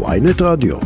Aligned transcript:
ויינט 0.00 0.42
רדיו. 0.42 0.76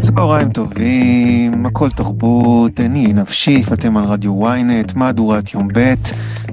צהריים 0.00 0.50
טובים, 0.50 1.66
הכל 1.66 1.90
תרבות, 1.90 2.80
אני 2.80 3.12
נפשי, 3.12 3.62
אתם 3.72 3.96
על 3.96 4.04
רדיו 4.04 4.46
ynet, 4.46 4.92
מהדורת 4.94 5.54
יום 5.54 5.68
ב', 5.74 5.94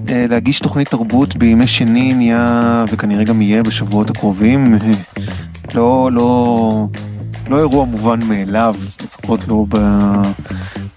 אה, 0.09 0.25
להגיש 0.29 0.59
תוכנית 0.59 0.89
תרבות 0.89 1.35
בימי 1.35 1.67
שני 1.67 2.13
נהיה, 2.13 2.85
וכנראה 2.92 3.24
גם 3.24 3.42
יהיה 3.42 3.63
בשבועות 3.63 4.10
הקרובים, 4.10 4.76
לא, 5.76 6.10
לא, 6.13 6.88
לא 7.49 7.60
אירוע 7.60 7.86
מובן 7.86 8.20
מאליו, 8.28 8.76
לפחות 9.04 9.47
לא 9.47 9.65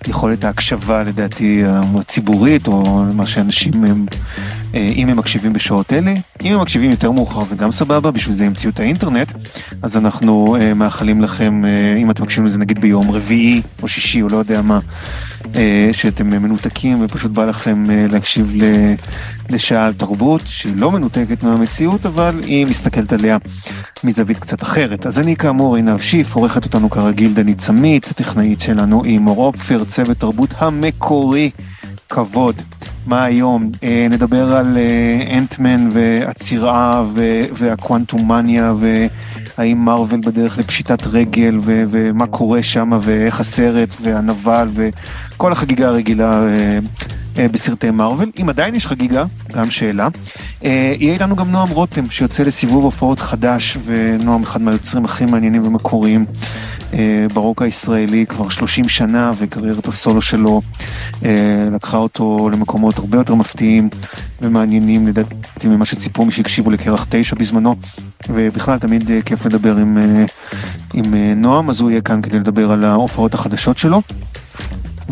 ביכולת 0.07 0.45
ההקשבה 0.45 1.03
לדעתי 1.03 1.63
הציבורית, 1.67 2.67
או 2.69 3.05
מה 3.15 3.27
שאנשים 3.27 3.85
הם... 3.85 4.07
אה, 4.75 4.93
אם 4.97 5.09
הם 5.09 5.17
מקשיבים 5.17 5.53
בשעות 5.53 5.93
אלה. 5.93 6.15
אם 6.43 6.53
הם 6.53 6.61
מקשיבים 6.61 6.91
יותר 6.91 7.11
מאוחר 7.11 7.45
זה 7.45 7.57
גם 7.57 7.71
סבבה, 7.71 8.11
בשביל 8.11 8.37
זה 8.37 8.47
המציאו 8.47 8.73
את 8.73 8.81
האינטרנט. 8.81 9.33
אז 9.83 9.97
אנחנו 9.97 10.57
uh, 10.57 10.75
מאחלים 10.75 11.23
לכם, 11.23 11.63
uh, 11.65 11.99
אם 11.99 12.11
אתם 12.11 12.23
מקשיבים 12.23 12.47
לזה 12.47 12.59
נגיד 12.59 12.81
ביום 12.81 13.11
רביעי 13.11 13.63
או 13.83 13.89
שישי 13.89 14.23
או 14.23 14.29
לא 14.29 14.37
יודע 14.37 14.63
מה, 14.63 14.79
שאתם 15.93 16.27
מנותקים 16.27 17.05
ופשוט 17.05 17.31
בא 17.31 17.45
לכם 17.45 17.87
להקשיב 18.11 18.55
לשעה 19.51 19.87
על 19.87 19.95
תרבות 19.95 20.43
שלא 20.45 20.91
מנותקת 20.91 21.43
מהמציאות, 21.43 22.07
אבל 22.07 22.41
היא 22.45 22.67
מסתכלת 22.67 23.13
עליה 23.13 23.37
מזווית 24.05 24.39
קצת 24.39 24.63
אחרת. 24.63 25.07
אז 25.07 25.19
אני 25.19 25.37
כאמור 25.37 25.77
עינב 25.77 26.01
שיף, 26.01 26.35
עורכת 26.35 26.65
אותנו 26.65 26.91
כרגיל 26.91 27.33
דנית 27.35 27.61
סמית, 27.61 28.07
הטכנאית 28.11 28.61
שלנו 28.61 29.05
היא 29.05 29.19
מור 29.19 29.47
אופפר, 29.47 29.85
צוות 29.85 30.19
תרבות 30.19 30.51
המקורי. 30.59 31.51
כבוד. 32.11 32.63
מה 33.07 33.25
היום? 33.25 33.71
אה, 33.83 34.07
נדבר 34.11 34.57
על 34.57 34.77
אה, 34.77 35.39
אנטמן 35.39 35.89
והצירה 35.93 37.05
והקוונטומניה 37.53 38.75
והאם 38.79 39.85
מארוול 39.85 40.21
בדרך 40.21 40.59
לפשיטת 40.59 41.07
רגל 41.07 41.59
ו, 41.63 41.83
ומה 41.91 42.27
קורה 42.27 42.63
שם 42.63 42.91
ואיך 43.03 43.41
הסרט 43.41 43.95
והנבל 44.03 44.69
וכל 44.73 45.53
החגיגה 45.53 45.89
הרגילה 45.89 46.43
אה, 46.47 46.79
אה, 47.39 47.49
בסרטי 47.49 47.91
מארוול. 47.91 48.31
אם 48.41 48.49
עדיין 48.49 48.75
יש 48.75 48.87
חגיגה, 48.87 49.25
גם 49.53 49.71
שאלה. 49.71 50.09
אה, 50.65 50.95
יהיה 50.99 51.13
איתנו 51.13 51.37
גם 51.37 51.51
נועם 51.51 51.69
רותם 51.69 52.11
שיוצא 52.11 52.43
לסיבוב 52.43 52.85
הופעות 52.85 53.21
חדש 53.21 53.79
ונועם 53.85 54.43
אחד 54.43 54.63
מהיוצרים 54.63 55.05
הכי 55.05 55.25
מעניינים 55.25 55.67
ומקוריים 55.67 56.27
ברוק 57.35 57.63
הישראלי 57.63 58.27
כבר 58.27 58.49
30 58.49 58.89
שנה 58.89 59.31
וקריירת 59.39 59.89
הסולו 59.89 60.23
שלו 60.23 60.61
אה, 61.25 61.69
לקחה 61.73 61.97
אותו 61.97 62.51
למקומות 62.53 62.99
הרבה 62.99 63.19
יותר 63.19 63.35
מפתיעים 63.35 63.89
ומעניינים 64.43 65.09
לדעתי 65.09 65.69
ממה 65.69 65.85
שציפו 65.85 66.25
מי 66.25 66.33
שהקשיבו 66.33 66.71
לקרח 66.71 67.07
9 67.11 67.37
בזמנו. 67.37 67.77
ובכלל 68.29 68.79
תמיד 68.79 69.11
אה, 69.11 69.23
כיף 69.23 69.47
לדבר 69.47 69.77
עם, 69.77 69.99
עם 70.95 71.15
נועם 71.37 71.71
אז 71.71 71.81
הוא 71.81 71.91
יהיה 71.91 72.01
כאן 72.01 72.23
כדי 72.23 72.39
לדבר 72.39 72.73
על 72.73 72.85
ההופעות 72.85 73.35
החדשות 73.35 73.79
שלו. 73.79 74.03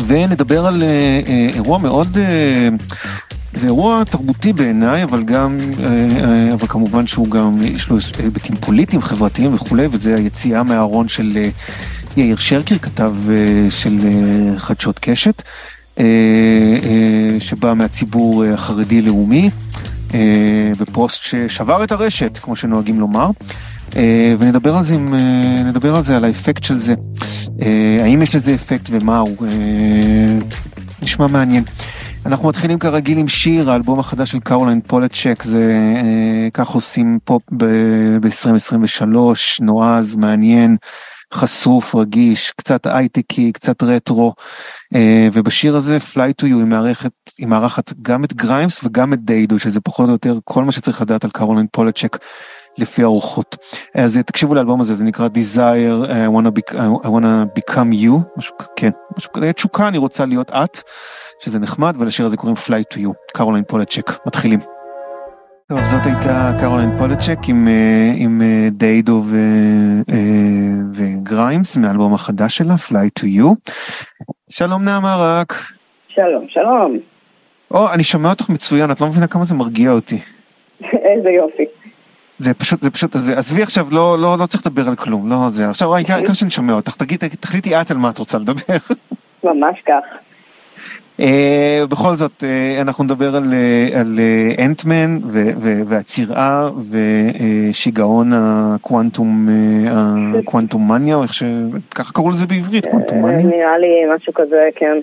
ונדבר 0.07 0.65
על 0.65 0.83
אירוע 1.53 1.77
מאוד 1.77 2.17
זה 3.53 3.65
אירוע 3.67 4.03
תרבותי 4.03 4.53
בעיניי, 4.53 5.03
אבל 5.03 5.23
גם, 5.23 5.57
אה, 5.79 5.85
אה, 6.23 6.53
אבל 6.53 6.67
כמובן 6.67 7.07
שהוא 7.07 7.29
גם, 7.29 7.57
יש 7.61 7.89
לו 7.89 7.97
היבטים 8.19 8.55
פוליטיים, 8.55 9.01
חברתיים 9.01 9.53
וכולי, 9.53 9.87
וזה 9.91 10.15
היציאה 10.15 10.63
מהארון 10.63 11.07
של 11.07 11.37
אה, 11.37 11.49
יאיר 12.17 12.37
שרקר, 12.37 12.77
כתב 12.77 13.13
של 13.69 13.99
חדשות 14.57 14.99
קשת, 14.99 15.43
שבא 17.39 17.73
מהציבור 17.73 18.43
החרדי-לאומי, 18.43 19.49
בפוסט 20.79 21.23
ששבר 21.23 21.83
את 21.83 21.91
הרשת, 21.91 22.39
כמו 22.41 22.55
שנוהגים 22.55 22.99
לומר. 22.99 23.29
ונדבר 24.39 24.75
על 24.75 24.83
זה, 24.83 24.97
נדבר 25.65 25.95
על 25.95 26.03
זה, 26.03 26.17
על 26.17 26.25
האפקט 26.25 26.63
של 26.63 26.77
זה, 26.77 26.93
האם 28.03 28.21
יש 28.21 28.35
לזה 28.35 28.53
אפקט 28.55 28.87
ומה 28.91 29.19
הוא, 29.19 29.47
נשמע 31.01 31.27
מעניין. 31.27 31.63
אנחנו 32.25 32.49
מתחילים 32.49 32.79
כרגיל 32.79 33.17
עם 33.17 33.27
שיר, 33.27 33.71
האלבום 33.71 33.99
החדש 33.99 34.31
של 34.31 34.39
קרוליין 34.39 34.81
פולצ'ק, 34.81 35.43
זה 35.43 35.73
אה, 35.95 36.47
כך 36.53 36.67
עושים 36.69 37.19
פופ 37.23 37.43
ב-2023, 37.57 39.15
נועז, 39.61 40.15
מעניין, 40.15 40.77
חשוף, 41.33 41.95
רגיש, 41.95 42.51
קצת 42.51 42.87
הייטקי, 42.87 43.51
קצת 43.51 43.83
רטרו, 43.83 44.33
אה, 44.95 45.27
ובשיר 45.33 45.75
הזה 45.75 45.97
Fly 45.97 46.41
to 46.41 46.43
You 46.43 46.45
היא 46.45 46.65
מארחת, 46.65 47.11
היא 47.37 47.47
מארחת 47.47 47.93
גם 48.01 48.23
את 48.23 48.33
גריימס 48.33 48.83
וגם 48.83 49.13
את 49.13 49.25
דיידו, 49.25 49.59
שזה 49.59 49.81
פחות 49.81 50.07
או 50.07 50.11
יותר 50.11 50.37
כל 50.43 50.63
מה 50.63 50.71
שצריך 50.71 51.01
לדעת 51.01 51.23
על 51.23 51.31
קרוליין 51.31 51.67
פולצ'ק. 51.71 52.17
לפי 52.77 53.03
הרוחות. 53.03 53.57
אז 53.95 54.19
תקשיבו 54.25 54.55
לאלבום 54.55 54.81
הזה, 54.81 54.93
זה 54.93 55.03
נקרא 55.03 55.27
Desire, 55.27 56.07
I 56.07 56.35
wanna, 56.35 56.51
be, 56.51 56.75
I 57.03 57.07
wanna 57.07 57.59
become 57.59 57.93
you, 58.03 58.37
משהו, 58.37 58.55
כן, 58.75 58.89
משהו 59.17 59.31
כזה, 59.33 59.53
תשוקה, 59.53 59.87
אני 59.87 59.97
רוצה 59.97 60.25
להיות 60.25 60.51
את. 60.51 60.81
שזה 61.39 61.59
נחמד, 61.59 61.95
ולשיר 61.99 62.25
הזה 62.25 62.37
קוראים 62.37 62.55
Fly 62.55 62.93
to 62.93 62.97
You, 62.97 63.13
קרוליין 63.33 63.63
פולצ'ק. 63.63 64.11
מתחילים. 64.25 64.59
טוב, 65.69 65.79
זאת 65.85 66.05
הייתה 66.05 66.51
קרוליין 66.59 66.97
פולצ'ק 66.97 67.37
עם, 67.47 67.67
אה, 67.67 68.11
עם 68.17 68.41
אה, 68.41 68.67
דיידו 68.71 69.21
ו, 69.25 69.35
אה, 70.11 70.15
וגריימס 70.93 71.77
מהאלבום 71.77 72.13
החדש 72.13 72.57
שלה, 72.57 72.73
Fly 72.89 73.19
to 73.19 73.23
You. 73.23 73.71
שלום 74.49 74.83
נעמה 74.83 75.15
רק. 75.19 75.53
שלום, 76.07 76.45
שלום. 76.49 76.97
או, 77.71 77.93
אני 77.93 78.03
שומע 78.03 78.29
אותך 78.29 78.49
מצוין, 78.49 78.91
את 78.91 79.01
לא 79.01 79.07
מבינה 79.07 79.27
כמה 79.27 79.43
זה 79.43 79.55
מרגיע 79.55 79.91
אותי. 79.91 80.19
איזה 81.09 81.29
יופי. 81.29 81.65
זה 82.37 82.53
פשוט, 82.53 82.81
זה 82.81 82.91
פשוט, 82.91 83.15
עזבי 83.15 83.63
עכשיו, 83.63 83.87
לא, 83.91 84.19
לא, 84.19 84.37
לא 84.39 84.45
צריך 84.45 84.67
לדבר 84.67 84.87
על 84.87 84.95
כלום, 84.95 85.29
לא 85.29 85.49
זה. 85.49 85.69
עכשיו, 85.69 85.95
העיקר 85.95 86.33
שאני 86.33 86.51
שומע 86.51 86.73
אותך, 86.73 86.95
תגידי, 86.95 87.29
תחליטי 87.29 87.75
את 87.75 87.91
על 87.91 87.97
מה 87.97 88.09
את 88.09 88.17
רוצה 88.17 88.37
לדבר. 88.37 88.77
ממש 89.43 89.81
כך. 89.85 90.28
Uh, 91.19 91.21
בכל 91.89 92.15
זאת, 92.15 92.43
uh, 92.43 92.81
אנחנו 92.81 93.03
נדבר 93.03 93.35
על, 93.35 93.53
על 93.93 94.19
אנטמן 94.65 95.19
והצירה 95.87 96.69
ושיגעון 97.71 98.31
הקוונטום, 98.33 99.49
הקוונטום 99.91 100.91
מניה, 100.91 101.15
או 101.15 101.23
איך 101.23 101.33
ש... 101.33 101.43
ככה 101.95 102.13
קראו 102.13 102.29
לזה 102.29 102.47
בעברית, 102.47 102.85
קוונטום 102.85 103.21
מניה? 103.21 103.47
נראה 103.47 103.77
לי 103.77 104.15
משהו 104.15 104.33
כזה, 104.33 104.69
כן. 104.75 104.97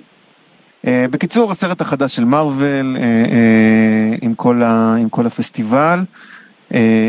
בקיצור, 1.11 1.51
הסרט 1.51 1.81
החדש 1.81 2.17
של 2.17 2.25
מארוול, 2.25 2.97
עם, 4.23 4.35
כל 4.35 4.63
ה, 4.63 4.95
עם 4.99 5.09
כל 5.09 5.27
הפסטיבל. 5.27 5.99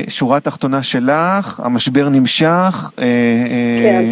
שורה 0.08 0.40
תחתונה 0.40 0.84
שלך, 0.84 1.60
המשבר 1.64 2.10
נמשך, 2.10 2.92
כן. 2.98 4.12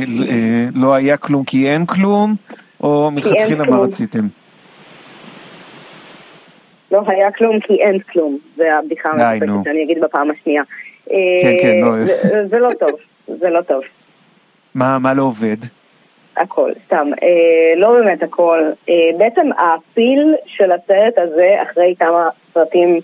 לא 0.76 0.94
היה 0.94 1.18
כלום 1.18 1.44
כי 1.44 1.70
אין 1.70 1.86
כלום, 1.86 2.36
או 2.82 3.12
מלכתחילה 3.12 3.66
מה 3.66 3.78
רציתם? 3.78 4.28
לא 6.96 7.02
היה 7.08 7.32
כלום 7.32 7.60
כי 7.60 7.74
אין 7.74 8.00
כלום, 8.00 8.38
זה 8.56 8.76
הבדיחה 8.76 9.10
המספקת 9.10 9.52
שאני 9.64 9.84
אגיד 9.84 10.02
בפעם 10.02 10.32
השנייה. 10.32 10.64
כן, 11.42 11.58
כן, 11.62 11.80
לא. 11.82 12.04
זה 12.48 12.60
לא 12.60 12.70
טוב, 12.80 13.00
זה 13.28 13.50
לא 13.50 13.62
טוב. 13.62 13.82
מה, 14.76 14.98
מה 15.00 15.14
לא 15.14 15.22
עובד? 15.22 15.58
הכל, 16.38 16.72
סתם. 16.86 17.08
אה, 17.24 17.80
לא 17.80 17.92
באמת 17.92 18.24
הכל. 18.24 18.60
אה, 18.90 18.94
בעצם 19.18 19.50
הפיל 19.58 20.36
של 20.46 20.72
הסרט 20.72 21.18
הזה, 21.18 21.56
אחרי 21.64 21.96
כמה 22.00 22.30
סרטים 22.54 23.00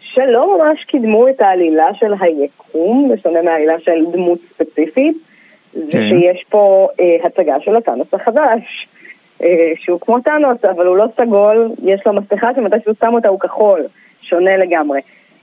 שלא 0.00 0.58
ממש 0.58 0.84
קידמו 0.84 1.28
את 1.28 1.40
העלילה 1.40 1.86
של 1.94 2.12
היקום, 2.20 3.12
בשונה 3.12 3.42
מהעלילה 3.42 3.80
של 3.80 4.04
דמות 4.12 4.38
ספציפית, 4.54 5.16
כן. 5.72 5.80
זה 5.90 6.08
שיש 6.08 6.44
פה 6.48 6.88
אה, 7.00 7.16
הצגה 7.24 7.54
של 7.60 7.76
הטאנוס 7.76 8.14
החדש. 8.14 8.88
אה, 9.42 9.72
שהוא 9.76 10.00
כמו 10.00 10.20
טאנוס, 10.20 10.64
אבל 10.64 10.86
הוא 10.86 10.96
לא 10.96 11.06
סגול, 11.20 11.70
יש 11.82 12.00
לו 12.06 12.12
מסכה 12.12 12.48
שמתי 12.56 12.76
שהוא 12.84 12.94
שם 13.00 13.14
אותה 13.14 13.28
הוא 13.28 13.40
כחול, 13.40 13.80
שונה 14.22 14.56
לגמרי. 14.56 15.00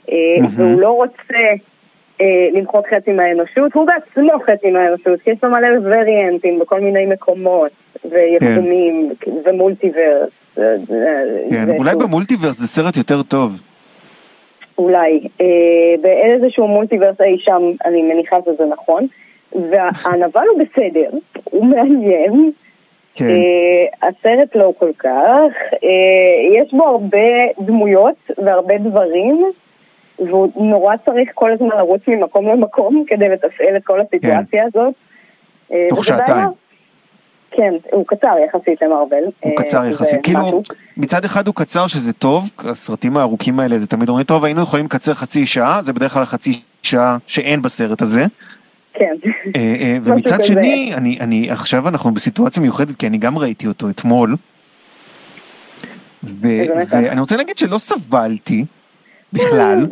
Mm-hmm. 0.08 0.12
והוא 0.56 0.82
לא 0.82 0.92
רוצה 0.92 1.38
אה, 2.22 2.48
למחוק 2.54 2.88
חצי 2.94 3.12
מהאנושות, 3.12 3.74
הוא 3.74 3.88
בעצמו 3.88 4.32
חצי 4.46 4.72
מהאנושות, 4.72 5.22
כי 5.22 5.32
יש 5.32 5.38
לו 5.44 5.50
מלא 5.50 5.68
וריאנטים 5.84 6.60
בכל 6.60 6.80
מיני 6.80 7.06
מקומות, 7.06 7.72
ויקומים, 8.06 9.14
כן. 9.20 9.32
ומולטיברס. 9.46 10.30
כן, 10.56 11.70
אולי. 11.80 11.96
במולטיברס 11.96 12.58
זה 12.58 12.68
סרט 12.68 12.98
יותר 12.98 13.24
טוב. 13.24 13.52
אולי. 14.78 15.20
אה, 15.42 15.46
באיזשהו 16.02 16.68
מולטיברס 16.68 17.22
אי 17.22 17.38
שם, 17.40 17.62
אני 17.86 18.02
מניחה 18.02 18.38
שזה 18.46 18.64
נכון. 18.66 19.08
והנבל 19.56 20.44
הוא 20.54 20.64
בסדר, 20.64 21.10
הוא 21.44 21.66
מעניין. 21.66 22.52
כן. 23.20 23.26
Uh, 23.26 24.08
הסרט 24.08 24.56
לא 24.56 24.74
כל 24.80 24.92
כך, 25.00 25.52
uh, 25.74 26.58
יש 26.58 26.74
בו 26.74 26.88
הרבה 26.88 27.28
דמויות 27.60 28.16
והרבה 28.46 28.78
דברים, 28.78 29.52
והוא 30.20 30.50
נורא 30.56 30.96
צריך 31.06 31.30
כל 31.34 31.52
הזמן 31.52 31.78
לרוץ 31.78 32.02
ממקום 32.08 32.48
למקום 32.48 33.04
כדי 33.08 33.30
לתפעל 33.30 33.78
את 33.78 33.86
כל 33.86 34.02
הסיטואציה 34.02 34.62
כן. 34.62 34.68
הזאת. 34.68 34.94
אה, 35.72 35.88
תוך 35.90 36.06
שעתיים. 36.06 36.50
כן, 37.52 37.74
הוא 37.92 38.06
קצר 38.08 38.36
יחסית 38.46 38.82
למרוויל. 38.82 39.24
הוא 39.40 39.52
קצר 39.56 39.86
יחסית, 39.86 40.20
כאילו 40.24 40.62
מצד 40.98 41.26
אחד 41.26 41.48
הוא 41.48 41.56
קצר 41.56 41.88
שזה 41.88 42.14
טוב, 42.14 42.50
הסרטים 42.60 43.18
הארוכים 43.18 43.60
האלה 43.60 43.80
זה 43.80 43.88
תמיד 43.88 44.10
אומרים 44.10 44.26
טוב 44.26 44.46
היינו 44.46 44.62
יכולים 44.62 44.86
לקצר 44.86 45.14
חצי 45.14 45.46
שעה, 45.46 45.82
זה 45.82 45.94
בדרך 45.94 46.14
כלל 46.14 46.26
חצי 46.26 46.62
שעה 46.84 47.18
שאין 47.28 47.62
בסרט 47.62 48.02
הזה. 48.02 48.26
כן. 48.94 49.16
ומצד 50.04 50.44
שני, 50.44 50.92
אני, 50.98 51.18
אני, 51.22 51.52
עכשיו 51.52 51.88
אנחנו 51.88 52.12
בסיטואציה 52.12 52.62
מיוחדת 52.62 52.96
כי 52.96 53.08
אני 53.08 53.18
גם 53.18 53.38
ראיתי 53.38 53.68
אותו 53.68 53.90
אתמול. 53.90 54.36
ואני 56.24 57.20
רוצה 57.20 57.38
להגיד 57.38 57.58
שלא 57.58 57.78
סבלתי 57.78 58.66
בכלל. 59.34 59.88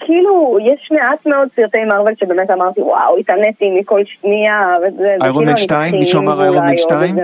כאילו, 0.00 0.58
יש 0.60 0.88
מעט 0.92 1.26
מאוד 1.26 1.48
סרטי 1.56 1.84
מרוויל 1.84 2.14
שבאמת 2.20 2.50
אמרתי, 2.50 2.80
וואו, 2.80 3.18
התעניתי 3.18 3.70
מכל 3.80 4.00
שנייה, 4.04 4.76
וזה... 4.82 5.16
איירון 5.22 5.44
מן 5.44 5.56
2? 5.56 5.94
מישהו 5.94 6.20
אמר 6.20 6.42
איירון 6.42 6.66
מן 6.66 6.76
2? 6.76 7.16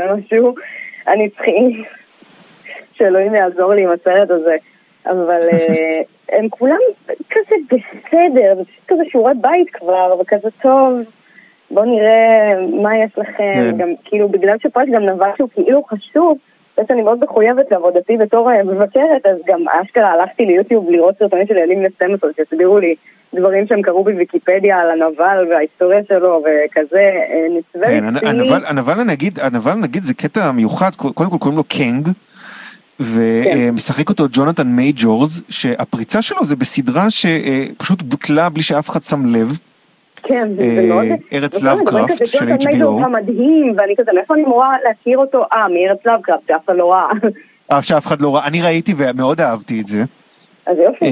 אני 1.08 1.28
צריכים, 1.30 1.84
שאלוהים 2.94 3.34
יעזור 3.34 3.74
לי 3.74 3.82
עם 3.82 3.90
הסרט 3.90 4.30
הזה. 4.30 4.56
אבל 5.06 5.40
הם 6.28 6.48
כולם 6.48 6.78
כזה 7.06 7.56
בסדר, 7.70 8.62
כזה 8.88 9.02
שיעורי 9.10 9.32
בית 9.40 9.70
כבר, 9.72 10.16
וכזה 10.20 10.48
טוב, 10.62 10.92
בוא 11.70 11.84
נראה 11.84 12.52
מה 12.82 12.98
יש 12.98 13.12
לכם, 13.18 13.76
גם 13.78 13.88
כאילו 14.04 14.28
בגלל 14.28 14.56
יש 14.56 14.72
גם 14.92 15.02
נבל 15.02 15.30
שהוא 15.36 15.48
כאילו 15.54 15.82
חשוב, 15.84 16.38
זה 16.76 16.82
שאני 16.88 17.02
מאוד 17.02 17.24
מחויבת 17.24 17.70
לעבודתי 17.70 18.16
בתור 18.16 18.50
מבקרת, 18.64 19.26
אז 19.26 19.36
גם 19.46 19.60
אשכרה 19.68 20.12
הלכתי 20.12 20.46
ליוטיוב 20.46 20.90
לראות 20.90 21.18
סרטונים 21.18 21.46
של 21.46 21.56
ילדים 21.56 21.82
לסטמטות, 21.82 22.36
שהסבירו 22.36 22.78
לי 22.78 22.94
דברים 23.34 23.66
שהם 23.66 23.82
קראו 23.82 24.04
בוויקיפדיה 24.04 24.78
על 24.78 24.90
הנבל 24.90 25.46
וההיסטוריה 25.50 26.00
שלו 26.08 26.42
וכזה, 26.42 27.10
נצווה 27.50 27.86
כן, 27.86 28.04
הנבל, 28.26 28.64
הנבל 28.66 29.04
נגיד, 29.04 29.38
הנבל 29.40 29.74
נגיד 29.74 30.02
זה 30.02 30.14
קטע 30.14 30.52
מיוחד, 30.52 30.94
קודם 30.96 31.30
כל 31.30 31.38
קוראים 31.38 31.56
לו 31.56 31.64
קנג. 31.64 32.08
ומשחק 33.00 34.08
אותו 34.08 34.24
ג'ונתן 34.32 34.66
מייג'ורס, 34.66 35.42
שהפריצה 35.48 36.22
שלו 36.22 36.44
זה 36.44 36.56
בסדרה 36.56 37.06
שפשוט 37.10 38.02
בוטלה 38.02 38.48
בלי 38.48 38.62
שאף 38.62 38.90
אחד 38.90 39.02
שם 39.02 39.22
לב. 39.26 39.58
כן, 40.22 40.48
זה 40.58 40.86
מאוד... 40.88 41.04
ארץ 41.32 41.62
לאבקראפט 41.62 42.26
של 42.26 42.48
HBO. 42.48 43.04
המדהים, 43.04 43.74
ואני 43.76 43.94
כזה, 43.98 44.10
מאיפה 44.14 44.34
אני 44.34 44.44
אמורה 44.44 44.74
להכיר 44.84 45.18
אותו? 45.18 45.42
אה, 45.52 45.68
מארץ 45.68 45.98
לאבקראפט, 46.06 46.42
שאף 46.48 46.64
אחד 46.64 46.76
לא 46.76 46.92
ראה. 46.92 47.06
אה, 47.72 47.82
שאף 47.82 48.06
אחד 48.06 48.20
לא 48.20 48.34
ראה, 48.34 48.46
אני 48.46 48.62
ראיתי 48.62 48.94
ומאוד 48.96 49.40
אהבתי 49.40 49.80
את 49.80 49.88
זה. 49.88 50.04
אז 50.66 50.76
יופי. 50.78 51.06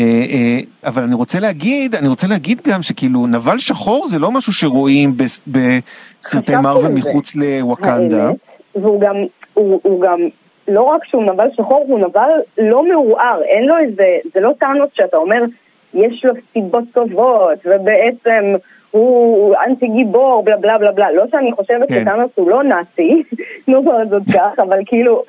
אבל 0.85 1.03
אני 1.03 1.15
רוצה 1.15 1.41
להגיד, 1.41 1.95
אני 1.95 2.09
רוצה 2.09 2.27
להגיד 2.27 2.63
גם 2.69 2.83
שכאילו 2.83 3.27
נבל 3.27 3.59
שחור 3.59 4.09
זה 4.09 4.19
לא 4.19 4.31
משהו 4.31 4.53
שרואים 4.53 5.17
בסרטי 5.47 6.57
מרוויל 6.57 6.93
מחוץ 6.93 7.37
לווקנדה. 7.37 8.31
והוא 8.75 9.01
גם, 9.01 9.15
הוא 9.55 10.03
גם 10.03 10.19
לא 10.69 10.83
רק 10.83 11.05
שהוא 11.05 11.25
נבל 11.25 11.49
שחור, 11.57 11.85
הוא 11.89 11.99
נבל 11.99 12.31
לא 12.59 12.85
מעורער, 12.85 13.43
אין 13.43 13.65
לו 13.65 13.79
איזה, 13.79 14.17
זה 14.35 14.41
לא 14.41 14.53
טענות 14.59 14.89
שאתה 14.95 15.17
אומר, 15.17 15.43
יש 15.95 16.25
לו 16.25 16.33
סיבות 16.53 16.85
טובות, 16.93 17.59
ובעצם 17.65 18.55
הוא 18.91 19.55
אנטי 19.67 19.87
גיבור, 19.89 20.43
בלה 20.45 20.57
בלה 20.57 20.79
בלה 20.79 20.93
בלה. 20.93 21.13
לא 21.13 21.25
שאני 21.31 21.53
חושבת 21.53 21.89
כן. 21.89 22.01
שטאנוס 22.01 22.31
הוא 22.35 22.51
לא 22.51 22.63
נאצי, 22.63 23.23
נו 23.69 23.83
כבר 23.83 23.99
זאת 24.11 24.23
כך, 24.35 24.59
אבל 24.59 24.79
כאילו, 24.87 25.23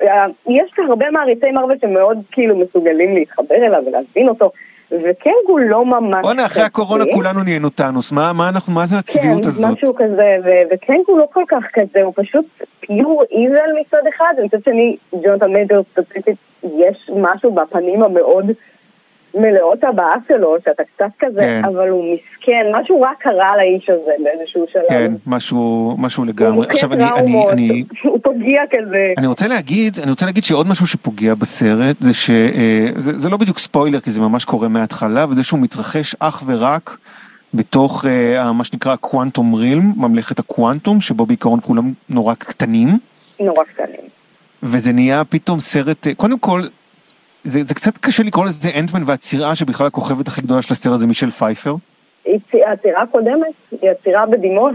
יש 0.48 0.70
הרבה 0.88 1.10
מעריצי 1.10 1.50
מרוויל 1.50 1.78
שמאוד 1.80 2.18
כאילו 2.32 2.56
מסוגלים 2.56 3.14
להתחבר 3.14 3.54
אליו 3.54 3.82
ולהבין 3.86 4.28
אותו. 4.28 4.50
וקנג 4.92 5.44
הוא 5.46 5.60
לא 5.60 5.86
ממש... 5.86 6.22
בוא'נה, 6.22 6.46
אחרי 6.46 6.62
הקורונה 6.62 7.04
כולנו 7.12 7.42
נהיינו 7.42 7.70
טאנוס, 7.70 8.12
מה, 8.12 8.32
מה 8.32 8.48
אנחנו, 8.48 8.72
מה 8.72 8.86
זה 8.86 8.98
הצביעות 8.98 9.42
כן, 9.42 9.48
הזאת? 9.48 9.64
כן, 9.64 9.72
משהו 9.72 9.94
כזה, 9.94 10.36
וקנג 10.70 11.02
הוא 11.06 11.18
לא 11.18 11.26
כל 11.32 11.44
כך 11.48 11.64
כזה, 11.72 12.02
הוא 12.02 12.12
פשוט 12.16 12.46
pure 12.80 13.22
evil 13.30 13.70
מצד 13.80 14.02
אחד, 14.16 14.34
ומצד 14.38 14.58
שני, 14.64 14.96
ג'ונתן 15.24 15.52
מייג'ר 15.52 15.80
ספציפית, 15.92 16.36
יש 16.64 17.10
משהו 17.16 17.54
בפנים 17.54 18.02
המאוד 18.02 18.46
מלאות 19.34 19.84
הבעה 19.84 20.14
שלו, 20.28 20.56
שאתה 20.64 20.82
קצת 20.94 21.10
כזה, 21.18 21.40
כן. 21.40 21.62
אבל 21.64 21.88
הוא 21.88 22.04
מסכן, 22.14 22.66
משהו 22.80 23.00
רע 23.00 23.10
קרה 23.20 23.56
לאיש 23.56 23.90
הזה 23.90 24.12
באיזשהו 24.24 24.66
שלב. 24.72 24.88
כן, 24.88 25.12
משהו, 25.26 25.94
משהו 25.98 26.24
לגמרי. 26.24 26.56
הוא 26.56 26.64
עכשיו 26.64 26.92
אני, 26.92 27.04
אני, 27.04 27.44
אני, 27.52 27.84
הוא 28.02 28.18
פוגע 28.22 28.62
כזה. 28.70 29.12
אני 29.18 29.26
רוצה 29.26 29.48
להגיד, 29.48 29.98
אני 30.02 30.10
רוצה 30.10 30.26
להגיד 30.26 30.44
שעוד 30.44 30.66
משהו 30.66 30.86
שפוגע 30.86 31.34
בסרט, 31.34 31.96
זה 32.00 32.14
שזה 32.14 33.12
זה 33.20 33.30
לא 33.30 33.36
בדיוק 33.36 33.58
ספוילר, 33.58 34.00
כי 34.00 34.10
זה 34.10 34.20
ממש 34.20 34.44
קורה 34.44 34.68
מההתחלה, 34.68 35.26
וזה 35.30 35.42
שהוא 35.42 35.60
מתרחש 35.60 36.14
אך 36.20 36.42
ורק 36.46 36.96
בתוך 37.54 38.04
uh, 38.04 38.52
מה 38.52 38.64
שנקרא 38.64 38.96
קוואנטום 38.96 39.54
רילם, 39.54 39.92
ממלכת 39.96 40.38
הקוואנטום, 40.38 41.00
שבו 41.00 41.26
בעיקרון 41.26 41.60
כולם 41.62 41.92
נורא 42.08 42.34
קטנים. 42.34 42.88
נורא 43.40 43.64
קטנים. 43.64 44.04
וזה 44.62 44.92
נהיה 44.92 45.24
פתאום 45.24 45.60
סרט, 45.60 46.06
קודם 46.16 46.38
כל, 46.38 46.62
זה, 47.44 47.60
זה 47.62 47.74
קצת 47.74 47.98
קשה 47.98 48.22
לקרוא 48.22 48.44
לזה 48.44 48.68
אנטמן 48.80 49.02
והצירה 49.06 49.54
שבכלל 49.54 49.86
הכוכבת 49.86 50.28
הכי 50.28 50.42
גדולה 50.42 50.62
של 50.62 50.72
הסרט 50.72 50.98
זה 50.98 51.06
מישל 51.06 51.30
פייפר. 51.30 51.74
הצירה 52.72 53.02
הקודמת, 53.02 53.54
היא 53.82 53.90
הצירה 53.90 54.26
בדימוס. 54.26 54.74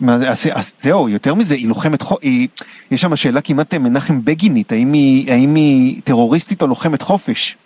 מה 0.00 0.18
זה, 0.18 0.54
אז 0.54 0.74
זהו, 0.76 1.08
יותר 1.08 1.34
מזה, 1.34 1.54
היא 1.54 1.68
לוחמת 1.68 2.02
חופש, 2.02 2.26
יש 2.90 3.00
שם 3.00 3.16
שאלה 3.16 3.40
כמעט 3.40 3.74
מנחם 3.74 4.24
בגינית, 4.24 4.72
האם 4.72 4.92
היא, 4.92 5.32
האם 5.32 5.54
היא 5.54 6.00
טרוריסטית 6.04 6.62
או 6.62 6.66
לוחמת 6.66 7.02
חופש? 7.02 7.56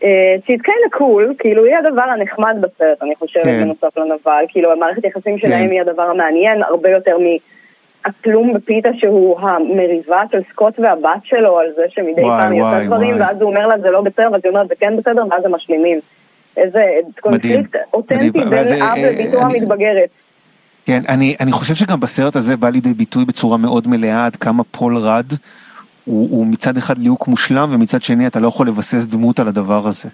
שהיא 0.00 0.58
kinda 0.58 0.96
cool, 0.96 1.34
כאילו 1.38 1.64
היא 1.64 1.74
הדבר 1.76 2.02
הנחמד 2.02 2.56
בסרט, 2.60 3.02
אני 3.02 3.14
חושבת, 3.18 3.44
כן. 3.44 3.62
בנוסף 3.62 3.98
לנבל, 3.98 4.44
כאילו 4.48 4.72
המערכת 4.72 5.04
יחסים 5.04 5.38
שלהם 5.38 5.66
כן. 5.66 5.70
היא 5.70 5.80
הדבר 5.80 6.02
המעניין, 6.02 6.62
הרבה 6.62 6.90
יותר 6.90 7.18
מ... 7.18 7.51
הכלום 8.04 8.54
בפיתה 8.54 8.88
שהוא 8.98 9.40
המריבה 9.40 10.22
של 10.32 10.38
סקוט 10.52 10.78
והבת 10.78 11.24
שלו 11.24 11.58
על 11.58 11.66
זה 11.76 11.82
שמדי 11.88 12.22
פעם 12.22 12.52
היא 12.52 12.62
עושה 12.62 12.84
דברים 12.84 13.14
ואז 13.20 13.36
הוא 13.40 13.50
אומר 13.50 13.66
לה 13.66 13.78
זה 13.78 13.90
לא 13.90 14.00
בסדר 14.00 14.32
ואז 14.32 14.40
היא 14.44 14.50
אומרת 14.50 14.68
זה 14.68 14.74
כן 14.80 14.96
בסדר 14.96 15.22
ואז 15.30 15.44
הם 15.44 15.54
משלימים. 15.54 16.00
איזה 16.56 16.84
קונפליקט 17.20 17.76
אותנטי 17.94 18.30
בין 18.30 18.82
אב 18.82 18.98
לביתו 18.98 19.40
המתבגרת. 19.40 20.08
כן, 20.86 21.02
אני, 21.08 21.36
אני 21.40 21.52
חושב 21.52 21.74
שגם 21.74 22.00
בסרט 22.00 22.36
הזה 22.36 22.56
בא 22.56 22.68
לידי 22.68 22.94
ביטוי 22.94 23.24
בצורה 23.24 23.56
מאוד 23.56 23.88
מלאה 23.88 24.26
עד 24.26 24.36
כמה 24.36 24.64
פול 24.64 24.96
רד 24.96 25.26
הוא, 26.04 26.28
הוא 26.30 26.46
מצד 26.46 26.76
אחד 26.76 26.98
ליהוק 26.98 27.28
מושלם 27.28 27.68
ומצד 27.72 28.02
שני 28.02 28.26
אתה 28.26 28.40
לא 28.40 28.48
יכול 28.48 28.68
לבסס 28.68 29.06
דמות 29.06 29.40
על 29.40 29.48
הדבר 29.48 29.86
הזה. 29.86 30.08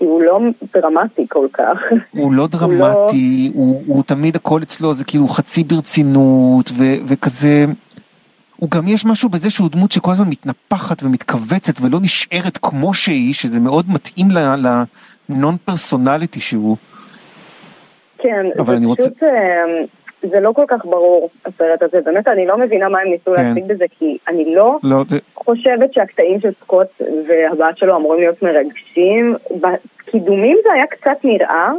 כי 0.00 0.06
הוא 0.06 0.22
לא 0.22 0.40
דרמטי 0.74 1.26
כל 1.28 1.46
כך. 1.52 1.78
הוא 2.10 2.32
לא 2.32 2.46
דרמטי, 2.46 3.50
הוא, 3.54 3.74
לא... 3.74 3.78
הוא, 3.78 3.82
הוא 3.86 4.02
תמיד 4.02 4.36
הכל 4.36 4.62
אצלו 4.62 4.94
זה 4.94 5.04
כאילו 5.04 5.28
חצי 5.28 5.64
ברצינות 5.64 6.70
ו, 6.78 6.84
וכזה, 7.06 7.64
הוא 8.56 8.70
גם 8.70 8.88
יש 8.88 9.04
משהו 9.04 9.28
בזה 9.28 9.50
שהוא 9.50 9.68
דמות 9.70 9.92
שכל 9.92 10.10
הזמן 10.10 10.28
מתנפחת 10.28 11.02
ומתכווצת 11.02 11.72
ולא 11.80 11.98
נשארת 12.02 12.58
כמו 12.62 12.94
שהיא, 12.94 13.34
שזה 13.34 13.60
מאוד 13.60 13.86
מתאים 13.88 14.28
לנון 15.28 15.56
פרסונליטי 15.64 16.40
שהוא. 16.40 16.76
כן, 18.18 18.46
זה 18.58 18.64
פשוט, 18.64 18.84
רוצה... 18.84 19.06
זה 20.22 20.40
לא 20.40 20.52
כל 20.52 20.64
כך 20.68 20.84
ברור, 20.84 21.30
הסרט 21.44 21.82
הזה. 21.82 22.00
באמת, 22.04 22.28
אני 22.28 22.46
לא 22.46 22.58
מבינה 22.58 22.88
מה 22.88 23.00
הם 23.00 23.08
ניסו 23.08 23.34
כן. 23.36 23.42
להציג 23.42 23.64
בזה, 23.64 23.84
כי 23.98 24.18
אני 24.28 24.54
לא, 24.54 24.78
לא. 24.82 25.02
חושבת 25.34 25.92
שהקטעים 25.94 26.40
של 26.40 26.50
סקוט 26.62 26.86
והבת 27.28 27.78
שלו 27.78 27.96
אמורים 27.96 28.20
להיות 28.20 28.42
מרגשים. 28.42 29.36
בקידומים 29.60 30.58
זה 30.64 30.72
היה 30.72 30.86
קצת 30.86 31.24
נראה, 31.24 31.70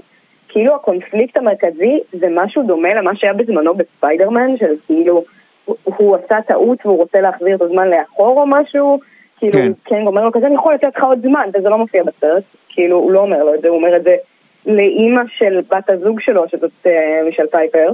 כאילו 0.47 0.75
הקונפליקט 0.75 1.37
המרכזי 1.37 1.99
זה 2.13 2.27
משהו 2.31 2.63
דומה 2.63 2.93
למה 2.93 3.15
שהיה 3.15 3.33
בזמנו 3.33 3.73
בספיידרמן, 3.73 4.57
של 4.57 4.75
כאילו, 4.85 5.23
הוא, 5.65 5.75
הוא 5.83 6.15
עשה 6.15 6.41
טעות 6.47 6.85
והוא 6.85 6.97
רוצה 6.97 7.21
להחזיר 7.21 7.55
את 7.55 7.61
הזמן 7.61 7.87
לאחור 7.87 8.41
או 8.41 8.45
משהו. 8.47 8.99
כאילו, 9.37 9.53
כן, 9.53 9.71
כן 9.85 10.07
אומר 10.07 10.25
לו 10.25 10.31
כזה, 10.31 10.47
אני 10.47 10.55
יכול 10.55 10.73
לתת 10.73 10.97
לך 10.97 11.03
עוד 11.03 11.21
זמן, 11.21 11.49
וזה 11.53 11.69
לא 11.69 11.77
מופיע 11.77 12.03
בסרט. 12.03 12.43
כאילו, 12.69 12.97
הוא 12.97 13.11
לא 13.11 13.19
אומר 13.19 13.43
לו 13.43 13.53
את 13.53 13.61
זה, 13.61 13.67
הוא 13.67 13.77
אומר 13.77 13.95
את 13.95 14.03
זה 14.03 14.15
לאימא 14.65 15.21
של 15.27 15.59
בת 15.71 15.89
הזוג 15.89 16.19
שלו, 16.19 16.43
שזאת 16.47 16.71
uh, 16.85 16.89
מישל 17.25 17.47
פייפר. 17.51 17.91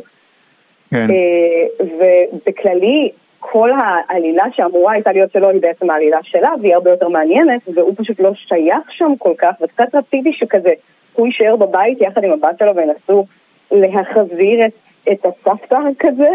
כן. 0.92 1.08
אה, 1.10 1.86
ובכללי, 2.34 3.12
כל 3.40 3.70
העלילה 3.80 4.44
שאמורה 4.56 4.94
הייתה 4.94 5.12
להיות 5.12 5.32
שלו 5.32 5.50
היא 5.50 5.62
בעצם 5.62 5.90
העלילה 5.90 6.18
שלה, 6.24 6.50
והיא 6.62 6.74
הרבה 6.74 6.90
יותר 6.90 7.08
מעניינת, 7.08 7.62
והוא 7.76 7.94
פשוט 7.98 8.20
לא 8.20 8.32
שייך 8.36 8.92
שם 8.92 9.14
כל 9.20 9.34
כך, 9.38 9.54
וקצת 9.62 9.96
רציתי 9.96 10.34
שכזה, 10.34 10.74
הוא 11.14 11.28
יישאר 11.28 11.56
בבית 11.56 12.02
יחד 12.02 12.24
עם 12.24 12.32
הבת 12.32 12.60
שלו 12.60 12.76
וינסו 12.76 13.26
להחזיר 13.72 14.66
את, 14.66 14.72
את 15.12 15.26
הסבתא 15.26 15.78
כזה. 16.00 16.30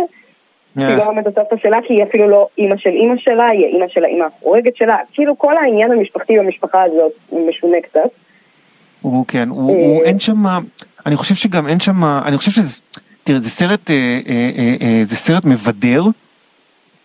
Yeah. 0.78 0.80
היא 0.80 0.97
לא 0.97 1.06
עומדת 1.06 1.26
הסבתא 1.26 1.56
שלה, 1.62 1.78
כי 1.87 1.94
היא 1.94 2.02
אפילו 2.02 2.28
לא 2.28 2.49
אימא 2.59 2.76
של 2.76 2.90
אימא 2.90 3.14
שלה, 3.18 3.47
היא 3.47 3.64
האימא 3.66 3.87
של 3.88 4.04
האימא 4.04 4.25
החורגת 4.25 4.76
שלה. 4.76 4.97
כאילו 5.12 5.38
כל 5.38 5.56
העניין 5.56 5.92
המשפחתי 5.92 6.38
במשפחה 6.38 6.82
הזאת 6.82 7.12
משונה 7.49 7.76
קצת. 7.82 8.11
הוא 9.02 9.25
כן, 9.28 9.49
הוא, 9.49 9.71
הוא 9.71 10.02
אין 10.02 10.18
שם, 10.18 10.42
אני 11.06 11.16
חושב 11.16 11.35
שגם 11.35 11.68
אין 11.68 11.80
שם, 11.80 12.04
אני 12.26 12.37
חושב 12.37 12.50
שזה... 12.50 12.82
תראה, 13.25 13.41
זה 13.41 13.50
סרט, 13.50 13.91
אה, 13.91 14.19
אה, 14.29 14.50
אה, 14.83 15.05
זה 15.05 15.17
סרט 15.17 15.45
מבדר. 15.45 16.02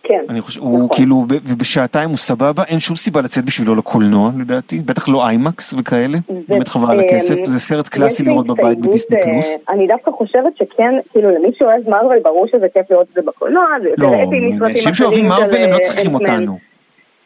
כן, 0.02 0.20
אני 0.28 0.40
חושב, 0.40 0.60
הוא 0.60 0.74
נכון. 0.84 0.88
כאילו, 0.96 1.16
ב- 1.28 1.50
ובשעתיים 1.50 2.08
הוא 2.08 2.16
סבבה, 2.16 2.62
אין 2.68 2.80
שום 2.80 2.96
סיבה 2.96 3.20
לצאת 3.20 3.44
בשבילו 3.44 3.74
לקולנוע 3.74 4.30
לדעתי, 4.40 4.78
בטח 4.80 5.08
לא 5.08 5.26
איימקס 5.28 5.74
וכאלה, 5.78 6.18
זה- 6.28 6.34
באמת 6.48 6.68
חבל 6.68 6.90
על 6.90 7.00
אמ, 7.00 7.06
הכסף, 7.06 7.34
זה 7.44 7.60
סרט 7.60 7.88
קלאסי 7.88 8.22
לראות 8.22 8.46
בבית 8.46 8.78
בדיסני 8.80 9.16
אה, 9.16 9.22
פלוס. 9.22 9.56
אני 9.68 9.86
דווקא 9.86 10.10
חושבת 10.10 10.56
שכן, 10.56 10.94
כאילו 11.12 11.30
למי 11.30 11.48
שאוהב 11.58 11.88
מארוול 11.90 12.18
ברור 12.22 12.46
שזה 12.52 12.66
כיף 12.74 12.90
לראות 12.90 13.06
את 13.10 13.14
זה 13.14 13.20
בקולנוע, 13.26 13.64
זה 13.82 13.88
יותר 13.88 14.02
לא, 14.02 14.66
אנשים 14.66 14.94
שאוהבים 14.94 15.24
של, 15.24 15.56
הם 15.62 15.70
לא 15.70 15.74
אה, 15.74 15.80
צריכים. 15.80 16.14
אותנו. 16.14 16.58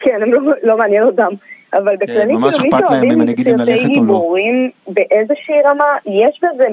כן, 0.01 0.19
הם 0.23 0.33
לא, 0.33 0.41
לא 0.63 0.79
מעניין 0.79 1.03
אותם. 1.03 1.29
אבל 1.75 1.97
בכללי, 2.01 2.33
ממש 2.33 2.55
כאילו, 2.59 2.77
מי 2.79 2.85
שאוהבים 2.89 3.21
סרטי 3.27 3.51
או 3.51 3.57
לא. 3.89 3.89
גיבורים 3.95 4.71
באיזושהי 4.89 5.55
רמה, 5.67 5.85
יש 6.07 6.41
בזה 6.43 6.65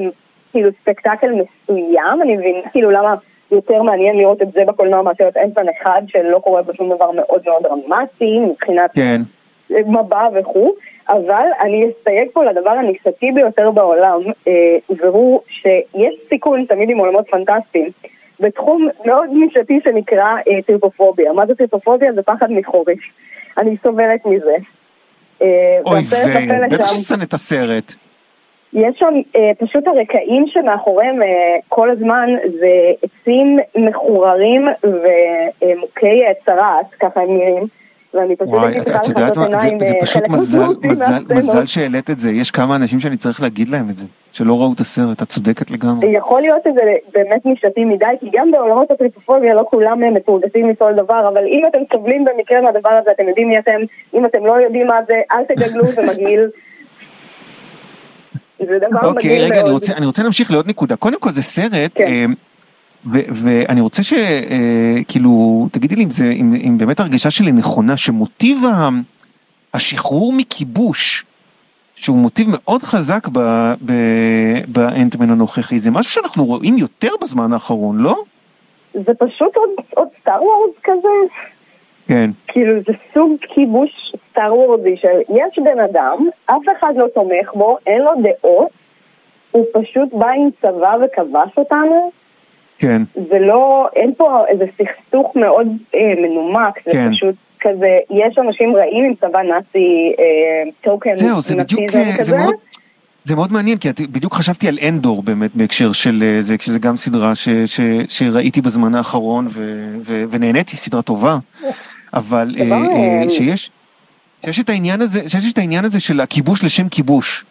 כאילו 0.51 0.69
ספקטקל 0.81 1.31
מסוים, 1.31 2.21
אני 2.21 2.37
מבינה 2.37 2.59
כאילו 2.71 2.91
למה 2.91 3.15
יותר 3.51 3.83
מעניין 3.83 4.17
לראות 4.17 4.41
את 4.41 4.51
זה 4.51 4.61
בקולנוע 4.67 5.01
מאשר 5.01 5.27
את 5.27 5.37
אנטמן 5.37 5.65
אחד, 5.81 6.01
שלא 6.07 6.39
קורה 6.39 6.61
בו 6.61 6.73
שום 6.73 6.95
דבר 6.95 7.11
מאוד 7.11 7.41
מאוד 7.45 7.63
דרמטי 7.63 8.39
מבחינת 8.39 8.91
כן, 8.95 9.21
מבע 9.69 10.27
וכו', 10.35 10.73
אבל 11.09 11.45
אני 11.61 11.85
אסתייג 11.91 12.27
פה 12.33 12.45
לדבר 12.45 12.69
הניסתי 12.69 13.31
ביותר 13.31 13.71
בעולם, 13.71 14.21
אה, 14.47 14.77
והוא 14.97 15.41
שיש 15.47 16.15
סיכון 16.29 16.65
תמיד 16.65 16.89
עם 16.89 16.97
עולמות 16.97 17.25
פנטסטיים. 17.29 17.89
בתחום 18.39 18.87
מאוד 19.05 19.29
ניסתי 19.33 19.79
שנקרא 19.83 20.25
אה, 20.25 20.61
טריפופוביה. 20.67 21.33
מה 21.33 21.45
זה 21.45 21.55
טריפופוביה? 21.55 22.13
זה 22.13 22.21
פחד 22.21 22.51
מחורש. 22.51 23.11
אני 23.57 23.75
סובלת 23.83 24.25
מזה. 24.25 24.55
אה, 25.41 25.47
אוי 25.85 25.99
נופל 25.99 26.67
בטח. 26.69 26.87
ששנא 26.87 27.23
את 27.23 27.33
הסרט. 27.33 27.93
יש 28.73 28.95
שם 28.99 29.13
אה, 29.35 29.51
פשוט 29.59 29.88
הרקעים 29.88 30.45
שמאחוריהם 30.47 31.21
אה, 31.23 31.27
כל 31.69 31.89
הזמן 31.89 32.29
זה 32.59 32.67
עצים 33.03 33.59
מחוררים 33.75 34.67
ומוכי 34.83 36.23
אה, 36.23 36.31
צרעת, 36.45 36.85
ככה 36.99 37.21
הם 37.21 37.38
נראים. 37.38 37.63
ואני 38.13 38.35
פשוט 38.35 38.53
וואי, 38.53 38.77
את 38.77 38.88
את 38.89 39.07
יודעת 39.07 39.38
מה, 39.38 39.47
זה- 39.57 39.69
זה 39.79 39.85
אה, 39.95 40.01
פשוט 40.01 40.29
מזל, 40.29 40.59
מזל. 40.83 41.35
מזל 41.35 41.65
שהעלית 41.65 42.09
את 42.09 42.19
זה, 42.19 42.31
יש 42.31 42.51
כמה 42.51 42.75
אנשים 42.75 42.99
שאני 42.99 43.17
צריך 43.17 43.41
להגיד 43.41 43.67
להם 43.69 43.89
את 43.89 43.97
זה, 43.97 44.05
שלא 44.31 44.53
ראו 44.59 44.73
את 44.75 44.79
הסרט, 44.79 45.21
את 45.21 45.27
צודקת 45.27 45.71
לגמרי. 45.71 46.07
יכול 46.17 46.41
להיות 46.41 46.61
שזה 46.63 46.81
באמת 47.13 47.45
נישתי 47.45 47.85
מדי, 47.85 48.05
כי 48.19 48.25
גם 48.33 48.51
בעולמות 48.51 48.91
הטריפופוביה 48.91 49.53
לא 49.53 49.63
כולם 49.69 50.03
הם 50.03 50.13
מתורגשים 50.13 50.67
מכל 50.67 50.93
דבר, 50.93 51.27
אבל 51.33 51.45
אם 51.47 51.63
אתם 51.67 51.79
סובלים 51.93 52.25
במקרה 52.25 52.61
מהדבר 52.61 52.89
הזה, 52.89 53.11
אתם 53.11 53.27
יודעים 53.27 53.47
מי 53.49 53.59
אתם, 53.59 53.79
אם 54.13 54.25
אתם 54.25 54.45
לא 54.45 54.53
יודעים 54.53 54.88
מה 54.88 54.99
זה, 55.07 55.21
אל 55.31 55.43
תגגלו, 55.43 55.83
זה 55.83 56.01
מגעיל. 56.13 56.49
זה 58.67 58.79
דבר 58.89 58.99
אוקיי, 59.09 59.29
מגעיל 59.29 59.51
רגע, 59.51 59.61
מאוד. 59.61 59.71
רוצה, 59.71 59.93
אני 59.97 60.05
רוצה 60.05 60.23
להמשיך 60.23 60.51
לעוד 60.51 60.67
נקודה. 60.67 60.95
קודם 60.95 61.19
כל 61.19 61.29
זה 61.29 61.41
סרט, 61.41 61.91
כן. 61.95 62.03
אה, 62.07 62.25
ו- 63.11 63.27
ואני 63.43 63.81
רוצה 63.81 64.01
שכאילו, 64.03 65.67
תגידי 65.71 65.95
לי 65.95 66.03
אם 66.03 66.11
זה, 66.11 66.29
אם, 66.29 66.53
אם 66.53 66.77
באמת 66.77 66.99
הרגשה 66.99 67.31
שלי 67.31 67.51
נכונה, 67.51 67.97
שמוטיב 67.97 68.61
השחרור 69.73 70.33
מכיבוש, 70.33 71.25
שהוא 71.95 72.17
מוטיב 72.17 72.47
מאוד 72.51 72.83
חזק 72.83 73.27
באנטמן 74.67 75.29
הנוכחי, 75.29 75.79
זה 75.79 75.91
משהו 75.91 76.11
שאנחנו 76.11 76.45
רואים 76.45 76.77
יותר 76.77 77.09
בזמן 77.21 77.53
האחרון, 77.53 77.97
לא? 77.97 78.15
זה 78.93 79.11
פשוט 79.19 79.55
עוד, 79.55 79.69
עוד 79.95 80.07
סטאר 80.21 80.43
וורס 80.43 80.75
כזה. 80.83 81.07
כן, 82.09 82.29
כאילו 82.47 82.73
זה 82.87 82.93
סוג 83.13 83.31
כיבוש 83.41 83.89
סטאר 84.31 84.51
של 84.95 85.19
יש 85.29 85.59
בן 85.63 85.79
אדם, 85.79 86.29
אף 86.45 86.61
אחד 86.79 86.93
לא 86.95 87.05
תומך 87.13 87.53
בו, 87.53 87.77
אין 87.87 88.01
לו 88.01 88.11
דעות, 88.23 88.69
הוא 89.51 89.65
פשוט 89.73 90.13
בא 90.13 90.27
עם 90.29 90.49
צבא 90.61 90.95
וכבש 91.05 91.57
אותנו, 91.57 92.11
כן. 92.77 93.01
זה 93.29 93.39
לא, 93.39 93.87
אין 93.95 94.13
פה 94.17 94.45
איזה 94.47 94.65
סכסוך 94.73 95.35
מאוד 95.35 95.67
אה, 95.95 96.13
מנומק, 96.21 96.79
זה 96.85 96.91
כן. 96.91 97.09
פשוט 97.11 97.35
כזה, 97.61 97.97
יש 98.09 98.37
אנשים 98.37 98.75
רעים 98.75 99.05
עם 99.05 99.13
צבא 99.15 99.41
נאצי, 99.41 100.13
אה, 100.19 100.71
טוקן, 100.81 101.15
זהו, 101.15 101.41
זה 101.41 101.55
בדיוק, 101.55 101.81
נאציזם 101.81 101.97
אה, 101.99 102.11
זה 102.11 102.17
כזה. 102.17 102.37
מאוד, 102.37 102.55
זה 103.23 103.35
מאוד 103.35 103.51
מעניין, 103.51 103.77
כי 103.77 103.89
בדיוק 104.11 104.33
חשבתי 104.33 104.67
על 104.67 104.77
אנדור 104.87 105.23
באמת 105.23 105.55
בהקשר 105.55 105.91
של 105.91 106.23
אה, 106.23 106.41
זה, 106.41 106.55
שזה 106.59 106.79
גם 106.79 106.97
סדרה 106.97 107.35
ש, 107.35 107.49
ש, 107.49 107.81
שראיתי 108.07 108.61
בזמן 108.61 108.95
האחרון 108.95 109.47
ו, 109.49 109.87
ו, 110.05 110.23
ונהניתי, 110.31 110.77
סדרה 110.77 111.01
טובה, 111.01 111.37
אבל 112.13 112.55
אה, 112.59 112.71
אה, 112.71 113.21
אה, 113.23 113.29
שיש, 113.29 113.71
שיש 114.45 114.59
את 114.59 114.69
העניין 114.69 115.01
הזה, 115.01 115.29
שיש 115.29 115.53
את 115.53 115.57
העניין 115.57 115.85
הזה 115.85 115.99
של 115.99 116.19
הכיבוש 116.19 116.63
לשם 116.63 116.89
כיבוש. 116.89 117.45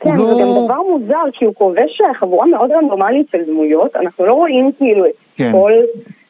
כן, 0.00 0.10
הוא 0.10 0.16
זה 0.26 0.32
לא- 0.32 0.40
גם 0.58 0.64
דבר 0.64 0.82
מוזר, 0.90 1.30
כי 1.32 1.44
הוא 1.44 1.54
כובש 1.54 2.00
חבורה 2.20 2.46
מאוד 2.46 2.70
רנדומלית 2.72 3.26
של 3.32 3.38
דמויות, 3.46 3.96
אנחנו 3.96 4.26
לא 4.26 4.32
רואים 4.32 4.70
כאילו 4.78 5.04
את 5.06 5.10
כן. 5.36 5.52
כל 5.52 5.72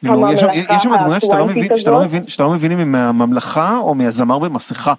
כאילו, 0.01 0.31
יש 0.31 0.39
שם- 0.41 0.47
הממלכה 0.49 0.75
יש 0.75 0.83
שם 0.83 0.89
דמויות 0.99 1.21
שאתה 1.21 1.37
לא 1.39 1.45
מבין, 1.45 1.75
שאתה 1.75 1.91
לא. 1.91 1.99
מבין, 2.01 2.27
שאתה 2.27 2.43
לא 2.43 2.49
מבין 2.49 2.71
אם 2.71 2.79
הם 2.79 2.91
מהממלכה 2.91 3.77
או 3.81 3.95
מהזמר 3.95 4.39
במסכה, 4.39 4.93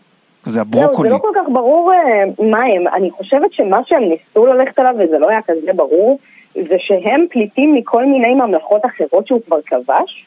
כזה 0.44 0.54
זהו, 0.54 0.60
הברוקולי. 0.62 1.08
זה 1.08 1.14
לא 1.14 1.18
כל 1.18 1.28
כך 1.34 1.48
ברור 1.52 1.92
אה, 1.92 2.44
מה 2.50 2.58
הם. 2.58 2.94
אני 2.94 3.10
חושבת 3.10 3.52
שמה 3.52 3.78
שהם 3.86 4.02
ניסו 4.02 4.46
ללכת 4.46 4.78
עליו, 4.78 4.94
וזה 4.98 5.18
לא 5.18 5.28
היה 5.30 5.40
כזה 5.42 5.72
ברור, 5.76 6.18
זה 6.54 6.74
שהם 6.78 7.26
פליטים 7.30 7.74
מכל 7.74 8.06
מיני 8.06 8.34
ממלכות 8.34 8.80
אחרות 8.86 9.26
שהוא 9.26 9.40
כבר 9.46 9.56
כבש. 9.66 10.26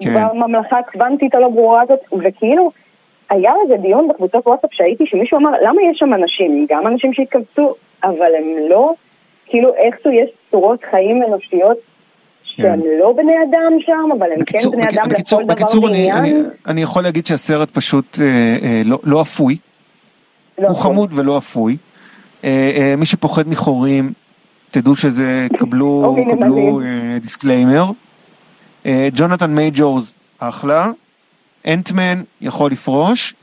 כן. 0.00 0.14
בממלכה 0.14 0.78
הקוונטית 0.78 1.34
הלא 1.34 1.48
ברורה 1.48 1.82
הזאת, 1.82 1.98
וכאילו, 2.12 2.70
היה 3.30 3.52
איזה 3.62 3.76
דיון 3.82 4.08
בקבוצות 4.08 4.46
וואטסאפ 4.46 4.70
שהייתי, 4.72 5.04
שמישהו 5.06 5.38
אמר, 5.38 5.50
למה 5.62 5.82
יש 5.90 5.98
שם 5.98 6.14
אנשים? 6.14 6.66
גם 6.70 6.86
אנשים 6.86 7.12
שהתכווצו, 7.14 7.74
אבל 8.04 8.34
הם 8.38 8.44
לא, 8.70 8.94
כאילו 9.46 9.74
איכשהו 9.74 10.10
יש 10.10 10.30
צורות 10.50 10.80
חיים 10.90 11.22
אנושיות 11.22 11.76
שהם 12.44 12.80
לא 13.00 13.12
בני 13.16 13.32
אדם 13.50 13.72
שם, 13.80 14.08
אבל 14.18 14.32
הם 14.32 14.44
כן 14.44 14.58
בני 14.72 14.84
אדם 14.84 15.08
בקיצור, 15.08 15.40
לכל 15.40 15.46
דבר 15.46 15.54
בקיצור 15.54 15.88
אני, 15.88 16.12
אני, 16.12 16.20
ועניין. 16.20 16.50
אני 16.66 16.82
יכול 16.82 17.02
להגיד 17.02 17.26
שהסרט 17.26 17.70
פשוט 17.70 18.18
אה, 18.20 18.56
אה, 18.62 18.82
לא, 18.84 18.98
לא 19.04 19.22
אפוי, 19.22 19.56
לא 20.58 20.66
הוא 20.66 20.74
טוב. 20.74 20.82
חמוד 20.82 21.10
ולא 21.14 21.38
אפוי. 21.38 21.76
אה, 22.44 22.70
אה, 22.76 22.94
מי 22.96 23.06
שפוחד 23.06 23.48
מחורים, 23.48 24.12
תדעו 24.70 24.96
שזה, 24.96 25.46
קבלו, 25.56 26.02
או 26.04 26.16
מנמלים. 26.16 26.36
קבלו 26.36 26.80
אה, 26.80 27.18
disclaimer. 27.20 27.90
אה, 28.86 29.08
ג'ונתן 29.16 29.50
מייג'ורס, 29.50 30.14
אחלה. 30.38 30.86
אנטמן 31.68 32.22
יכול 32.40 32.70
לפרוש. 32.70 33.34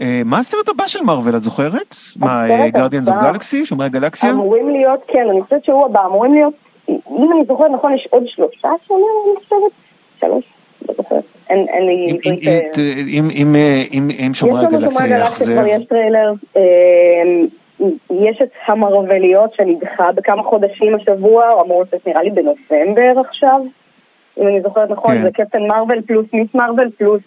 אה, 0.00 0.22
מה 0.24 0.38
הסרט 0.38 0.68
הבא 0.68 0.86
של 0.86 1.02
מארוול, 1.02 1.36
את 1.36 1.42
זוכרת? 1.42 1.94
מה, 2.16 2.28
Guardians 2.68 3.08
of 3.08 3.16
Galaxy? 3.22 3.66
שומרי 3.66 3.86
הגלקסיה? 3.86 4.30
אמורים 4.30 4.70
להיות, 4.70 5.00
כן, 5.08 5.26
אני 5.30 5.42
חושבת 5.42 5.64
שהוא 5.64 5.84
הבא, 5.84 6.06
אמורים 6.06 6.34
להיות, 6.34 6.54
אם 6.88 6.98
אני 7.32 7.44
זוכרת 7.48 7.70
נכון, 7.74 7.94
יש 7.94 8.06
עוד 8.10 8.22
שלושה 8.26 8.68
שנים, 8.86 9.00
אני 9.26 9.44
חושבת, 9.44 9.72
שלוש, 10.20 10.44
לא 10.88 10.94
זוכרת, 10.96 11.22
אם- 11.50 11.56
אה, 13.56 13.82
אם- 13.92 14.10
אם 14.26 14.30
יש 14.32 14.38
שומרי 14.38 14.54
לנו 14.62 14.70
שומרי 14.70 14.76
הגלקסיה 14.76 15.18
יאכזב. 15.18 15.64
יש 15.68 15.82
טריילר, 15.88 16.32
אה, 16.56 16.62
יש 18.10 18.38
את 18.42 18.58
המרווליות 18.66 19.54
שנדחה 19.54 20.12
בכמה 20.12 20.42
חודשים 20.42 20.94
השבוע, 20.94 21.48
הוא 21.48 21.62
אמור 21.62 21.82
לצאת 21.82 22.06
נראה 22.06 22.22
לי 22.22 22.30
בנובמבר 22.30 23.20
עכשיו, 23.28 23.60
אם 24.38 24.48
אני 24.48 24.60
זוכרת 24.62 24.90
נכון, 24.90 25.10
כן. 25.14 25.22
זה 25.22 25.30
קפטן 25.30 25.62
מרוויל 25.66 26.00
פלוס 26.06 26.26
מיס 26.32 26.48
מרוויל 26.54 26.90
פלוס 26.98 27.20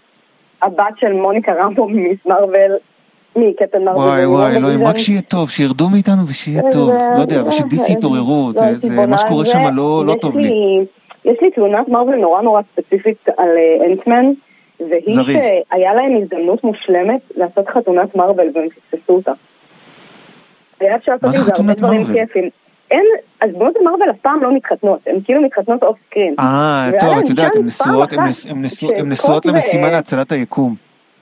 הבת 0.61 0.93
של 0.99 1.13
מוניקה 1.13 1.51
רמבו 1.53 1.87
ממיס 1.87 2.17
מרוויל, 2.25 2.71
מקפטן 3.35 3.83
מרוויל. 3.83 4.07
וואי 4.07 4.25
וואי, 4.25 4.41
ומוונדה 4.41 4.57
אלוהים. 4.57 4.87
רק 4.87 4.97
שיהיה 4.97 5.21
טוב, 5.21 5.49
שירדו 5.49 5.89
מאיתנו 5.89 6.27
ושיהיה 6.29 6.61
טוב. 6.71 6.89
לא 7.15 7.21
יודע, 7.21 7.43
ושדיסי 7.47 7.93
זה- 7.93 7.93
יתעוררו, 7.93 8.51
לא 8.55 8.73
זה- 8.73 8.89
בונה 8.89 9.05
מה 9.05 9.17
שקורה. 9.17 9.45
שם 9.45 9.59
לא 9.75 10.03
לא 10.05 10.15
טוב 10.21 10.37
לי. 10.37 10.51
יש 11.25 11.37
לי 11.41 11.51
תלונת 11.51 11.87
מרוויל 11.87 12.15
נורא 12.15 12.41
נורא 12.41 12.61
ספציפית 12.73 13.17
על 13.37 13.49
אה, 13.57 13.85
אנטמן, 13.91 14.25
והיא. 14.79 15.15
שהיה 15.15 15.93
להם 15.93 16.17
הזדמנות 16.23 16.63
מושלמת 16.63 17.21
לעשות 17.35 17.67
חתונת 17.69 18.15
מרוויל 18.15 18.51
והם 18.55 18.67
פספסו 18.69 19.13
אותה. 19.13 19.31
היה 20.79 20.95
אפשר 20.95 21.11
לעשות 21.11 21.23
מה 21.23 21.31
זה 21.31 21.37
עם 21.37 21.43
זה 21.43 21.51
הרבה 21.51 21.73
חתונת 21.73 21.77
דברים? 21.77 22.05
כיפים. 22.27 22.49
אין, 22.91 23.05
אז 23.41 23.49
בנות 23.51 23.75
המרוויל 23.81 24.09
אף 24.09 24.17
פעם 24.21 24.43
לא 24.43 24.53
מתחתנות, 24.55 24.99
הן 25.07 25.15
כאילו 25.25 25.41
מתחתנות 25.41 25.83
אוף 25.83 25.97
סקרין. 26.07 26.35
אה, 26.39 26.89
טוב, 26.99 27.17
את 27.17 27.29
יודעת, 27.29 27.55
הן 27.55 27.65
נשואות, 27.65 28.13
הן 28.97 29.09
נשואות- 29.11 29.45
למשימה 29.45 29.89
להצלת 29.89 30.31
היקום. 30.31 30.75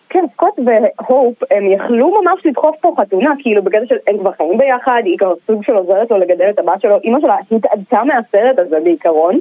כן, 0.10 0.26
סקוט 0.34 0.54
והופ, 0.66 1.36
הם 1.52 1.72
יכלו 1.72 2.22
ממש 2.22 2.46
לדחוף 2.46 2.76
פה 2.82 2.94
חתונה, 3.02 3.34
כאילו 3.40 3.64
בגלל 3.64 3.86
של 3.86 3.96
הם 4.08 4.18
כבר 4.18 4.32
חיים 4.32 4.58
ביחד, 4.58 5.02
היא 5.06 5.18
כבר 5.18 5.34
סוג 5.48 5.64
של 5.64 5.74
עוזרת 5.76 6.12
לו 6.12 6.18
לגדל 6.18 6.50
את 6.50 6.60
הבת 6.60 6.82
שלו, 6.82 6.98
אימא 7.04 7.20
שלה 7.22 7.36
התאדתה 7.52 8.04
מהסרט 8.04 8.60
הזה 8.60 8.78
בעיקרון, 8.84 9.40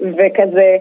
וכזה, 0.00 0.76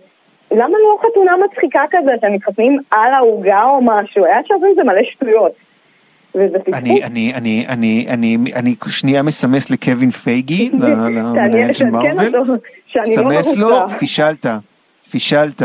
למה 0.51 0.77
לא 0.77 0.98
חתונה 1.01 1.32
מצחיקה 1.46 1.84
כזה, 1.91 2.12
שהם 2.22 2.34
מתחתנים 2.34 2.79
על 2.91 3.13
העוגה 3.13 3.63
או 3.63 3.79
משהו, 3.82 4.25
היה 4.25 4.38
לעשות 4.38 4.63
עם 4.70 4.75
זה 4.75 4.84
מלא 4.84 5.03
שטויות. 5.03 5.51
וזה 6.36 6.60
פספוס. 6.60 6.74
אני, 6.74 7.04
אני, 7.04 7.34
אני, 7.36 7.65
אני, 7.68 8.06
אני, 8.10 8.38
אני 8.56 8.75
שנייה 8.89 9.24
מסמס 9.24 9.70
לקווין 9.70 10.10
פייגי, 10.10 10.70
למנהל 10.80 11.74
של 11.74 11.86
מארוול, 11.86 12.36
אותו 12.38 12.54
שאני 12.88 13.15
לא 13.15 13.42
סמס 13.42 13.58
לו. 13.58 13.89
פישלת, 14.00 14.46
פישלת. 15.10 15.63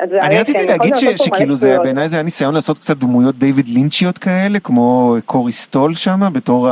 אני 0.00 0.38
רציתי 0.38 0.58
כן, 0.58 0.66
להגיד 0.66 0.94
שכאילו 0.96 1.56
זה. 1.56 1.76
בעיניי 1.82 2.08
זה 2.08 2.16
היה 2.16 2.22
ניסיון 2.22 2.54
לעשות 2.54 2.78
קצת 2.78 2.96
דמויות 2.96 3.38
דיוויד 3.38 3.68
לינצ'יות 3.68 4.18
כאלה, 4.18 4.60
כמו 4.60 5.16
קורי 5.26 5.52
סטול 5.52 5.94
שם, 5.94 6.20
בתור 6.32 6.68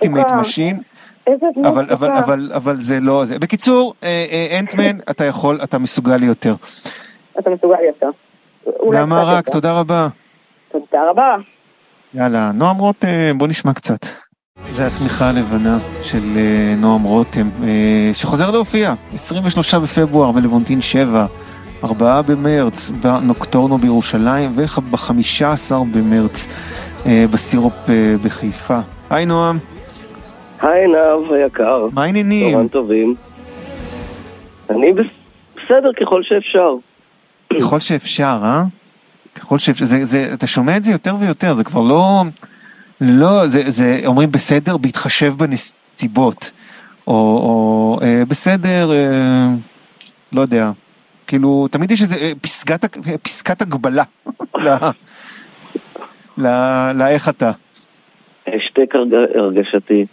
תפוקה. 0.00 0.36
משין. 0.40 0.80
אבל, 1.64 1.86
אבל. 1.90 2.10
אבל, 2.10 2.50
אבל 2.54 2.76
זה 2.76 3.00
לא 3.00 3.24
זה. 3.24 3.38
בקיצור, 3.38 3.94
אה, 4.02 4.26
אה, 4.32 4.58
אנטמן, 4.58 4.98
אתה 5.10 5.24
יכול, 5.24 5.60
אתה 5.64 5.78
מסוגל 5.78 6.16
ליותר. 6.16 6.54
אתה 7.38 7.50
מסוגל 7.50 7.76
יותר. 7.86 8.10
למה 8.92 9.22
רק? 9.22 9.48
תודה 9.48 9.72
רבה. 9.72 10.08
תודה 10.72 11.10
רבה. 11.10 11.36
יאללה, 12.14 12.50
נועם 12.54 12.76
רותם, 12.76 13.38
בוא 13.38 13.48
נשמע 13.48 13.72
קצת. 13.72 14.06
זה 14.70 14.86
השמיכה 14.86 15.28
הלבנה 15.28 15.78
של 16.02 16.18
uh, 16.18 16.80
נועם 16.80 17.02
רותם, 17.02 17.48
uh, 17.60 17.64
שחוזר 18.12 18.50
להופיע, 18.50 18.94
23 19.14 19.74
בפברואר 19.74 20.32
בלוונטין 20.32 20.82
7, 20.82 21.26
4 21.84 22.22
במרץ 22.22 22.90
בנוקטורנו 22.90 23.78
בירושלים 23.78 24.50
וב-15 24.54 25.74
במרץ 25.92 26.46
בסירופ 27.06 27.74
בחיפה. 28.24 28.78
היי 29.10 29.26
נועם. 29.26 29.58
היי 30.60 30.86
נאב 30.86 31.32
היקר. 31.32 31.86
מה 31.92 32.04
העניינים? 32.04 32.50
צהריים 32.50 32.68
טובים. 32.68 33.14
אני 34.70 34.92
בסדר 34.92 35.92
ככל 36.00 36.22
שאפשר. 36.22 36.74
ככל 37.60 37.80
שאפשר, 37.80 38.40
אה? 38.44 38.62
ככל 39.34 39.58
שאפשר, 39.58 39.84
זה, 39.84 40.04
זה, 40.04 40.30
אתה 40.32 40.46
שומע 40.46 40.76
את 40.76 40.84
זה 40.84 40.92
יותר 40.92 41.14
ויותר, 41.20 41.54
זה 41.54 41.64
כבר 41.64 41.80
לא, 41.80 42.22
לא, 43.00 43.46
זה, 43.46 43.70
זה 43.70 44.00
אומרים 44.06 44.32
בסדר 44.32 44.76
בהתחשב 44.76 45.34
בנסיבות, 45.36 46.50
או, 47.06 47.12
או 47.14 47.98
אה, 48.02 48.22
בסדר, 48.28 48.92
אה, 48.92 49.48
לא 50.32 50.40
יודע, 50.40 50.70
כאילו, 51.26 51.68
תמיד 51.70 51.90
יש 51.90 52.02
איזה 52.02 52.16
אה, 52.16 52.32
פסקת, 52.40 52.96
פסקת 53.22 53.62
הגבלה 53.62 54.04
לאיך 56.94 57.28
אתה. 57.28 57.50
השתק 58.46 58.94
הרגשתי. 59.34 60.06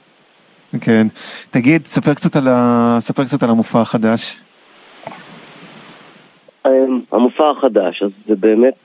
כן. 0.82 1.08
תגיד, 1.52 1.86
ספר 1.86 2.14
קצת 2.14 2.36
על, 2.36 2.48
ה... 2.48 2.98
ספר 3.00 3.24
קצת 3.24 3.44
על 3.44 3.50
המופע 3.50 3.82
החדש. 3.82 4.38
המופע 7.40 7.60
החדש, 7.60 8.04
אז 8.04 8.12
זה 8.28 8.36
באמת 8.36 8.84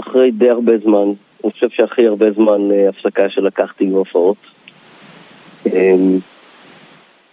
אחרי 0.00 0.30
די 0.30 0.50
הרבה 0.50 0.78
זמן, 0.78 1.12
אני 1.44 1.52
חושב 1.52 1.68
שהכי 1.70 2.06
הרבה 2.06 2.32
זמן 2.32 2.70
אה, 2.72 2.88
הפסקה 2.88 3.30
שלקחתי 3.30 3.84
עם 3.84 3.90
הופעות. 3.90 4.36
אמ, 5.66 6.18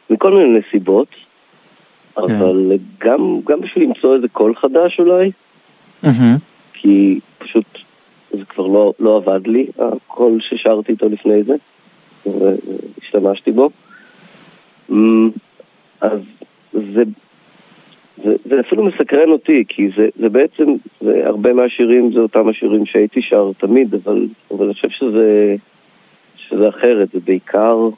מכל 0.09 0.31
מיני 0.31 0.59
נסיבות, 0.59 1.07
כן. 2.15 2.21
אבל 2.21 2.71
גם, 2.99 3.39
גם 3.45 3.61
בשביל 3.61 3.83
למצוא 3.83 4.15
איזה 4.15 4.27
קול 4.27 4.55
חדש 4.55 4.99
אולי, 4.99 5.31
כי 6.73 7.19
פשוט 7.37 7.65
זה 8.31 8.45
כבר 8.49 8.67
לא, 8.67 8.93
לא 8.99 9.17
עבד 9.17 9.47
לי, 9.47 9.67
הקול 9.79 10.39
ששרתי 10.41 10.91
איתו 10.91 11.09
לפני 11.09 11.43
זה, 11.43 11.55
והשתמשתי 12.25 13.51
בו. 13.51 13.69
אמ, 14.91 15.29
אז 16.01 16.19
זה 16.73 17.03
זה, 18.23 18.35
זה 18.45 18.59
אפילו 18.59 18.85
מסקרן 18.85 19.29
אותי, 19.29 19.63
כי 19.67 19.89
זה, 19.97 20.07
זה 20.19 20.29
בעצם, 20.29 20.75
זה, 21.01 21.21
הרבה 21.25 21.53
מהשירים 21.53 22.13
זה 22.13 22.19
אותם 22.19 22.49
השירים 22.49 22.85
שהייתי 22.85 23.21
שר 23.21 23.51
תמיד, 23.57 23.93
אבל, 23.93 24.27
אבל 24.51 24.65
אני 24.65 24.73
חושב 24.73 24.89
שזה, 24.89 25.55
שזה 26.35 26.69
אחרת, 26.69 27.09
זה 27.13 27.19
בעיקר... 27.25 27.89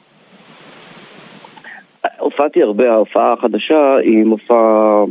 הופעתי 2.18 2.62
הרבה, 2.62 2.92
ההופעה 2.92 3.32
החדשה 3.32 3.96
היא 4.02 4.24
מופע 4.24 5.04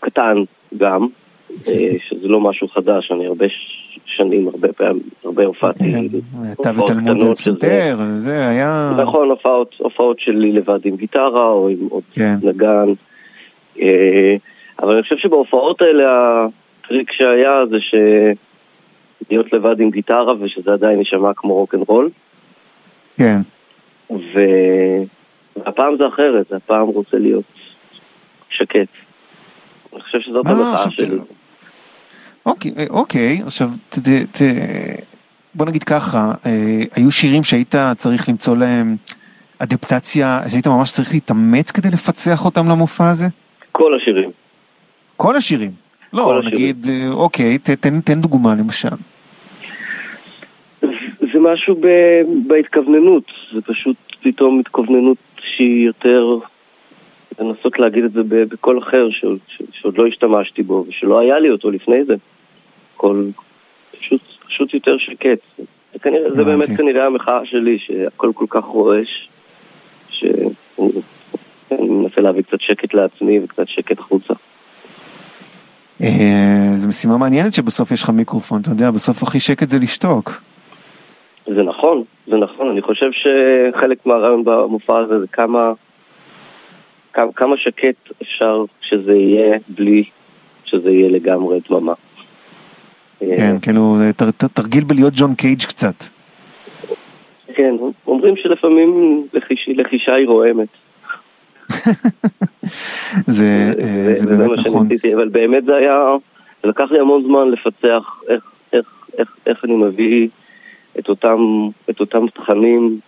קטן 0.00 0.36
גם, 0.76 1.06
אה, 1.68 1.92
שזה 2.08 2.28
לא 2.28 2.40
משהו 2.40 2.68
חדש, 2.68 3.12
אני 3.12 3.26
הרבה 3.26 3.46
שנים, 4.06 4.48
הרבה 4.48 4.72
פעמים, 4.72 5.02
הרבה 5.24 5.44
הופעתי. 5.44 5.92
כן, 5.92 6.18
אתה 6.60 6.72
בתלמוד 6.72 7.36
פסנתר, 7.36 7.96
זה 8.18 8.48
היה... 8.48 8.92
נכון, 9.02 9.30
הופעות, 9.30 9.74
הופעות 9.78 10.20
שלי 10.20 10.52
לבד 10.52 10.78
עם 10.84 10.96
גיטרה 10.96 11.50
או 11.50 11.68
עם 11.68 11.86
עוד 11.90 12.02
כן. 12.12 12.34
נגן. 12.42 12.92
אבל 14.82 14.94
אני 14.94 15.02
חושב 15.02 15.16
שבהופעות 15.16 15.82
האלה 15.82 16.04
הטריק 16.84 17.12
שהיה 17.12 17.66
זה 17.70 17.76
להיות 19.30 19.52
לבד 19.52 19.80
עם 19.80 19.90
גיטרה 19.90 20.34
ושזה 20.40 20.72
עדיין 20.72 20.98
יישמע 20.98 21.30
כמו 21.36 21.54
רוקנרול. 21.54 22.10
כן. 23.16 23.40
והפעם 24.10 25.96
זה 25.98 26.08
אחרת, 26.08 26.52
הפעם 26.52 26.86
רוצה 26.86 27.18
להיות 27.18 27.44
שקט. 28.50 28.88
אני 29.92 30.02
חושב 30.02 30.20
שזאת 30.20 30.46
המחאה 30.46 30.90
שלי. 30.90 31.18
אוקיי, 32.46 32.72
אוקיי, 32.90 33.42
עכשיו, 33.46 33.68
ת, 33.90 33.98
ת, 34.32 34.42
בוא 35.54 35.66
נגיד 35.66 35.84
ככה, 35.84 36.32
אה, 36.46 36.82
היו 36.96 37.10
שירים 37.10 37.44
שהיית 37.44 37.74
צריך 37.96 38.28
למצוא 38.28 38.56
להם 38.56 38.96
אדפטציה, 39.58 40.40
שהיית 40.48 40.66
ממש 40.66 40.90
צריך 40.90 41.12
להתאמץ 41.12 41.70
כדי 41.70 41.88
לפצח 41.88 42.44
אותם 42.44 42.68
למופע 42.68 43.10
הזה? 43.10 43.26
כל 43.76 43.94
השירים. 43.94 44.30
כל 45.16 45.36
השירים? 45.36 45.70
לא, 46.12 46.22
כל 46.22 46.42
נגיד, 46.46 46.76
השירים. 46.82 47.12
אה, 47.12 47.12
אוקיי, 47.12 47.58
ת, 47.58 47.70
תן, 47.70 48.00
תן 48.00 48.20
דוגמה 48.20 48.54
למשל. 48.54 48.96
זה 51.20 51.38
משהו 51.40 51.74
ב, 51.80 51.86
בהתכווננות, 52.46 53.24
זה 53.54 53.60
פשוט 53.60 53.96
פתאום 54.22 54.60
התכווננות 54.60 55.16
שהיא 55.40 55.86
יותר, 55.86 56.38
לנסות 57.40 57.78
להגיד 57.78 58.04
את 58.04 58.12
זה 58.12 58.20
בקול 58.28 58.78
אחר, 58.78 59.10
ש, 59.10 59.24
ש, 59.48 59.62
שעוד 59.72 59.98
לא 59.98 60.06
השתמשתי 60.06 60.62
בו, 60.62 60.84
ושלא 60.88 61.18
היה 61.18 61.38
לי 61.38 61.50
אותו 61.50 61.70
לפני 61.70 62.04
זה. 62.04 62.14
קול 62.96 63.30
פשוט, 64.00 64.20
פשוט 64.46 64.74
יותר 64.74 64.98
שקט. 64.98 65.38
זה, 65.92 65.98
כנראה, 65.98 66.34
זה 66.34 66.44
באמת 66.44 66.68
כנראה 66.76 67.06
המחאה 67.06 67.40
שלי, 67.44 67.78
שהכל 67.78 68.30
כל 68.34 68.46
כך 68.48 68.64
רועש, 68.64 69.28
ש... 70.10 70.24
אני 71.72 71.88
מנסה 71.88 72.20
להביא 72.20 72.42
קצת 72.42 72.60
שקט 72.60 72.94
לעצמי 72.94 73.40
וקצת 73.44 73.68
שקט 73.68 73.98
החוצה. 73.98 74.34
אה, 76.02 76.72
זו 76.76 76.88
משימה 76.88 77.18
מעניינת 77.18 77.54
שבסוף 77.54 77.92
יש 77.92 78.02
לך 78.02 78.10
מיקרופון, 78.10 78.60
אתה 78.60 78.70
יודע, 78.70 78.90
בסוף 78.90 79.22
הכי 79.22 79.40
שקט 79.40 79.68
זה 79.68 79.78
לשתוק. 79.78 80.42
זה 81.46 81.62
נכון, 81.62 82.04
זה 82.26 82.36
נכון, 82.36 82.68
אני 82.70 82.82
חושב 82.82 83.10
שחלק 83.12 84.06
מהרעיון 84.06 84.44
במופע 84.44 84.98
הזה 84.98 85.20
זה 85.20 85.26
כמה, 85.26 85.72
כמה, 87.12 87.32
כמה 87.32 87.56
שקט 87.56 88.12
אפשר 88.22 88.64
שזה 88.80 89.12
יהיה 89.12 89.58
בלי 89.68 90.04
שזה 90.64 90.90
יהיה 90.90 91.08
לגמרי 91.08 91.58
דממה. 91.70 91.92
כן, 93.20 93.56
כאילו, 93.62 93.96
תרגיל 94.54 94.84
בלהיות 94.84 95.12
ג'ון 95.16 95.34
קייג' 95.34 95.62
קצת. 95.62 95.94
כן, 97.54 97.74
אומרים 98.06 98.36
שלפעמים 98.36 99.22
לחישה 99.66 100.14
היא 100.14 100.26
רועמת. 100.26 100.68
זה, 103.26 103.72
זה, 103.78 104.14
זה 104.20 104.26
באמת 104.26 104.58
נכון. 104.58 104.86
שניסיתי, 104.88 105.14
אבל 105.14 105.28
באמת 105.28 105.64
זה 105.64 105.74
היה, 105.74 105.98
זה 106.62 106.68
לקח 106.68 106.84
לי 106.90 107.00
המון 107.00 107.22
זמן 107.26 107.48
לפצח 107.50 108.20
איך, 108.28 108.44
איך, 108.72 108.86
איך, 109.18 109.36
איך 109.46 109.64
אני 109.64 109.76
מביא 109.76 110.28
את 110.98 111.08
אותם, 111.08 111.38
את 111.90 112.00
אותם 112.00 112.26
תכנים 112.34 112.98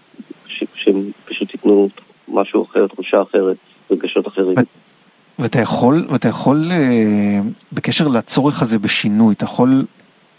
שהם 0.74 1.10
פשוט 1.24 1.54
ייתנו 1.54 1.88
משהו 2.28 2.64
אחר, 2.64 2.86
תחושה 2.86 3.22
אחרת, 3.22 3.56
רגשות 3.90 4.28
אחרים. 4.28 4.54
ואתה 5.38 5.60
יכול, 5.60 6.06
ואתה 6.10 6.28
יכול, 6.28 6.64
אה, 6.70 7.40
בקשר 7.72 8.08
לצורך 8.08 8.62
הזה 8.62 8.78
בשינוי, 8.78 9.34
אתה 9.34 9.44
יכול 9.44 9.84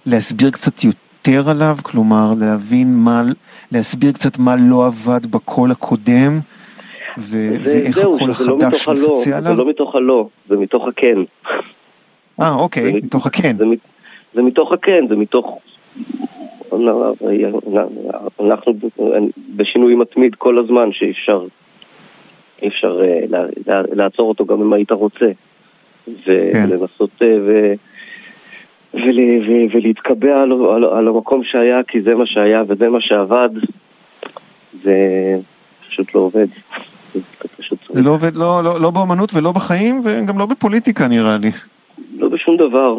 להסביר 0.06 0.52
קצת 0.52 0.84
יותר 0.84 1.50
עליו? 1.50 1.78
כלומר, 1.84 2.34
להבין 2.40 2.96
מה, 2.96 3.22
להסביר 3.72 4.12
קצת 4.12 4.40
מה 4.40 4.56
לא 4.56 4.86
עבד 4.86 5.26
בקול 5.26 5.72
הקודם? 5.72 6.40
ואיך 7.18 7.98
הקול 7.98 8.28
לא 8.28 8.32
החדש 8.32 8.88
מפצה 8.88 9.38
עליו? 9.38 9.56
זה 9.56 9.64
לא 9.64 9.70
מתוך 9.70 9.96
הלא, 9.96 10.28
זה 10.50 10.58
מתוך 10.58 10.88
הכן. 10.88 11.18
אה, 12.42 12.56
אוקיי, 12.56 12.94
מתוך 12.94 13.26
הכן. 13.26 13.56
זה 14.34 14.42
מתוך 14.42 14.72
הכן, 14.72 15.06
זה 15.10 15.16
מתוך... 15.16 15.60
אנחנו 18.40 18.74
בשינוי 19.56 19.96
מתמיד 19.96 20.36
כל 20.36 20.60
הזמן 20.60 20.92
שאי 20.92 21.12
אפשר 21.12 21.46
אי 22.62 22.68
אפשר 22.68 23.02
אה, 23.02 23.82
לעצור 23.94 24.30
אותו 24.30 24.46
גם 24.46 24.62
אם 24.62 24.74
היית 24.74 24.92
רוצה. 24.92 25.32
כן. 26.26 26.66
ולנסות 26.70 27.10
אה, 27.22 27.74
ולהתקבע 29.74 30.42
על 30.92 31.08
המקום 31.08 31.44
שהיה 31.44 31.84
כי 31.88 32.02
זה 32.02 32.16
מה 32.16 32.26
שהיה 32.26 32.64
וזה 32.68 32.90
מה 32.90 33.02
שעבד, 33.02 33.50
זה 34.84 34.96
פשוט 35.88 36.16
לא 36.16 36.20
עובד. 36.20 36.48
זה 37.90 38.04
לא 38.04 38.12
עובד 38.12 38.36
לא, 38.36 38.64
לא, 38.64 38.82
לא 38.82 38.92
באמנות 38.92 39.34
ולא 39.34 39.52
בחיים 39.52 40.02
וגם 40.04 40.40
לא 40.40 40.46
בפוליטיקה 40.46 41.08
נראה 41.08 41.38
לי. 41.38 41.52
לא 42.18 42.30
בשום 42.30 42.58
דבר. 42.58 42.98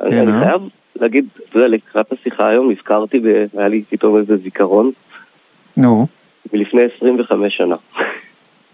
אני, 0.00 0.20
אני 0.20 0.32
אה? 0.32 0.40
חייב 0.44 0.60
להגיד, 1.00 1.26
אתה 1.50 1.58
יודע, 1.58 1.68
לקראת 1.68 2.12
השיחה 2.12 2.48
היום 2.48 2.70
נזכרתי 2.70 3.20
והיה 3.54 3.68
לי 3.68 3.82
פתאום 3.90 4.16
איזה 4.16 4.36
זיכרון. 4.36 4.90
נו. 5.76 6.06
מלפני 6.52 6.80
25 6.96 7.56
שנה. 7.56 7.76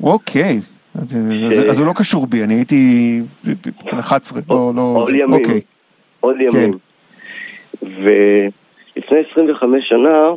אוקיי. 0.02 0.60
אז 1.70 1.80
הוא 1.80 1.86
לא 1.86 1.92
קשור 1.96 2.26
בי, 2.26 2.44
אני 2.44 2.54
הייתי 2.54 3.20
בן 3.92 3.98
11, 3.98 4.40
לא, 4.48 4.72
לא... 4.76 4.94
עוד 4.96 5.14
ימים. 5.14 5.32
אוקיי. 5.32 5.60
עוד 6.20 6.36
ימים. 6.40 6.72
כן. 6.72 6.78
ולפני 7.82 9.18
25 9.32 9.88
שנה 9.88 10.28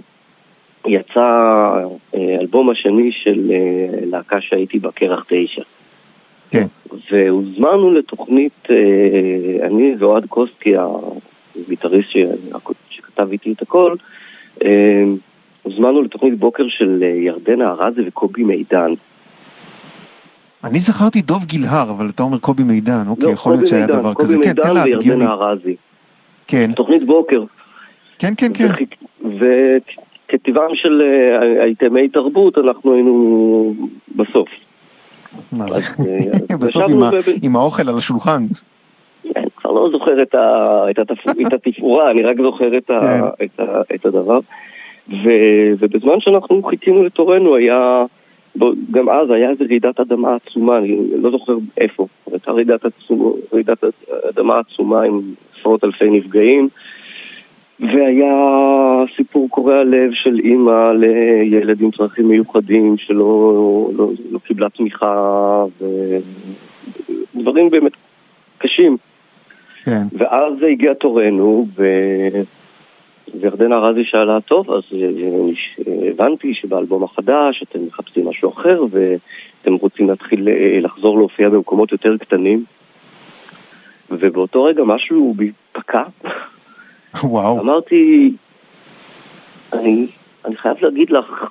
יצא 0.88 1.22
אה, 2.16 2.38
אלבום 2.42 2.70
השני 2.70 3.12
של 3.12 3.52
אה, 3.52 4.06
להקה 4.06 4.42
שהייתי 4.42 4.80
בה, 4.80 4.92
קרח 4.92 5.26
תשע. 5.28 5.62
כן. 6.52 6.66
והוזמנו 7.12 7.92
לתוכנית, 7.92 8.68
אה, 8.70 9.68
אני 9.68 9.96
ואוהד 10.00 10.26
קוסטי, 10.26 10.74
הגיטריסט 11.56 12.10
שכתב 12.90 13.28
איתי 13.32 13.52
את 13.52 13.62
הכל, 13.62 13.96
אה, 14.64 15.04
הוזמנו 15.64 16.02
לתוכנית 16.02 16.40
בוקר 16.40 16.64
של 16.68 17.04
ירדנה 17.04 17.72
ארזי 17.72 18.02
וקובי 18.08 18.44
מידן. 18.44 18.94
אני 20.64 20.80
זכרתי 20.80 21.22
דוב 21.22 21.46
גילהר, 21.46 21.92
אבל 21.92 22.10
אתה 22.10 22.24
אומר 22.24 22.38
קובי 22.38 22.64
מידן, 22.64 23.04
אוקיי, 23.08 23.26
לא, 23.26 23.30
יכול 23.30 23.54
להיות 23.54 23.68
שהיה 23.68 23.88
דבר 23.88 24.14
קובי 24.14 24.28
כזה. 24.28 24.38
מידן, 24.38 24.54
קובי 24.62 24.74
מידן 24.74 25.06
וירדנה 25.06 25.34
ארזי. 25.34 25.76
כן. 26.48 26.72
תוכנית 26.76 27.06
בוקר. 27.06 27.44
כן, 28.20 28.34
כן, 28.38 28.52
כן. 28.54 28.68
וכטבעם 30.26 30.76
של 30.76 31.02
אייטמי 31.62 32.10
תרבות, 32.10 32.58
אנחנו 32.58 32.94
היינו 32.94 33.74
בסוף. 34.16 34.50
מה 35.52 35.66
זה? 35.70 35.82
בסוף 36.62 36.92
עם 37.42 37.56
האוכל 37.56 37.90
על 37.90 37.98
השולחן. 37.98 38.44
אני 39.36 39.46
כבר 39.56 39.72
לא 39.72 39.90
זוכר 39.92 40.22
את 41.48 41.54
התפאורה, 41.54 42.12
אני 42.12 42.24
רק 42.24 42.38
זוכר 42.42 42.78
את 43.96 44.06
הדבר. 44.06 44.40
ובזמן 45.80 46.20
שאנחנו 46.20 46.64
חיכינו 46.64 47.04
לתורנו 47.04 47.56
היה, 47.56 48.06
גם 48.92 49.10
אז 49.10 49.32
היה 49.32 49.50
איזו 49.50 49.64
רעידת 49.70 50.00
אדמה 50.00 50.36
עצומה, 50.36 50.78
אני 50.78 50.98
לא 51.22 51.32
זוכר 51.32 51.58
איפה, 51.78 52.08
הייתה 52.32 52.52
רעידת 52.52 53.84
אדמה 54.30 54.60
עצומה 54.60 55.04
עם 55.04 55.22
עשרות 55.60 55.84
אלפי 55.84 56.10
נפגעים. 56.10 56.70
והיה 57.80 58.34
סיפור 59.16 59.50
קורע 59.50 59.84
לב 59.84 60.12
של 60.14 60.40
אימא 60.44 60.92
לילד 60.92 61.82
עם 61.82 61.92
צרכים 61.92 62.28
מיוחדים 62.28 62.98
שלא 62.98 63.90
לא, 63.98 64.10
לא 64.32 64.40
קיבלה 64.40 64.70
תמיכה 64.70 65.64
ודברים 67.36 67.70
באמת 67.70 67.92
קשים. 68.58 68.98
כן. 69.84 70.04
ואז 70.14 70.54
הגיע 70.72 70.94
תורנו 70.94 71.68
ו... 71.78 71.84
וירדנה 73.42 73.78
רזי 73.78 74.04
שאלה, 74.04 74.42
טוב, 74.42 74.72
אז 74.72 74.84
הבנתי 76.10 76.54
שבאלבום 76.54 77.04
החדש 77.04 77.64
אתם 77.64 77.86
מחפשים 77.86 78.28
משהו 78.28 78.50
אחר 78.50 78.84
ואתם 78.92 79.74
רוצים 79.74 80.10
להתחיל 80.10 80.48
לחזור 80.82 81.18
להופיע 81.18 81.50
במקומות 81.50 81.92
יותר 81.92 82.18
קטנים. 82.18 82.64
ובאותו 84.12 84.64
רגע 84.64 84.84
משהו 84.84 85.34
בי 85.38 85.52
פקע. 85.72 86.04
וואו. 87.24 87.60
אמרתי, 87.60 88.32
אני, 89.74 90.08
אני 90.46 90.56
חייב 90.56 90.78
להגיד 90.82 91.10
לך, 91.10 91.46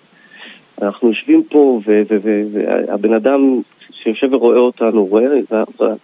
אנחנו 0.83 1.09
יושבים 1.09 1.43
פה 1.51 1.81
והבן 1.87 3.15
אדם 3.15 3.61
שיושב 3.91 4.33
ורואה 4.33 4.59
אותנו, 4.59 5.05
רואה 5.05 5.25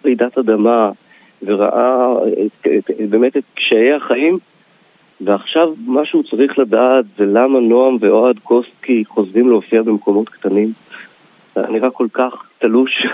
רעידת 0.05 0.37
אדמה 0.37 0.91
וראה 1.41 2.13
את, 2.45 2.67
את, 2.77 2.89
את, 2.89 3.09
באמת 3.09 3.37
את 3.37 3.43
קשיי 3.55 3.93
החיים 3.93 4.39
ועכשיו 5.21 5.73
מה 5.85 6.05
שהוא 6.05 6.23
צריך 6.23 6.59
לדעת 6.59 7.05
זה 7.17 7.25
למה 7.25 7.59
נועם 7.59 7.97
ואוהד 7.99 8.39
קוסטקי 8.39 9.03
חוזרים 9.07 9.49
להופיע 9.49 9.81
במקומות 9.81 10.29
קטנים. 10.29 10.73
זה 11.55 11.61
נראה 11.69 11.91
כל 11.91 12.07
כך 12.13 12.33
תלוש. 12.59 13.05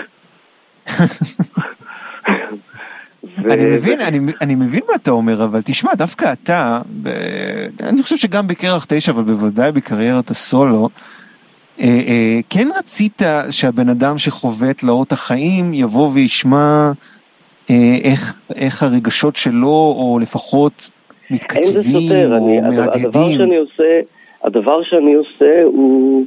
אני 3.44 3.64
מבין, 3.64 4.00
אני, 4.40 4.54
מבין 4.54 4.80
מה 4.88 4.94
אתה 4.94 5.10
אומר, 5.10 5.44
אבל 5.44 5.60
תשמע, 5.64 5.94
דווקא 5.94 6.32
אתה. 6.32 6.80
אני 7.82 8.02
חושב 8.02 8.16
שגם 8.16 8.46
בקרח 8.46 8.86
תשע, 8.88 9.12
אבל 9.12 9.22
בוודאי 9.22 9.72
בקריירת 9.72 10.30
הסולו, 10.30 10.88
אה, 11.80 11.84
אה, 11.84 12.40
כן 12.50 12.68
רצית 12.78 13.22
שהבן 13.50 13.88
אדם 13.88 14.18
שחווה 14.18 14.70
את 14.70 14.78
תלאות 14.78 15.12
החיים 15.12 15.74
יבוא 15.74 16.10
וישמע 16.14 16.92
אה, 17.70 17.94
איך, 18.04 18.34
איך 18.56 18.82
הרגשות 18.82 19.36
שלו, 19.36 19.94
או 19.98 20.18
לפחות 20.22 20.90
מתכתבים, 21.30 22.32
או 22.32 22.36
אני, 22.36 22.60
מהדהדים. 22.60 23.06
הדבר 23.06 23.28
שאני 23.36 23.56
עושה, 23.56 24.00
הדבר 24.44 24.82
שאני 24.82 25.14
עושה 25.14 25.62
הוא, 25.64 26.26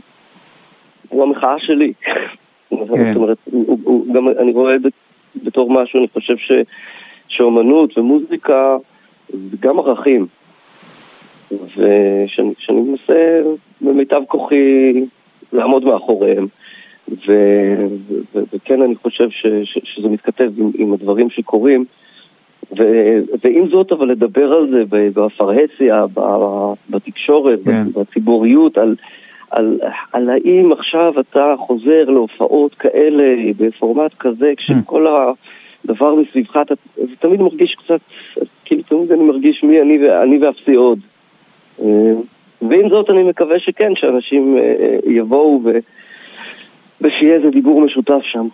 הוא 1.10 1.24
המחאה 1.24 1.56
שלי. 1.60 1.94
כן. 2.70 2.76
זאת 3.08 3.16
אומרת, 3.16 3.38
הוא, 3.46 3.80
הוא, 3.84 4.14
גם 4.14 4.28
אני 4.40 4.52
רואה 4.52 4.76
את 4.76 4.82
זה 4.82 4.90
בתור 5.36 5.84
משהו, 5.84 6.00
אני 6.00 6.08
חושב 6.14 6.38
ש... 6.38 6.52
שאומנות 7.32 7.98
ומוזיקה 7.98 8.78
זה 9.30 9.58
גם 9.60 9.80
ערכים. 9.80 10.28
ושאני 11.52 12.82
מנסה 12.82 13.42
במיטב 13.82 14.22
כוחי 14.28 14.94
לעמוד 15.54 15.86
מאחוריהם. 15.86 16.48
ו, 17.10 17.32
ו, 18.36 18.40
וכן, 18.54 18.82
אני 18.82 18.96
חושב 18.96 19.30
ש, 19.30 19.46
ש, 19.64 19.80
שזה 19.84 20.08
מתכתב 20.08 20.52
עם, 20.58 20.72
עם 20.76 20.94
הדברים 20.94 21.30
שקורים. 21.30 21.86
ו, 22.78 22.84
ועם 23.44 23.68
זאת, 23.70 23.92
אבל 23.92 24.12
לדבר 24.12 24.54
על 24.54 24.70
זה 24.70 24.84
בפרהסיה, 24.90 26.06
בתקשורת, 26.90 27.60
כן. 27.66 27.84
בציבוריות, 27.96 28.78
על, 28.78 28.96
על, 29.52 29.80
על 30.14 30.30
האם 30.30 30.72
עכשיו 30.72 31.14
אתה 31.20 31.56
חוזר 31.60 32.04
להופעות 32.08 32.76
כאלה 32.76 33.52
בפורמט 33.58 34.14
כזה, 34.20 34.54
כשכל 34.58 35.08
ה... 35.08 35.32
דבר 35.86 36.16
מסביבך, 36.16 36.58
אתה, 36.62 36.74
תמיד 37.20 37.42
מרגיש 37.42 37.76
קצת, 37.84 38.00
כאילו 38.66 38.84
תמיד 38.84 39.12
אני 39.12 39.24
מרגיש 39.24 39.64
מי 39.64 39.82
אני, 39.82 39.98
אני 40.24 40.38
ואפסי 40.38 40.74
עוד. 40.74 41.00
אה, 41.82 41.86
ועם 42.62 42.90
זאת 42.90 43.10
אני 43.10 43.24
מקווה 43.24 43.60
שכן, 43.60 43.92
שאנשים 43.96 44.58
אה, 44.58 45.12
יבואו 45.12 45.62
ו, 45.66 45.70
ושיהיה 47.02 47.36
איזה 47.36 47.50
דיבור 47.50 47.82
משותף 47.82 48.22
שם. 48.24 48.48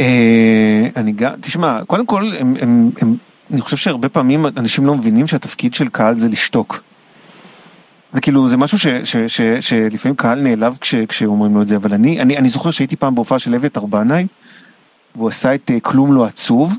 אה, 0.00 0.86
אני 0.96 1.12
גם, 1.12 1.32
תשמע, 1.40 1.84
קודם 1.86 2.06
כל, 2.06 2.22
הם, 2.40 2.54
הם, 2.60 2.90
הם, 3.02 3.14
אני 3.52 3.60
חושב 3.60 3.76
שהרבה 3.76 4.08
פעמים 4.08 4.46
אנשים 4.56 4.86
לא 4.86 4.94
מבינים 4.94 5.26
שהתפקיד 5.26 5.74
של 5.74 5.88
קהל 5.88 6.14
זה 6.14 6.28
לשתוק. 6.28 6.82
זה 8.12 8.20
כאילו, 8.20 8.48
זה 8.48 8.56
משהו 8.56 8.78
ש, 8.78 8.86
ש, 8.86 9.16
ש, 9.16 9.40
שלפעמים 9.60 10.16
קהל 10.16 10.40
נעלב 10.40 10.78
כש, 10.80 10.94
כשאומרים 10.94 11.54
לו 11.54 11.62
את 11.62 11.68
זה, 11.68 11.76
אבל 11.76 11.92
אני, 11.92 12.20
אני, 12.20 12.38
אני 12.38 12.48
זוכר 12.48 12.70
שהייתי 12.70 12.96
פעם 12.96 13.14
בהופעה 13.14 13.38
של 13.38 13.54
אביתר 13.54 13.86
בנאי, 13.86 14.26
והוא 15.16 15.28
עשה 15.28 15.54
את 15.54 15.70
אה, 15.70 15.80
כלום 15.80 16.14
לא 16.14 16.24
עצוב, 16.24 16.72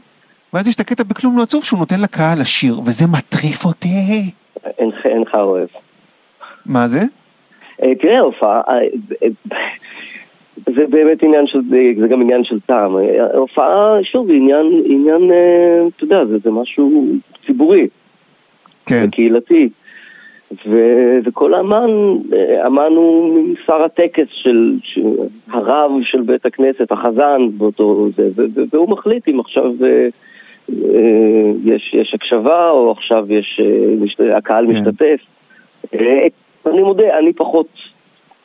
ואז 0.53 0.67
יש 0.67 0.75
את 0.75 0.79
הקטע 0.79 1.03
בכלום 1.03 1.37
לא 1.37 1.43
עצוב 1.43 1.63
שהוא 1.63 1.79
נותן 1.79 2.01
לקהל 2.01 2.41
לשיר, 2.41 2.79
וזה 2.79 3.05
מטריף 3.07 3.65
אותי. 3.65 3.87
אינך 5.05 5.35
אוהב. 5.35 5.67
מה 6.65 6.87
זה? 6.87 7.01
אה, 7.83 7.95
תראה, 7.95 8.19
הופעה, 8.19 8.61
אה, 8.69 9.27
זה 10.75 10.83
באמת 10.89 11.23
עניין 11.23 11.47
של, 11.47 11.59
זה 12.01 12.07
גם 12.07 12.21
עניין 12.21 12.43
של 12.43 12.59
טעם. 12.59 12.95
הופעה, 13.33 13.97
שוב, 14.03 14.29
עניין, 14.29 14.81
עניין, 14.85 15.31
אתה 15.95 16.03
יודע, 16.03 16.25
זה, 16.25 16.37
זה 16.43 16.51
משהו 16.51 17.05
ציבורי. 17.45 17.87
כן. 18.85 19.09
קהילתי. 19.11 19.69
ו- 20.67 21.17
וכל 21.23 21.55
אמן, 21.55 21.89
אמן 22.67 22.91
הוא 22.95 23.39
משר 23.53 23.83
הטקס 23.83 24.27
של, 24.31 24.77
של 24.83 25.01
הרב 25.47 25.91
של 26.03 26.21
בית 26.21 26.45
הכנסת, 26.45 26.91
החזן 26.91 27.41
באותו 27.57 28.07
זה, 28.17 28.29
ו- 28.35 28.61
והוא 28.73 28.89
מחליט 28.89 29.27
אם 29.27 29.39
עכשיו 29.39 29.71
אה, 29.83 30.07
אה, 30.69 31.51
יש, 31.63 31.93
יש 31.93 32.13
הקשבה 32.13 32.69
או 32.69 32.91
עכשיו 32.91 33.33
יש, 33.33 33.61
אה, 34.21 34.37
הקהל 34.37 34.65
כן. 34.67 34.79
משתתף. 34.79 35.19
אני 36.65 36.81
מודה, 36.81 37.17
אני 37.19 37.33
פחות, 37.33 37.67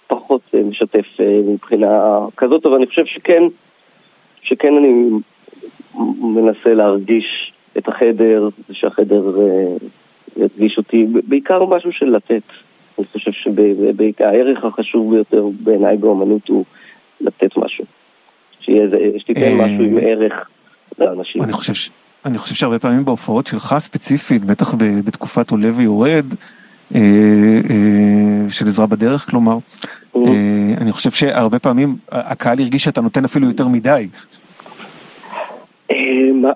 פחות 0.06 0.54
משתף 0.64 1.06
מבחינה 1.46 2.18
כזאת, 2.36 2.66
אבל 2.66 2.74
אני 2.74 2.86
חושב 2.86 3.04
שכן, 3.04 3.42
שכן 4.42 4.76
אני 4.76 5.10
מנסה 6.20 6.74
להרגיש 6.74 7.52
את 7.78 7.88
החדר, 7.88 8.48
ושהחדר 8.70 9.22
ידגיש 10.36 10.78
אותי, 10.78 11.06
בעיקר 11.28 11.64
משהו 11.64 11.92
של 11.92 12.06
לתת. 12.06 12.42
אני 12.98 13.06
חושב 13.12 13.30
שהערך 13.32 14.64
החשוב 14.64 15.14
ביותר 15.14 15.44
בעיניי 15.60 15.96
באמנות 15.96 16.48
הוא 16.48 16.64
לתת 17.20 17.56
משהו. 17.56 17.84
שתיתן 18.60 19.40
אה, 19.42 19.54
משהו 19.54 19.84
עם 19.84 19.98
ערך 20.02 20.48
לאנשים. 20.98 21.42
אני 21.42 21.52
חושב, 21.52 21.90
אני 22.24 22.38
חושב 22.38 22.54
שהרבה 22.54 22.78
פעמים 22.78 23.04
בהופעות 23.04 23.46
שלך 23.46 23.74
ספציפית, 23.78 24.44
בטח 24.44 24.74
בתקופת 25.04 25.50
עולה 25.50 25.68
ויורד, 25.76 26.26
אה, 26.94 27.00
אה, 27.70 28.50
של 28.50 28.66
עזרה 28.66 28.86
בדרך 28.86 29.30
כלומר, 29.30 29.58
אני 30.80 30.92
חושב 30.92 31.10
שהרבה 31.10 31.58
פעמים 31.58 31.96
הקהל 32.10 32.58
הרגיש 32.60 32.84
שאתה 32.84 33.00
נותן 33.00 33.24
אפילו 33.24 33.46
יותר 33.46 33.68
מדי. 33.68 34.08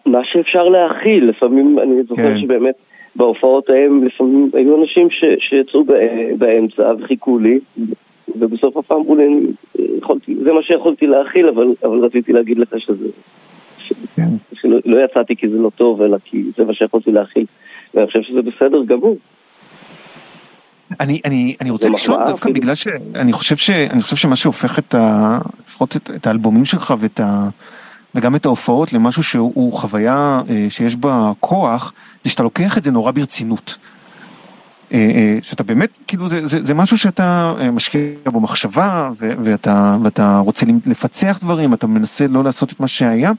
מה 0.06 0.20
שאפשר 0.24 0.64
להכיל, 0.64 1.28
לפעמים 1.28 1.78
אני 1.78 2.02
זוכר 2.08 2.34
כן. 2.34 2.38
שבאמת 2.38 2.74
בהופעות 3.16 3.70
ההם 3.70 4.04
לפעמים 4.04 4.50
היו 4.54 4.82
אנשים 4.82 5.10
ש, 5.10 5.24
שיצאו 5.38 5.84
באמצע 6.38 6.92
וחיכו 7.00 7.38
לי, 7.38 7.58
ובסוף 8.36 8.76
הפעם 8.76 9.00
אמרו 9.00 9.16
לי, 9.16 9.24
יכולתי, 9.98 10.34
זה 10.44 10.52
מה 10.52 10.62
שיכולתי 10.62 11.06
להכיל, 11.06 11.48
אבל, 11.48 11.74
אבל 11.84 11.98
רציתי 12.04 12.32
להגיד 12.32 12.58
לך 12.58 12.68
שזה... 12.78 13.08
כן. 14.16 14.28
שלא 14.52 14.78
לא 14.84 15.04
יצאתי 15.04 15.36
כי 15.36 15.48
זה 15.48 15.56
לא 15.56 15.70
טוב, 15.70 16.02
אלא 16.02 16.16
כי 16.24 16.44
זה 16.56 16.64
מה 16.64 16.74
שיכולתי 16.74 17.12
להכיל. 17.12 17.44
ואני 17.94 18.06
חושב 18.06 18.22
שזה 18.22 18.42
בסדר 18.42 18.84
גמור. 18.84 19.16
אני, 21.00 21.20
אני, 21.24 21.56
אני 21.60 21.70
רוצה 21.70 21.88
לשאול 21.88 22.16
דווקא 22.26 22.44
כאילו. 22.44 22.60
בגלל 22.60 22.74
שאני 22.74 23.32
חושב, 23.32 23.56
ש, 23.56 23.70
חושב 24.00 24.16
שמה 24.16 24.36
שהופך 24.36 24.78
את 24.78 24.94
ה, 24.94 25.38
לפחות 25.66 25.96
את, 25.96 26.10
את 26.16 26.26
האלבומים 26.26 26.64
שלך 26.64 26.94
ואת 26.98 27.20
ה, 27.20 27.48
וגם 28.14 28.36
את 28.36 28.46
ההופעות 28.46 28.92
למשהו 28.92 29.22
שהוא 29.22 29.72
חוויה 29.72 30.40
שיש 30.68 30.96
בה 30.96 31.32
כוח, 31.40 31.92
זה 32.24 32.30
שאתה 32.30 32.42
לוקח 32.42 32.78
את 32.78 32.84
זה 32.84 32.90
נורא 32.90 33.10
ברצינות. 33.10 33.78
שאתה 35.42 35.62
באמת, 35.64 35.88
כאילו 36.06 36.28
זה, 36.28 36.46
זה, 36.46 36.64
זה 36.64 36.74
משהו 36.74 36.98
שאתה 36.98 37.54
משקיע 37.72 38.00
בו 38.26 38.40
מחשבה 38.40 39.10
ואתה, 39.18 39.96
ואתה 40.02 40.38
רוצה 40.38 40.66
לפצח 40.86 41.38
דברים, 41.40 41.74
אתה 41.74 41.86
מנסה 41.86 42.26
לא 42.26 42.44
לעשות 42.44 42.72
את 42.72 42.80
מה 42.80 42.88
שהיה. 42.88 43.32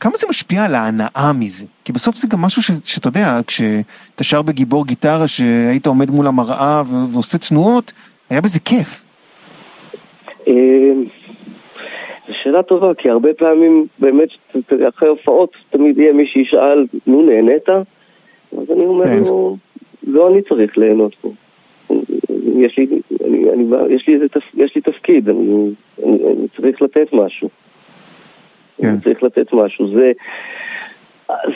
כמה 0.00 0.12
זה 0.16 0.26
משפיע 0.30 0.64
על 0.64 0.74
ההנאה 0.74 1.32
מזה? 1.34 1.66
כי 1.84 1.92
בסוף 1.92 2.16
זה 2.16 2.28
גם 2.28 2.40
משהו 2.42 2.62
ש, 2.62 2.70
שאתה 2.84 3.08
יודע, 3.08 3.40
כשאתה 3.46 4.24
שר 4.24 4.42
בגיבור 4.42 4.86
גיטרה 4.86 5.28
שהיית 5.28 5.86
עומד 5.86 6.10
מול 6.10 6.26
המראה 6.26 6.82
ועושה 6.86 7.38
תנועות, 7.38 7.92
היה 8.30 8.40
בזה 8.40 8.60
כיף. 8.60 9.06
זו 12.28 12.34
שאלה 12.42 12.62
טובה, 12.62 12.94
כי 12.94 13.10
הרבה 13.10 13.34
פעמים 13.34 13.86
באמת 13.98 14.28
אחרי 14.88 15.08
הופעות 15.08 15.56
תמיד 15.70 15.98
יהיה 15.98 16.12
מי 16.12 16.26
שישאל, 16.26 16.86
נו 17.06 17.22
נהנית? 17.22 17.68
אז 17.68 18.70
אני 18.70 18.84
אומר 18.84 19.04
כן. 19.04 19.22
לו, 19.24 19.56
לא 20.06 20.28
אני 20.28 20.42
צריך 20.42 20.78
ליהנות 20.78 21.14
פה. 21.14 21.32
יש 22.56 22.78
לי, 22.78 22.86
אני, 23.24 23.50
אני, 23.50 23.94
יש 23.94 24.08
לי, 24.08 24.28
תפ, 24.28 24.54
יש 24.54 24.74
לי 24.74 24.80
תפקיד, 24.80 25.28
אני, 25.28 25.70
אני, 26.04 26.18
אני 26.26 26.48
צריך 26.56 26.82
לתת 26.82 27.12
משהו. 27.12 27.48
כן. 28.76 28.88
אני 28.88 29.00
צריך 29.00 29.22
לתת 29.22 29.52
משהו. 29.52 29.88
זה, 29.94 30.12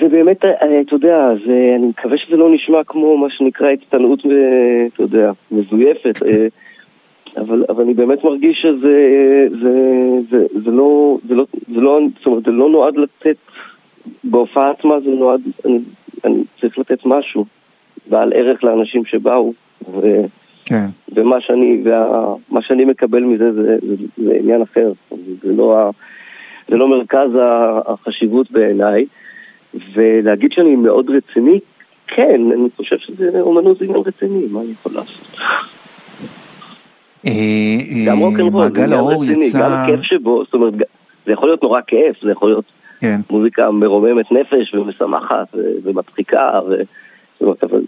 זה 0.01 0.09
באמת, 0.09 0.45
אתה 0.45 0.95
יודע, 0.95 1.29
זה, 1.47 1.73
אני 1.79 1.87
מקווה 1.87 2.19
שזה 2.19 2.37
לא 2.37 2.55
נשמע 2.55 2.85
כמו 2.87 3.19
מה 3.19 3.31
שנקרא 3.31 3.71
הצטנעות, 3.71 4.21
אתה 4.95 5.03
יודע, 5.03 5.31
מזויפת. 5.51 6.23
אבל, 7.37 7.65
אבל 7.69 7.83
אני 7.83 7.95
באמת 7.95 8.25
מרגיש 8.25 8.59
שזה 8.63 8.99
זה, 9.63 9.73
זה, 10.31 10.47
זה 10.65 10.71
לא, 10.71 11.19
זה 11.29 11.35
לא, 11.35 11.47
זה 11.75 11.81
לא, 11.81 12.01
זאת 12.17 12.27
אומרת, 12.27 12.45
זה 12.45 12.51
לא 12.51 12.71
נועד 12.71 12.95
לתת, 12.97 13.37
בהופעה 14.25 14.71
עצמה 14.71 15.01
זה 15.01 15.11
נועד, 15.11 15.41
אני, 15.65 15.79
אני 16.25 16.45
צריך 16.61 16.79
לתת 16.79 17.07
משהו 17.07 17.45
בעל 18.07 18.33
ערך 18.33 18.65
לאנשים 18.65 19.05
שבאו, 19.05 19.53
ו, 19.93 20.25
כן. 20.65 20.87
ומה 21.15 21.41
שאני, 21.41 21.83
ומה 21.85 22.63
שאני 22.63 22.85
מקבל 22.85 23.21
מזה 23.21 23.53
זה, 23.53 23.77
זה, 23.83 23.95
זה 24.25 24.35
עניין 24.41 24.63
אחר, 24.63 24.93
זה 25.43 25.53
לא, 25.53 25.91
זה 26.69 26.77
לא 26.77 26.89
מרכז 26.89 27.31
החשיבות 27.87 28.51
בעיניי, 28.51 29.07
ולהגיד 29.95 30.53
שאני 30.53 30.77
מאוד 30.77 31.11
רציני, 31.11 31.61
כן, 32.07 32.41
אני 32.53 32.69
חושב 32.77 32.99
שזה 32.99 33.41
אומנות 33.41 33.79
זה 33.79 33.85
עניין 33.85 34.03
רציני, 34.07 34.47
מה 34.51 34.61
אני 34.61 34.71
יכול 34.71 34.93
לעשות? 34.93 35.39
גם 38.07 38.19
רוקנרול, 38.19 38.73
זה 38.75 38.85
עניין 38.85 39.01
רציני, 39.01 39.51
גם 39.63 39.73
הכיף 39.73 40.03
שבו, 40.03 40.45
זאת 40.45 40.55
אומרת, 40.55 40.75
זה 41.27 41.33
יכול 41.33 41.49
להיות 41.49 41.63
נורא 41.63 41.81
כיף, 41.87 42.17
זה 42.23 42.31
יכול 42.31 42.49
להיות 42.49 42.65
כן. 43.01 43.21
מוזיקה 43.31 43.71
מרוממת 43.71 44.33
נפש 44.33 44.75
ומשמחת 44.75 45.55
ומצחיקה, 45.85 46.51
זאת 46.63 47.41
אומרת, 47.41 47.65
אבל 47.65 47.81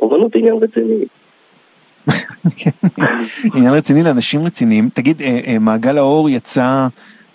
אומנות 0.00 0.34
היא 0.34 0.40
עניין 0.40 0.56
רציני. 0.56 1.04
עניין 3.54 3.74
רציני 3.74 4.02
לאנשים 4.02 4.44
רציניים. 4.44 4.88
תגיד, 4.94 5.22
אה, 5.22 5.40
אה, 5.46 5.58
מעגל 5.58 5.98
האור 5.98 6.30
יצא 6.30 6.86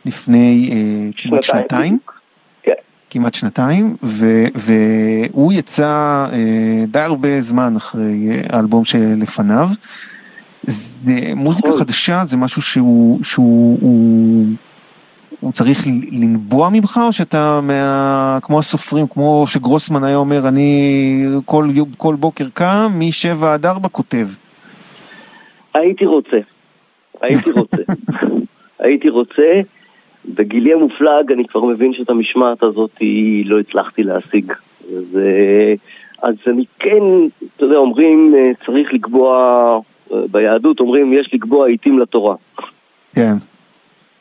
לפני 0.06 0.70
אה, 0.72 1.10
כמעט 1.18 1.44
שנתיים? 1.44 1.98
כן. 2.64 2.72
כמעט 3.10 3.34
שנתיים, 3.34 3.96
והוא 4.56 5.54
יצא 5.54 6.26
די 6.88 7.00
הרבה 7.00 7.42
זמן 7.42 7.76
אחרי 7.76 8.30
האלבום 8.50 8.86
שלפניו. 8.86 9.68
זה 10.64 11.14
מוזיקה 11.36 11.70
נכון. 11.70 11.80
חדשה, 11.80 12.26
זה 12.26 12.38
משהו 12.38 12.62
שהוא, 12.62 13.24
שהוא 13.24 13.78
הוא, 13.82 14.46
הוא 15.40 15.52
צריך 15.52 15.88
לנבוע 16.12 16.70
ממך, 16.74 17.00
או 17.08 17.12
שאתה 17.12 17.60
מה, 17.64 18.40
כמו 18.42 18.60
הסופרים, 18.60 19.08
כמו 19.08 19.44
שגרוסמן 19.48 20.04
היה 20.04 20.18
אומר, 20.18 20.48
אני 20.48 21.26
כל, 21.46 21.68
כל 21.98 22.16
בוקר 22.16 22.46
קם, 22.54 22.92
משבע 23.00 23.54
עד 23.54 23.66
ארבע 23.66 23.90
כותב. 23.90 24.28
הייתי 25.74 26.06
רוצה, 26.06 26.38
הייתי 27.22 27.52
רוצה, 27.52 27.82
הייתי 28.80 29.10
רוצה. 29.10 29.62
בגילי 30.26 30.74
המופלג 30.74 31.32
אני 31.32 31.48
כבר 31.48 31.66
מבין 31.66 31.94
שאת 31.94 32.10
המשמעת 32.10 32.64
הזאת 32.64 32.92
לא 33.46 33.60
הצלחתי 33.60 34.04
להשיג. 34.04 34.54
אז, 34.98 35.20
אז 36.22 36.36
אני 36.48 36.66
כן, 36.80 37.04
אתה 37.56 37.66
יודע, 37.66 37.76
אומרים 37.76 38.36
צריך 38.66 38.94
לקבוע 38.94 39.80
ביהדות 40.32 40.80
אומרים 40.80 41.14
יש 41.14 41.30
לקבוע 41.34 41.68
עיתים 41.68 42.00
לתורה. 42.00 42.36
כן. 43.16 43.34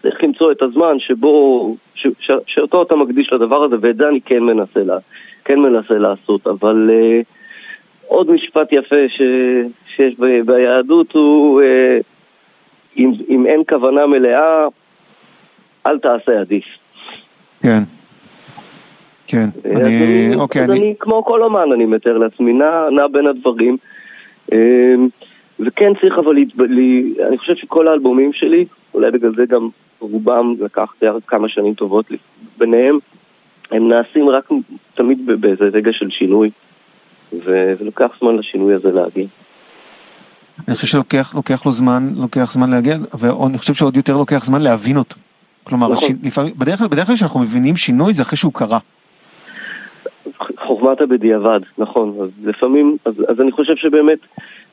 צריך 0.03 0.23
למצוא 0.23 0.53
את 0.53 0.63
הזמן 0.63 0.99
שבו, 0.99 1.77
ש, 1.95 2.07
ש, 2.21 2.31
שאותו 2.47 2.83
אתה 2.83 2.97
מקדיש 2.97 3.33
לדבר 3.33 3.65
הזה, 3.65 3.77
ואת 3.81 3.97
זה 3.97 4.09
אני 4.09 4.21
כן 4.21 4.39
מנסה, 4.39 4.81
לה, 4.81 4.99
כן 5.45 5.59
מנסה 5.59 5.95
לעשות, 5.95 6.47
אבל 6.47 6.91
uh, 6.91 7.25
עוד 8.07 8.31
משפט 8.31 8.73
יפה 8.73 9.09
ש, 9.09 9.23
שיש 9.97 10.15
ב, 10.19 10.25
ביהדות 10.47 11.13
הוא, 11.13 11.61
uh, 11.61 12.03
אם, 12.97 13.13
אם 13.29 13.47
אין 13.47 13.63
כוונה 13.69 14.07
מלאה, 14.07 14.67
אל 15.87 15.99
תעשה 15.99 16.41
עדיף. 16.41 16.65
כן. 17.63 17.83
כן, 19.27 19.47
אני, 19.65 19.83
אני, 19.83 20.37
אוקיי, 20.37 20.65
אני... 20.65 20.79
אני 20.79 20.95
כמו 21.01 21.25
כל 21.25 21.43
אומן, 21.43 21.73
אני 21.73 21.87
מתאר 21.87 22.19
לעצמי, 22.19 22.53
נע, 22.53 22.91
נע 22.91 23.07
בין 23.07 23.27
הדברים. 23.27 23.77
Uh, 24.51 24.55
וכן 25.67 25.93
צריך 26.01 26.19
אבל, 26.19 26.37
אני 27.29 27.39
חושב 27.39 27.55
שכל 27.57 27.89
האלבומים 27.89 28.33
שלי, 28.33 28.65
אולי 28.95 29.11
בגלל 29.11 29.35
זה 29.37 29.45
גם 29.49 29.69
רובם 30.01 30.55
לקח 30.61 30.95
כמה 31.27 31.49
שנים 31.49 31.75
טובות 31.75 32.07
ביניהם, 32.59 32.99
הם 33.71 33.89
נעשים 33.89 34.29
רק 34.29 34.49
תמיד 34.95 35.27
באיזה 35.27 35.65
רגע 35.65 35.91
של 35.93 36.11
שינוי, 36.11 36.51
ולוקח 37.45 38.11
זמן 38.21 38.37
לשינוי 38.37 38.75
הזה 38.75 38.91
להגיע. 38.93 39.27
אני 40.69 40.75
חושב 40.75 40.87
שלוקח 40.87 41.67
לו 41.67 41.73
זמן, 41.73 42.09
לוקח 42.21 42.53
זמן 42.53 42.71
להגיע, 42.71 42.97
ואני 43.19 43.59
חושב 43.59 43.75
שעוד 43.75 43.97
יותר 43.97 44.17
לוקח 44.17 44.45
זמן 44.45 44.63
להבין 44.63 44.97
אותו. 44.97 45.17
כלומר, 45.65 45.93
נכון. 45.93 46.09
ש... 46.09 46.27
לפעמים, 46.27 46.53
בדרך 46.59 47.07
כלל 47.07 47.17
כשאנחנו 47.17 47.41
מבינים 47.41 47.77
שינוי 47.77 48.15
זה 48.15 48.23
אחרי 48.23 48.39
שהוא 48.39 48.53
קרה. 48.53 48.79
חוכמת 50.59 51.01
הבדיעבד, 51.01 51.61
נכון. 51.79 52.15
אז 52.23 52.29
לפעמים, 52.45 52.97
אז, 53.05 53.15
אז 53.29 53.41
אני 53.41 53.53
חושב 53.53 53.77
שבאמת, 53.77 54.19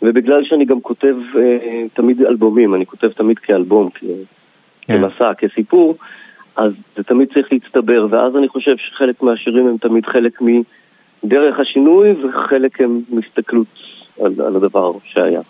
ובגלל 0.01 0.43
שאני 0.43 0.65
גם 0.65 0.81
כותב 0.81 1.15
אה, 1.39 1.83
תמיד 1.93 2.21
אלבומים, 2.21 2.75
אני 2.75 2.85
כותב 2.85 3.11
תמיד 3.11 3.39
כאלבום, 3.39 3.89
כ, 3.93 4.03
כן. 4.81 5.01
כמסע, 5.01 5.33
כסיפור, 5.33 5.97
אז 6.55 6.71
זה 6.97 7.03
תמיד 7.03 7.27
צריך 7.33 7.47
להצטבר, 7.51 8.07
ואז 8.09 8.35
אני 8.35 8.47
חושב 8.47 8.77
שחלק 8.77 9.23
מהשירים 9.23 9.67
הם 9.67 9.77
תמיד 9.77 10.05
חלק 10.05 10.41
מדרך 11.23 11.59
השינוי, 11.59 12.09
וחלק 12.11 12.81
הם 12.81 13.01
מסתכלות 13.09 13.67
על, 14.21 14.33
על 14.47 14.55
הדבר 14.55 14.91
שהיה. 15.03 15.41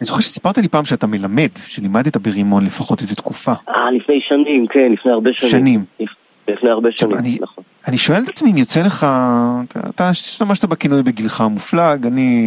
אני 0.00 0.06
זוכר 0.06 0.20
שסיפרת 0.20 0.58
לי 0.58 0.68
פעם 0.68 0.84
שאתה 0.84 1.06
מלמד, 1.06 1.48
שלימדת 1.66 2.16
ברימון 2.16 2.64
לפחות 2.66 3.00
איזה 3.00 3.16
תקופה. 3.16 3.52
אה, 3.68 3.90
לפני 3.90 4.20
שנים, 4.20 4.66
כן, 4.66 4.92
לפני 4.92 5.12
הרבה 5.12 5.30
שנים. 5.32 5.50
שנים. 5.50 5.80
לפני 6.48 6.70
הרבה 6.70 6.92
שנים, 6.92 7.16
אני, 7.16 7.38
נכון. 7.40 7.64
אני 7.86 7.98
שואל 7.98 8.22
את 8.22 8.28
עצמי 8.28 8.50
אם 8.50 8.56
יוצא 8.56 8.82
לך, 8.82 9.06
אתה 9.88 10.08
השתמשת 10.08 10.64
בכינוי 10.64 11.02
בגילך 11.02 11.40
המופלג, 11.40 12.06
אני, 12.06 12.46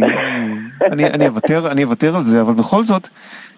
אני, 0.92 1.06
אני 1.06 1.28
אוותר, 1.28 1.70
אני 1.70 1.84
אוותר 1.84 2.16
על 2.16 2.24
זה, 2.24 2.40
אבל 2.40 2.54
בכל 2.54 2.84
זאת, 2.84 3.08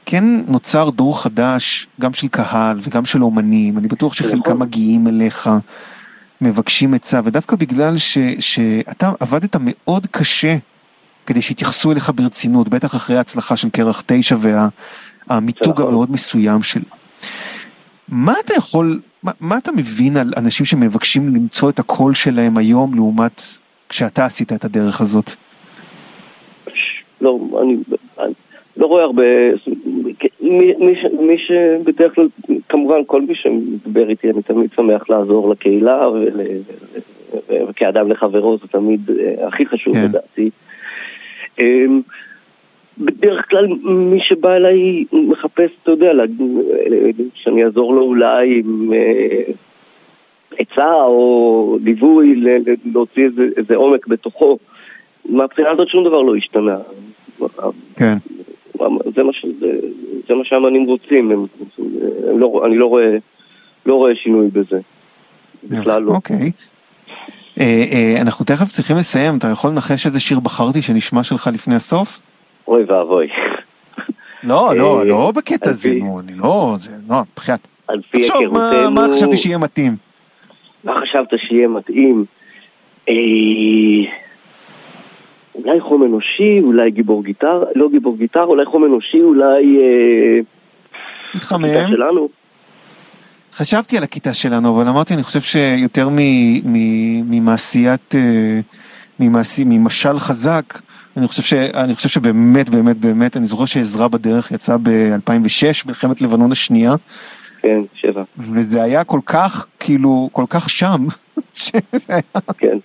כן 0.07 0.25
נוצר 0.49 0.91
דור 0.91 1.23
חדש, 1.23 1.87
גם 2.01 2.13
של 2.13 2.29
קהל 2.29 2.81
וגם 2.83 3.05
של 3.05 3.23
אומנים, 3.23 3.79
אני 3.79 3.89
בטוח 3.89 4.15
שחלקם 4.15 4.39
נכון. 4.39 4.59
מגיעים 4.59 5.07
אליך, 5.07 5.51
מבקשים 6.41 6.95
עצה, 6.95 7.21
ודווקא 7.25 7.57
בגלל 7.57 7.99
ש, 7.99 8.19
שאתה 8.41 9.13
עבדת 9.21 9.57
מאוד 9.61 10.07
קשה 10.11 10.57
כדי 11.27 11.43
שיתייחסו 11.43 11.93
אליך 11.93 12.13
ברצינות, 12.15 12.69
בטח 12.69 12.95
אחרי 12.95 13.17
ההצלחה 13.17 13.57
של 13.57 13.69
קרח 13.71 14.03
תשע 14.07 14.37
והמיתוג 15.29 15.73
נכון. 15.73 15.87
המאוד 15.87 16.13
מסוים 16.13 16.63
שלו. 16.63 16.85
מה 18.09 18.35
אתה 18.45 18.55
יכול 18.55 19.01
מה, 19.25 19.33
מה 19.41 19.59
אתה 19.59 19.73
מבין 19.73 20.17
על 20.17 20.33
אנשים 20.37 20.67
שמבקשים 20.67 21.35
למצוא 21.35 21.71
את 21.71 21.79
הקול 21.79 22.15
שלהם 22.15 22.57
היום 22.57 22.95
לעומת 22.95 23.43
כשאתה 23.89 24.25
עשית 24.25 24.53
את 24.53 24.65
הדרך 24.65 25.01
הזאת? 25.01 25.31
לא, 27.21 27.39
אני, 27.63 27.77
אני 28.19 28.33
לא 28.77 28.87
רואה 28.87 29.03
הרבה, 29.03 29.23
מי, 30.41 30.75
מי, 30.79 30.95
מי 31.21 31.39
שבדרך 31.39 32.15
כלל, 32.15 32.29
כמובן 32.69 32.97
כל 33.07 33.23
מי 33.23 33.35
שמדבר 33.35 34.09
איתי 34.09 34.31
אני 34.31 34.43
תמיד 34.43 34.71
שמח 34.77 35.11
לעזור 35.11 35.51
לקהילה 35.51 36.09
ול, 36.09 36.41
וכאדם 37.69 38.11
לחברו 38.11 38.59
זה 38.59 38.69
תמיד 38.69 39.11
אה, 39.11 39.49
הכי 39.49 39.67
חשוב 39.67 39.95
כן. 39.95 40.05
לדעתי. 40.05 40.51
אמ, 41.61 42.01
בדרך 42.99 43.51
כלל 43.51 43.67
מי 43.85 44.21
שבא 44.21 44.57
אליי 44.57 45.05
מחפש, 45.13 45.71
אתה 45.83 45.91
יודע, 45.91 46.13
שאני 47.35 47.65
אעזור 47.65 47.95
לו 47.95 48.03
אולי 48.03 48.59
עם 48.59 48.93
אה, 48.93 49.53
עצה 50.59 50.95
או 50.95 51.79
ליווי 51.85 52.45
להוציא 52.85 53.25
איזה, 53.25 53.43
איזה 53.57 53.77
עומק 53.77 54.07
בתוכו. 54.07 54.59
מהבחינה 55.29 55.71
הזאת 55.71 55.89
שום 55.89 56.05
דבר 56.05 56.23
לא 56.23 56.37
השתנה. 56.37 56.79
כן. 57.97 58.17
זה 59.15 59.23
מה, 59.23 59.33
זה, 59.61 59.79
זה 60.29 60.35
מה 60.35 60.45
שהאמנים 60.45 60.85
רוצים, 60.85 61.31
הם, 61.31 61.47
הם 62.29 62.39
לא, 62.39 62.63
אני 62.67 62.77
לא 62.77 62.87
רואה 62.87 63.17
לא 63.87 63.95
רואה 63.95 64.15
שינוי 64.15 64.49
בזה. 64.53 64.79
בכלל 65.65 66.03
לא. 66.03 66.13
אוקיי. 66.13 66.53
אה, 67.61 67.85
אה, 67.93 68.21
אנחנו 68.21 68.45
תכף 68.45 68.73
צריכים 68.73 68.97
לסיים, 68.97 69.37
אתה 69.37 69.49
יכול 69.49 69.71
לנחש 69.71 70.07
איזה 70.07 70.21
שיר 70.21 70.41
בחרתי 70.41 70.83
שנשמע 70.83 71.23
שלך 71.23 71.51
לפני 71.55 71.75
הסוף? 71.75 72.21
אוי 72.69 72.85
ואבוי. 72.85 73.27
לא, 74.45 74.77
לא, 74.77 74.99
אה, 75.01 75.05
לא 75.05 75.33
בקטע 75.37 75.67
על 75.67 75.73
הזה, 75.73 75.93
נו, 75.99 76.21
אני 76.21 76.33
לא, 76.35 76.75
זה, 76.79 76.97
לא, 77.09 77.17
בחייאת. 77.37 77.61
תחשוב, 78.13 78.53
מה- 78.91 79.07
חשבתי 79.17 79.37
שיהיה 79.37 79.59
מתאים? 79.59 79.97
מה 80.85 80.93
חשבת 81.01 81.29
שיהיה 81.49 81.69
מתאים? 81.69 82.25
אה, 83.09 83.15
אולי 85.55 85.81
חום 85.81 86.03
אנושי, 86.05 86.61
אולי 86.63 86.91
גיבור 86.91 87.25
גיטר, 87.25 87.65
לא 87.75 87.89
גיבור 87.91 88.17
גיטר, 88.19 88.43
אולי 88.45 88.65
חום 88.67 88.85
אנושי, 88.85 89.21
אולי... 89.23 89.79
אה, 89.79 90.39
מתחמם. 91.35 91.89
שלנו. 91.91 92.29
חשבתי 93.53 93.97
על 93.97 94.03
הכיתה 94.03 94.35
שלנו, 94.35 94.77
אבל 94.81 94.89
אמרתי, 94.89 95.15
אני 95.15 95.23
חושב 95.23 95.41
שיותר 95.41 96.09
מ- 96.09 96.73
מ- 96.73 97.31
ממעשיית, 97.31 98.15
אה, 98.15 98.61
ממעשי, 99.21 99.65
ממשל 99.67 100.19
חזק, 100.19 100.81
אני 101.17 101.29
חושב, 101.29 101.43
ש, 101.43 101.53
אני 101.53 101.95
חושב 101.95 102.09
שבאמת, 102.09 102.69
באמת, 102.69 102.97
באמת, 102.97 103.37
אני 103.37 103.47
זוכר 103.47 103.65
שעזרה 103.65 104.09
בדרך 104.09 104.51
יצא 104.51 104.77
ב-2006, 104.83 105.87
מלחמת 105.87 106.21
לבנון 106.21 106.53
השנייה, 106.53 106.95
כן, 107.63 107.81
שבע, 107.95 108.23
וזה 108.39 108.83
היה 108.83 109.05
כל 109.05 109.21
כך, 109.27 109.67
כאילו, 109.81 110.29
כל 110.33 110.45
כך 110.49 110.71
שם, 110.71 111.07
שזה 111.55 111.75
היה, 112.09 112.41
כן. 112.59 112.79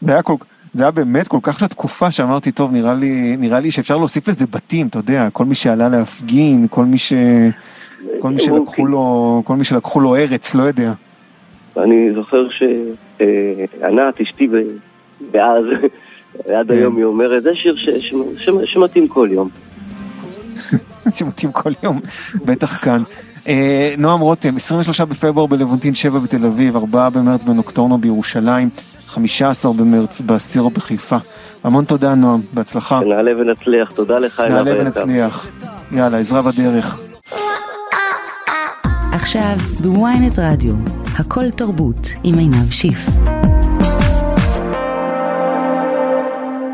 זה 0.00 0.12
היה, 0.12 0.22
כל, 0.22 0.34
זה 0.74 0.84
היה 0.84 0.90
באמת 0.90 1.28
כל 1.28 1.38
כך 1.42 1.62
לתקופה 1.62 2.10
שאמרתי, 2.10 2.52
טוב, 2.52 2.72
נראה 2.72 2.94
לי, 2.94 3.36
נראה 3.36 3.60
לי 3.60 3.70
שאפשר 3.70 3.96
להוסיף 3.96 4.28
לזה 4.28 4.46
בתים, 4.46 4.86
אתה 4.86 4.98
יודע, 4.98 5.30
כל 5.30 5.44
מי 5.44 5.54
שעלה 5.54 5.88
להפגין, 5.88 6.66
כל 6.70 6.84
מי 6.84 6.98
ש... 6.98 7.12
כל 8.18 8.30
מי 8.30 8.38
שלקחו 8.38 8.86
לו, 8.86 9.42
כל 9.44 9.56
מי 9.56 9.64
שלקחו 9.64 10.00
לו 10.00 10.16
ארץ, 10.16 10.54
לא 10.54 10.62
יודע. 10.62 10.92
אני 11.76 12.12
זוכר 12.14 12.48
שענת, 12.50 14.20
אשתי 14.20 14.48
דאז, 15.32 15.64
עד 16.48 16.66
כן. 16.68 16.72
היום 16.74 16.96
היא 16.96 17.04
אומרת, 17.04 17.42
זה 17.42 17.50
שיר 17.54 17.76
ש- 17.76 17.90
ש- 17.90 18.14
ש- 18.44 18.72
שמתאים 18.72 19.08
כל 19.08 19.28
יום. 19.32 19.48
שמתאים 21.16 21.52
כל 21.52 21.72
יום, 21.82 22.00
בטח 22.44 22.78
כאן. 22.84 23.02
אה, 23.48 23.94
נועם 23.98 24.20
רותם, 24.20 24.56
23 24.56 25.00
בפברואר 25.00 25.46
בלוונטין 25.46 25.94
7 25.94 26.18
בתל 26.18 26.44
אביב, 26.46 26.76
4 26.76 27.08
במרץ 27.10 27.44
בנוקטורנו 27.44 27.98
בירושלים, 27.98 28.68
15 29.06 29.72
במרץ 29.72 30.20
בסירו 30.20 30.70
בחיפה. 30.70 31.16
המון 31.64 31.84
תודה 31.84 32.14
נועם, 32.14 32.40
בהצלחה. 32.52 33.00
נעלה 33.00 33.30
ונצליח, 33.40 33.90
תודה 33.90 34.18
לך, 34.18 34.40
נעלה. 34.40 34.80
ונצליח. 34.80 35.46
יאללה, 35.92 36.18
עזרה 36.18 36.42
בדרך. 36.42 37.00
עכשיו 39.12 39.56
בוויינט 39.82 40.38
רדיו, 40.38 40.74
הכל 41.18 41.50
תרבות 41.50 42.08
עם 42.24 42.34
עינב 42.38 42.70
שיף. 42.70 43.06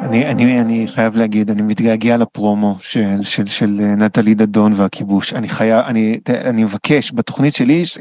אני, 0.07 0.27
אני, 0.27 0.61
אני 0.61 0.88
חייב 0.88 1.16
להגיד, 1.16 1.51
אני 1.51 1.62
מתגעגע 1.62 2.16
לפרומו 2.16 2.77
של, 2.81 3.23
של, 3.23 3.47
של 3.47 3.81
אה, 3.83 3.95
נטלי 3.95 4.35
דדון 4.35 4.73
והכיבוש. 4.77 5.33
אני 5.33 5.49
חייב, 5.49 5.85
אני, 5.87 6.21
אני 6.29 6.64
מבקש 6.64 7.12
בתוכנית 7.14 7.55
שלי 7.55 7.87
ש, 7.87 7.99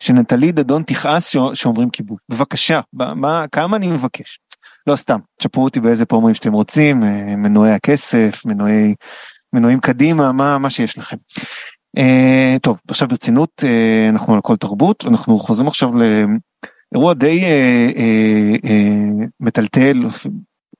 שנטלי 0.00 0.52
דדון 0.52 0.82
תכעס 0.82 1.34
שאומרים 1.54 1.90
כיבוש. 1.90 2.18
בבקשה, 2.28 2.80
מה, 2.92 3.44
כמה 3.52 3.76
אני 3.76 3.86
מבקש. 3.86 4.40
לא 4.86 4.96
סתם, 4.96 5.18
תשפרו 5.38 5.64
אותי 5.64 5.80
באיזה 5.80 6.06
פרומואים 6.06 6.34
שאתם 6.34 6.52
רוצים, 6.52 7.04
אה, 7.04 7.36
מנועי 7.36 7.72
הכסף, 7.72 8.46
מנועי, 8.46 8.94
מנועים 9.52 9.80
קדימה, 9.80 10.32
מה, 10.32 10.58
מה 10.58 10.70
שיש 10.70 10.98
לכם. 10.98 11.16
Uh, 11.96 12.58
טוב, 12.62 12.78
עכשיו 12.88 13.08
ברצינות, 13.08 13.62
uh, 13.64 14.10
אנחנו 14.12 14.34
על 14.34 14.40
כל 14.40 14.56
תרבות, 14.56 15.04
אנחנו 15.06 15.38
חוזרים 15.38 15.68
עכשיו 15.68 15.90
לאירוע 16.92 17.14
די 17.14 17.40
uh, 17.40 17.94
uh, 17.94 18.66
uh, 18.66 19.26
מטלטל, 19.40 20.04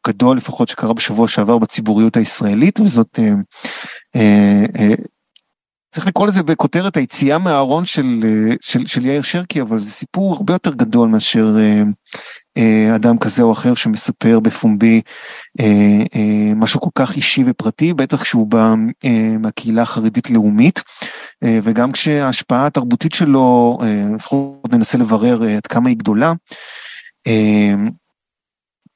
גדול 0.08 0.36
לפחות 0.36 0.68
שקרה 0.68 0.92
בשבוע 0.92 1.28
שעבר 1.28 1.58
בציבוריות 1.58 2.16
הישראלית 2.16 2.80
וזאת 2.80 3.18
אה, 3.18 3.32
אה, 4.16 4.64
אה, 4.78 4.94
צריך 5.94 6.06
לקרוא 6.06 6.26
לזה 6.26 6.42
בכותרת 6.42 6.96
היציאה 6.96 7.38
מהארון 7.38 7.84
של, 7.84 8.20
אה, 8.24 8.54
של, 8.60 8.86
של 8.86 9.06
יאיר 9.06 9.22
שרקי 9.22 9.60
אבל 9.60 9.78
זה 9.78 9.90
סיפור 9.90 10.34
הרבה 10.34 10.52
יותר 10.52 10.74
גדול 10.74 11.08
מאשר 11.08 11.56
אה, 11.58 11.82
אה, 12.58 12.96
אדם 12.96 13.18
כזה 13.18 13.42
או 13.42 13.52
אחר 13.52 13.74
שמספר 13.74 14.40
בפומבי 14.40 15.00
אה, 15.60 16.02
אה, 16.14 16.54
משהו 16.56 16.80
כל 16.80 16.90
כך 16.94 17.16
אישי 17.16 17.44
ופרטי 17.46 17.94
בטח 17.94 18.24
שהוא 18.24 18.46
בא 18.46 18.74
אה, 19.04 19.36
מהקהילה 19.38 19.82
החרדית 19.82 20.30
לאומית 20.30 20.82
אה, 21.44 21.58
וגם 21.62 21.92
כשההשפעה 21.92 22.66
התרבותית 22.66 23.14
שלו 23.14 23.78
אה, 23.82 24.06
לפחות 24.14 24.72
ננסה 24.72 24.98
לברר 24.98 25.42
עד 25.42 25.66
כמה 25.66 25.88
היא 25.88 25.96
גדולה. 25.96 26.32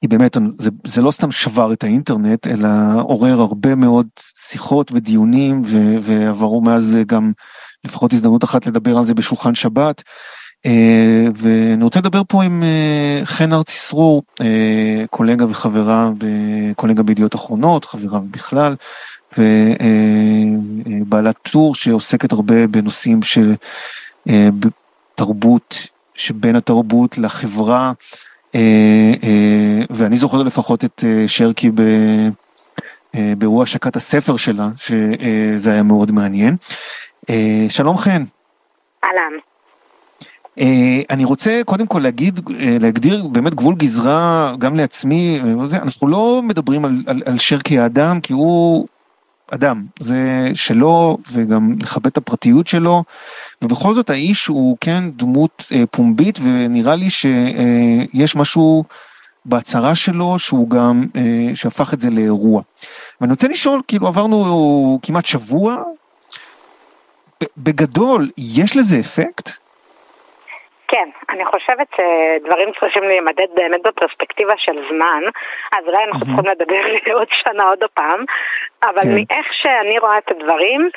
היא 0.03 0.11
באמת, 0.11 0.37
זה, 0.59 0.71
זה 0.87 1.03
לא 1.03 1.11
סתם 1.11 1.33
שבר 1.33 1.73
את 1.73 1.85
האינטרנט, 1.85 2.47
אלא 2.47 2.69
עורר 3.01 3.41
הרבה 3.41 3.75
מאוד 3.75 4.07
שיחות 4.49 4.93
ודיונים, 4.93 5.63
ו, 5.65 5.97
ועברו 6.03 6.61
מאז 6.61 6.99
גם 7.07 7.33
לפחות 7.85 8.13
הזדמנות 8.13 8.45
אחת 8.45 8.67
לדבר 8.67 8.99
על 8.99 9.07
זה 9.07 9.15
בשולחן 9.15 9.55
שבת. 9.55 10.03
אה, 10.67 11.27
ואני 11.35 11.85
רוצה 11.85 12.01
לדבר 12.01 12.23
פה 12.29 12.43
עם 12.43 12.63
אה, 12.63 13.21
חן 13.25 13.53
ארצי 13.53 13.77
סרור, 13.77 14.23
אה, 14.41 15.05
קולגה 15.11 15.47
וחברה, 15.49 16.11
קולגה 16.77 17.03
בידיעות 17.03 17.35
אחרונות, 17.35 17.85
חברה 17.85 18.21
בכלל, 18.31 18.77
ובעלת 19.39 21.37
טור 21.43 21.75
שעוסקת 21.75 22.33
הרבה 22.33 22.67
בנושאים 22.67 23.23
של 23.23 23.55
תרבות, 25.15 25.87
שבין 26.15 26.57
התרבות 26.57 27.19
לחברה. 27.19 27.93
אה, 28.55 29.13
אה, 29.25 29.85
ואני 29.91 30.17
זוכר 30.17 30.43
לפחות 30.43 30.85
את 30.85 31.05
אה, 31.07 31.25
שרקי 31.29 31.71
ב... 31.75 31.83
באירוע 33.39 33.63
השקת 33.63 33.97
הספר 33.97 34.37
שלה, 34.37 34.69
שזה 34.77 35.73
היה 35.73 35.83
מאוד 35.83 36.13
מעניין. 36.13 36.57
שלום 37.69 37.97
חן. 37.97 38.25
אהלן. 39.05 39.33
אני 41.11 41.25
רוצה 41.25 41.61
קודם 41.67 41.87
כל 41.87 41.99
להגיד, 41.99 42.41
להגדיר 42.81 43.27
באמת 43.27 43.55
גבול 43.55 43.75
גזרה 43.75 44.53
גם 44.59 44.77
לעצמי, 44.77 45.41
אנחנו 45.73 46.09
לא 46.09 46.41
מדברים 46.43 46.85
על, 46.85 47.03
על, 47.07 47.23
על 47.27 47.39
שרקי 47.39 47.79
האדם 47.79 48.21
כי 48.21 48.33
הוא 48.33 48.87
אדם, 49.55 49.87
זה 50.01 50.51
שלו 50.55 51.19
וגם 51.33 51.75
לכבד 51.81 52.07
את 52.07 52.17
הפרטיות 52.17 52.67
שלו, 52.67 53.05
ובכל 53.63 53.95
זאת 53.95 54.11
האיש 54.11 54.47
הוא 54.47 54.77
כן 54.81 55.05
דמות 55.11 55.65
uh, 55.69 55.75
פומבית 55.91 56.39
ונראה 56.43 56.97
לי 56.97 57.11
שיש 57.11 58.35
uh, 58.35 58.39
משהו 58.39 58.85
בהצהרה 59.45 59.95
שלו 59.95 60.39
שהוא 60.39 60.71
גם, 60.71 61.07
uh, 61.15 61.19
שהפך 61.55 61.95
את 61.95 62.01
זה 62.01 62.11
לאירוע. 62.11 62.63
ואני 63.21 63.33
רוצה 63.33 63.49
לשאול, 63.49 63.83
כאילו 63.89 64.07
עברנו 64.07 64.99
כמעט 65.03 65.27
שבוע, 65.27 65.77
בגדול, 67.57 68.31
יש 68.39 68.77
לזה 68.77 69.01
אפקט? 69.01 69.51
כן, 70.93 71.09
אני 71.31 71.45
חושבת 71.45 71.89
שדברים 71.97 72.69
צריכים 72.81 73.03
להימדד 73.05 73.47
באמת 73.55 73.83
בפרספקטיבה 73.83 74.55
של 74.57 74.73
זמן, 74.89 75.23
אז 75.79 75.85
אולי 75.87 76.05
אנחנו 76.05 76.27
צריכים 76.27 76.51
לדבר 76.51 76.83
עוד 77.19 77.29
שנה 77.31 77.65
עוד 77.65 77.85
פעם, 77.95 78.25
אבל 78.85 79.03
מאיך 79.15 79.47
שאני 79.53 79.99
רואה 79.99 80.19
את 80.19 80.31
הדברים, 80.31 80.91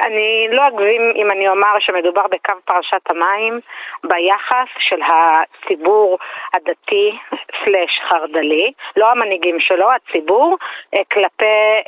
אני 0.00 0.46
לא 0.50 0.68
אגזים 0.68 1.12
אם 1.16 1.30
אני 1.30 1.48
אומר 1.48 1.78
שמדובר 1.78 2.22
בקו 2.30 2.54
פרשת 2.64 3.10
המים 3.10 3.60
ביחס 4.04 4.68
של 4.78 5.00
הציבור 5.02 6.18
הדתי 6.54 7.18
סלש 7.64 8.00
חרד"לי, 8.08 8.72
לא 8.96 9.10
המנהיגים 9.10 9.60
שלו, 9.60 9.88
הציבור, 9.92 10.56
כלפי 11.12 11.44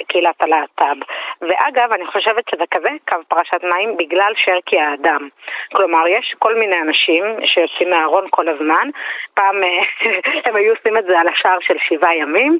קהילת 0.08 0.42
הלהט"ב. 0.42 0.96
ואגב, 1.40 1.92
אני 1.92 2.06
חושבת 2.06 2.44
שזה 2.50 2.64
כזה 2.70 2.88
קו 3.08 3.18
פרשת 3.28 3.64
מים 3.64 3.96
בגלל 3.96 4.32
שרקי 4.36 4.80
האדם. 4.80 5.28
כלומר, 5.72 6.06
יש 6.08 6.34
כל 6.38 6.54
מיני 6.54 6.76
אנשים 6.76 7.24
שיוצאים 7.44 7.90
מהארון 7.90 8.26
כל 8.30 8.48
הזמן, 8.48 8.88
פעם 9.34 9.56
הם 10.46 10.56
היו 10.56 10.72
עושים 10.72 10.96
את 10.96 11.04
זה 11.04 11.20
על 11.20 11.28
השער 11.28 11.58
של 11.60 11.76
שבעה 11.88 12.16
ימים, 12.16 12.58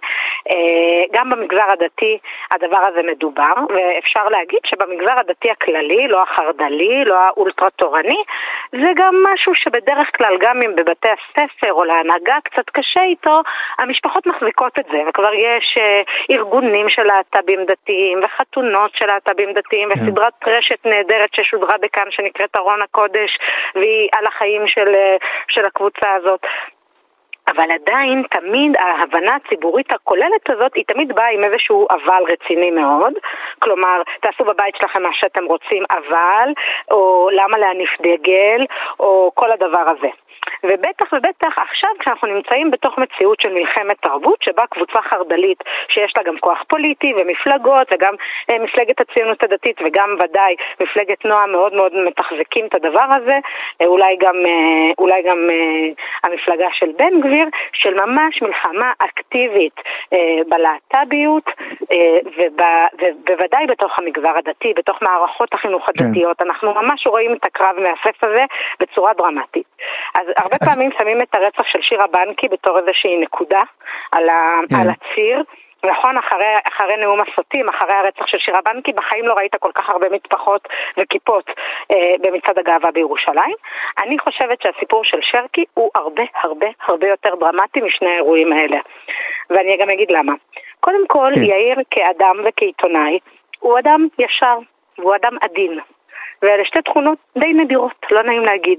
גם 1.12 1.31
במגזר 1.31 1.70
הדתי 1.72 2.18
הדבר 2.50 2.81
הזה 2.88 3.03
מדובר, 3.03 3.55
ואפשר 3.68 4.29
להגיד 4.29 4.61
שבמגזר 4.66 5.20
הדתי 5.20 5.50
הכללי, 5.50 6.09
לא 6.09 6.22
החרד"לי, 6.22 7.05
לא 7.05 7.18
האולטרה 7.18 7.70
תורני, 7.70 8.22
זה 8.72 8.90
גם 8.96 9.14
משהו 9.33 9.55
שבדרך 9.55 10.16
כלל 10.16 10.37
גם 10.40 10.61
אם 10.64 10.77
בבתי 10.77 11.09
הספר 11.09 11.72
או 11.72 11.85
להנהגה 11.85 12.37
קצת 12.44 12.70
קשה 12.70 13.00
איתו, 13.05 13.40
המשפחות 13.79 14.27
מחזיקות 14.27 14.79
את 14.79 14.85
זה, 14.92 14.98
וכבר 15.09 15.35
יש 15.35 15.75
uh, 15.79 16.35
ארגונים 16.35 16.88
של 16.88 17.02
להט"בים 17.02 17.65
דתיים 17.65 18.21
וחתונות 18.25 18.90
של 18.94 19.07
להט"בים 19.07 19.52
דתיים 19.52 19.88
yeah. 19.88 19.94
וסדרת 19.94 20.33
רשת 20.46 20.87
נהדרת 20.87 21.31
ששודרה 21.35 21.77
בכאן 21.83 22.07
שנקראת 22.11 22.57
ארון 22.57 22.83
הקודש 22.83 23.38
והיא 23.75 24.09
על 24.13 24.27
החיים 24.27 24.67
של, 24.67 24.94
של 25.48 25.65
הקבוצה 25.65 26.13
הזאת. 26.13 26.40
אבל 27.48 27.71
עדיין 27.71 28.23
תמיד 28.31 28.77
ההבנה 28.79 29.37
הציבורית 29.37 29.92
הכוללת 29.92 30.50
הזאת 30.50 30.75
היא 30.75 30.85
תמיד 30.87 31.13
באה 31.15 31.29
עם 31.29 31.44
איזשהו 31.44 31.87
אבל 31.90 32.23
רציני 32.33 32.71
מאוד. 32.71 33.13
כלומר, 33.59 34.02
תעשו 34.21 34.44
בבית 34.44 34.77
שלכם 34.77 35.02
מה 35.02 35.09
שאתם 35.13 35.44
רוצים 35.44 35.83
אבל, 35.90 36.48
או 36.90 37.29
למה 37.33 37.59
להניף 37.59 37.90
דגל, 38.00 38.67
או 39.00 39.31
כל 39.35 39.50
הדבר 39.50 39.85
הזה. 39.87 40.09
ובטח 40.65 41.12
ובטח 41.12 41.58
עכשיו 41.58 41.90
כשאנחנו 41.98 42.29
נמצאים 42.29 42.71
בתוך 42.71 42.98
מציאות 42.98 43.40
של 43.40 43.52
מלחמת 43.52 43.96
תרבות 44.00 44.42
שבה 44.42 44.67
קבוצה 44.71 45.02
חרד"לית 45.02 45.58
שיש 45.88 46.12
לה 46.17 46.23
גם 46.23 46.38
כוח 46.38 46.62
פוליטי 46.69 47.12
ומפלגות 47.19 47.87
וגם 47.92 48.15
אה, 48.50 48.58
מפלגת 48.58 49.00
הציונות 49.00 49.42
הדתית 49.42 49.81
וגם 49.85 50.17
ודאי 50.21 50.54
מפלגת 50.81 51.25
נועם 51.25 51.52
מאוד 51.52 51.75
מאוד 51.75 51.92
מתחזקים 52.06 52.67
את 52.67 52.75
הדבר 52.75 53.06
הזה, 53.17 53.38
אה, 53.81 53.87
אולי 53.87 54.17
גם, 54.21 54.37
אה, 54.46 54.92
אולי 54.98 55.23
גם 55.23 55.38
אה, 55.50 55.88
המפלגה 56.25 56.69
של 56.73 56.90
בן 56.98 57.21
גביר, 57.21 57.46
של 57.73 57.94
ממש 57.94 58.42
מלחמה 58.42 58.92
אקטיבית 58.98 59.81
אה, 60.12 60.19
בלהט"ביות 60.48 61.48
אה, 61.92 62.19
ובוודאי 62.37 63.67
בתוך 63.67 63.98
המגזר 63.98 64.33
הדתי, 64.38 64.73
בתוך 64.77 65.02
מערכות 65.02 65.54
החינוך 65.54 65.83
כן. 65.87 66.04
הדתיות, 66.04 66.38
כן. 66.38 66.44
אנחנו 66.44 66.75
ממש 66.75 67.06
רואים 67.06 67.33
את 67.33 67.44
הקרב 67.44 67.77
מהסף 67.79 68.25
הזה 68.25 68.44
בצורה 68.81 69.12
דרמטית. 69.15 69.67
אז 70.15 70.27
הרבה 70.37 70.54
אז... 70.63 70.69
פעמים 70.69 70.90
שמים 70.98 71.23
את 71.23 71.35
הרצח 71.35 71.63
של 71.67 71.83
שירה 71.83 72.07
בנקי 72.07 72.48
בתור 72.48 72.79
איזושהי 72.79 73.17
נקודה 73.17 73.63
על, 74.13 74.29
ה... 74.29 74.61
כן. 74.71 74.77
על 74.77 74.88
הציר. 74.90 75.42
נכון, 75.85 76.17
אחרי, 76.19 76.55
אחרי 76.69 76.96
נאום 76.96 77.21
הסוטים, 77.21 77.69
אחרי 77.69 77.92
הרצח 77.92 78.27
של 78.27 78.38
שירה 78.38 78.61
בנקי, 78.65 78.92
בחיים 78.92 79.27
לא 79.27 79.35
ראית 79.35 79.57
כל 79.57 79.71
כך 79.75 79.90
הרבה 79.90 80.09
מטפחות 80.09 80.69
וכיפות 80.96 81.50
אה, 81.92 82.15
במצעד 82.21 82.59
הגאווה 82.59 82.90
בירושלים. 82.90 83.55
אני 84.05 84.19
חושבת 84.19 84.63
שהסיפור 84.63 85.05
של 85.05 85.19
שרקי 85.23 85.65
הוא 85.75 85.90
הרבה 85.94 86.23
הרבה 86.42 86.67
הרבה 86.87 87.09
יותר 87.09 87.35
דרמטי 87.40 87.81
משני 87.81 88.11
האירועים 88.11 88.52
האלה. 88.52 88.79
ואני 89.50 89.77
גם 89.77 89.90
אגיד 89.90 90.11
למה. 90.11 90.33
קודם 90.81 91.07
כל, 91.07 91.33
כן. 91.35 91.42
יאיר 91.42 91.77
כאדם 91.90 92.37
וכעיתונאי, 92.44 93.19
הוא 93.61 93.79
אדם 93.79 94.07
ישר, 94.19 94.57
הוא 94.96 95.15
אדם 95.15 95.37
עדין. 95.40 95.79
ואלה 96.45 96.65
שתי 96.65 96.83
תכונות 96.83 97.19
די 97.38 97.53
נדירות, 97.53 98.07
לא 98.11 98.23
נעים 98.23 98.42
להגיד. 98.45 98.79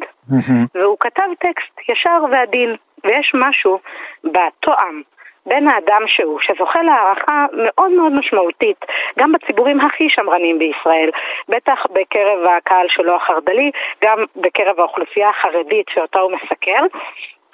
והוא 0.75 0.97
כתב 0.99 1.27
טקסט 1.39 1.89
ישר 1.89 2.23
ועדין, 2.31 2.75
ויש 3.03 3.31
משהו 3.35 3.79
בתואם 4.23 5.01
בין 5.45 5.67
האדם 5.67 6.01
שהוא, 6.07 6.39
שזוכה 6.39 6.81
להערכה 6.81 7.45
מאוד 7.63 7.91
מאוד 7.91 8.11
משמעותית, 8.11 8.85
גם 9.19 9.31
בציבורים 9.31 9.81
הכי 9.81 10.09
שמרניים 10.09 10.59
בישראל, 10.59 11.09
בטח 11.49 11.83
בקרב 11.93 12.39
הקהל 12.57 12.87
שלו 12.89 13.15
החרד"לי, 13.15 13.71
גם 14.03 14.17
בקרב 14.35 14.79
האוכלוסייה 14.79 15.29
החרדית 15.29 15.85
שאותה 15.89 16.19
הוא 16.19 16.31
מסקר, 16.31 16.81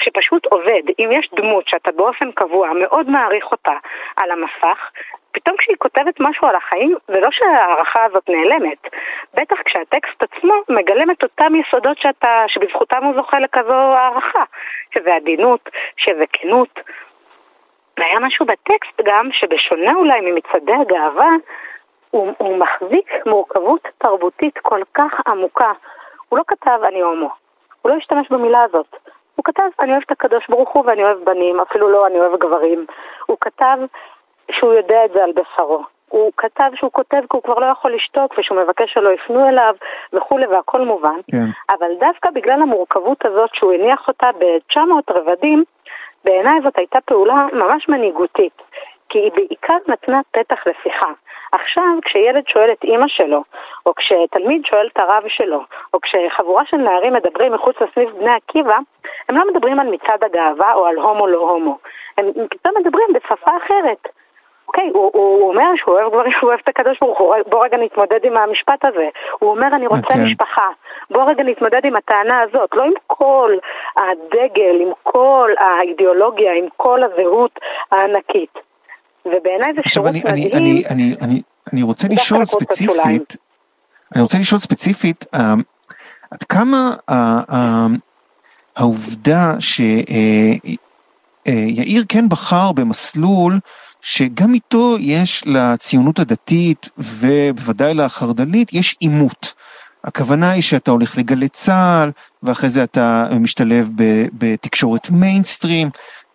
שפשוט 0.02 0.46
עובד. 0.46 0.82
אם 1.00 1.10
יש 1.12 1.30
דמות 1.36 1.68
שאתה 1.68 1.92
באופן 1.92 2.32
קבוע 2.32 2.70
מאוד 2.74 3.10
מעריך 3.10 3.52
אותה 3.52 3.74
על 4.18 4.32
המסך, 4.32 4.92
פתאום 5.32 5.58
כשהיא 5.58 5.78
כותבת 5.78 6.20
משהו 6.20 6.48
על 6.48 6.56
החיים, 6.56 6.96
זה 7.08 7.20
לא 7.20 7.30
שההערכה 7.32 8.04
הזאת 8.04 8.30
נעלמת. 8.30 8.88
בטח 9.34 9.56
כשהטקסט 9.66 10.24
עצמו 10.24 10.54
מגלם 10.70 11.12
את 11.12 11.24
אותם 11.24 11.54
יסודות 11.56 11.98
שאתה, 11.98 12.44
שבזכותם 12.48 13.04
הוא 13.04 13.14
זוכה 13.16 13.40
לכזו 13.40 13.74
הערכה, 13.74 14.44
שזה 14.96 15.16
עדינות, 15.16 15.70
שזה 15.98 16.24
כנות. 16.34 16.80
והיה 18.00 18.20
משהו 18.20 18.46
בטקסט 18.46 19.02
גם, 19.04 19.30
שבשונה 19.32 19.92
אולי 19.96 20.22
ממצעדי 20.22 20.74
הגאווה, 20.74 21.30
הוא, 22.12 22.34
הוא 22.38 22.58
מחזיק 22.58 23.12
מורכבות 23.26 23.88
תרבותית 23.98 24.58
כל 24.58 24.82
כך 24.94 25.22
עמוקה. 25.28 25.72
הוא 26.30 26.40
לא 26.40 26.44
כתב 26.48 26.80
אני 26.88 27.02
הומו, 27.02 27.30
הוא 27.82 27.92
לא 27.92 27.96
השתמש 27.98 28.30
במילה 28.30 28.64
הזאת. 28.64 28.96
הוא 29.36 29.46
כתב 29.46 29.64
אני 29.80 29.92
אוהב 29.92 30.04
את 30.06 30.12
הקדוש 30.12 30.48
ברוך 30.50 30.70
הוא 30.70 30.84
ואני 30.88 31.04
אוהב 31.04 31.18
בנים, 31.24 31.60
אפילו 31.60 31.90
לא 31.90 32.08
אני 32.08 32.20
אוהב 32.20 32.40
גברים. 32.40 32.86
הוא 33.26 33.38
כתב 33.42 33.78
שהוא 34.52 34.74
יודע 34.74 35.06
את 35.06 35.12
זה 35.14 35.24
על 35.24 35.32
בשרו. 35.32 35.84
הוא 36.10 36.32
כתב 36.38 36.72
שהוא 36.76 36.92
כותב 36.92 37.18
כי 37.18 37.28
הוא 37.38 37.44
כבר 37.44 37.60
לא 37.60 37.66
יכול 37.66 37.94
לשתוק 37.94 38.38
ושהוא 38.38 38.58
מבקש 38.58 38.94
שלא 38.94 39.10
יפנו 39.10 39.50
אליו 39.50 39.76
וכולי 40.14 40.48
והכל 40.48 40.82
מובן. 40.82 41.20
כן. 41.32 41.76
אבל 41.76 41.92
דווקא 42.00 42.30
בגלל 42.30 42.62
המורכבות 42.62 43.26
הזאת 43.26 43.50
שהוא 43.54 43.74
הניח 43.74 44.08
אותה 44.08 44.30
ב-900 44.40 45.14
רבדים, 45.14 45.64
בעיניי 46.26 46.62
זאת 46.64 46.78
הייתה 46.78 47.02
פעולה 47.02 47.46
ממש 47.54 47.90
מנהיגותית. 47.90 48.62
כי 49.10 49.20
היא 49.20 49.32
בעיקר 49.36 49.78
נתנה 49.88 50.22
פתח 50.32 50.64
לשיחה. 50.68 51.12
עכשיו, 51.52 51.84
כשילד 52.06 52.48
שואל 52.48 52.72
את 52.72 52.84
אימא 52.84 53.08
שלו, 53.08 53.44
או 53.86 53.96
כשתלמיד 53.96 54.66
שואל 54.66 54.88
את 54.94 55.00
הרב 55.00 55.24
שלו, 55.28 55.62
או 55.94 56.02
כשחבורה 56.02 56.64
של 56.66 56.78
נערים 56.78 57.14
מדברים 57.14 57.54
מחוץ 57.54 57.76
לסניף 57.82 58.10
בני 58.10 58.32
עקיבא, 58.32 58.78
הם 59.30 59.38
לא 59.38 59.44
מדברים 59.54 59.80
על 59.80 59.88
מצעד 59.88 60.24
הגאווה 60.24 60.74
או 60.74 60.86
על 60.86 60.96
הומו 60.96 61.28
לא 61.28 61.38
הומו. 61.38 61.78
הם 62.18 62.26
פתאום 62.50 62.76
מדברים 62.78 63.08
בשפה 63.14 63.52
אחרת. 63.58 64.08
אוקיי, 64.72 64.90
הוא, 64.94 65.12
הוא 65.14 65.50
אומר 65.50 65.70
שהוא 65.76 65.96
אוהב 65.96 66.14
גברים, 66.14 66.32
הוא 66.42 66.50
אוהב 66.50 66.60
את 66.64 66.68
הקדוש 66.68 66.98
ברוך 67.02 67.20
הוא, 67.20 67.36
בוא 67.48 67.66
רגע 67.66 67.78
נתמודד 67.78 68.20
עם 68.24 68.38
המשפט 68.38 68.86
הזה. 68.86 69.08
הוא 69.40 69.50
אומר 69.50 69.68
אני 69.76 69.88
רוצה 69.88 70.02
okay. 70.02 70.12
אוקיי. 70.12 70.26
משפחה, 70.26 70.68
בוא 71.10 71.24
רגע 71.30 71.44
נתמודד 71.44 71.82
עם 71.84 71.96
הטענה 71.96 72.42
הזאת, 72.42 72.70
לא 72.74 72.84
עם 72.84 72.94
כל 73.08 73.52
הדגל, 73.98 74.76
עם 74.82 74.92
כל 75.04 75.52
האידיאולוגיה, 75.60 76.54
עם 76.54 76.66
כל 76.78 77.00
הזהות 77.04 77.60
הענקית. 77.92 78.54
ובעיניי 79.26 79.74
זה 79.76 79.82
שירות 79.88 80.10
מדהים. 80.10 80.24
אני, 80.28 80.52
אני, 80.54 80.84
אני, 80.92 81.16
אני, 81.22 81.42
אני 81.74 81.84
רוצה 81.84 82.08
לשאול 82.08 82.46
ספציפית, 82.46 83.36
אני 84.16 84.22
רוצה 84.22 84.38
לשאול 84.40 84.60
ספציפית, 84.62 85.26
uh, 85.36 85.40
עד 86.32 86.44
כמה 86.44 86.92
uh, 87.12 87.14
uh, 87.14 87.56
העובדה 88.76 89.54
שיאיר 89.60 90.84
כן 92.10 92.30
בחר 92.30 92.72
במסלול 92.72 93.60
שגם 94.02 94.54
איתו 94.54 94.98
יש 95.00 95.44
לציונות 95.46 96.20
הדתית 96.20 96.90
ובוודאי 96.98 97.94
לחרד"לית 97.94 98.74
יש 98.74 98.96
עימות. 99.00 99.54
הכוונה 100.04 100.52
היא 100.52 100.62
שאתה 100.62 100.92
הולך 100.92 101.18
לגלי 101.18 101.48
צה"ל 101.48 102.12
ואחרי 102.44 102.70
זה 102.70 102.84
אתה 102.84 103.28
משתלב 103.40 103.90
בתקשורת 104.34 105.10
מיינסטרים 105.10 105.90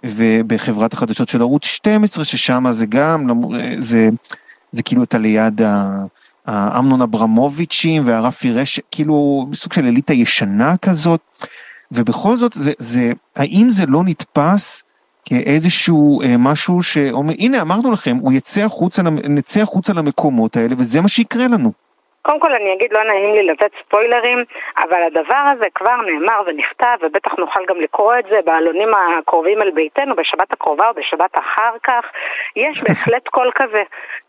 ובחברת 0.04 0.92
החדשות 0.92 1.28
של 1.28 1.40
ערוץ 1.40 1.64
12 1.64 2.24
ששם 2.24 2.64
זה 2.70 2.86
גם, 2.86 3.26
זה, 3.78 4.08
זה 4.72 4.82
כאילו 4.82 5.02
אתה 5.02 5.18
ליד 5.18 5.60
האמנון 6.46 7.02
אברמוביצ'ים 7.02 8.02
והרפי 8.06 8.52
רשת, 8.52 8.82
כאילו 8.90 9.46
סוג 9.54 9.72
של 9.72 9.86
אליטה 9.86 10.12
ישנה 10.12 10.76
כזאת 10.76 11.20
ובכל 11.92 12.36
זאת 12.36 12.52
זה, 12.54 12.72
זה, 12.78 13.12
האם 13.36 13.70
זה 13.70 13.86
לא 13.86 14.04
נתפס 14.04 14.82
כאיזשהו 15.28 16.22
אה, 16.22 16.26
משהו 16.38 16.82
שאומר, 16.82 17.34
הנה 17.38 17.62
אמרנו 17.62 17.92
לכם, 17.92 18.16
הוא 18.22 18.32
יצא 18.32 18.60
החוצה, 18.60 19.02
נצא 19.38 19.60
החוצה 19.60 19.92
למקומות 19.96 20.56
האלה 20.56 20.74
וזה 20.78 21.00
מה 21.00 21.08
שיקרה 21.08 21.44
לנו. 21.52 21.70
קודם 22.26 22.40
כל 22.40 22.54
אני 22.54 22.72
אגיד, 22.74 22.92
לא 22.92 23.04
נעים 23.04 23.34
לי 23.34 23.46
לתת 23.46 23.70
ספוילרים, 23.82 24.44
אבל 24.78 25.02
הדבר 25.06 25.42
הזה 25.52 25.66
כבר 25.74 25.96
נאמר 25.96 26.42
ונכתב, 26.46 26.96
ובטח 27.02 27.32
נוכל 27.38 27.60
גם 27.68 27.80
לקרוא 27.80 28.14
את 28.18 28.24
זה 28.30 28.38
בעלונים 28.44 28.88
הקרובים 28.94 29.62
אל 29.62 29.70
ביתנו, 29.70 30.16
בשבת 30.16 30.52
הקרובה 30.52 30.88
או 30.88 30.94
בשבת 30.94 31.38
אחר 31.38 31.72
כך. 31.82 32.04
יש 32.56 32.82
בהחלט 32.82 33.28
קול 33.28 33.50
כזה. 33.54 33.82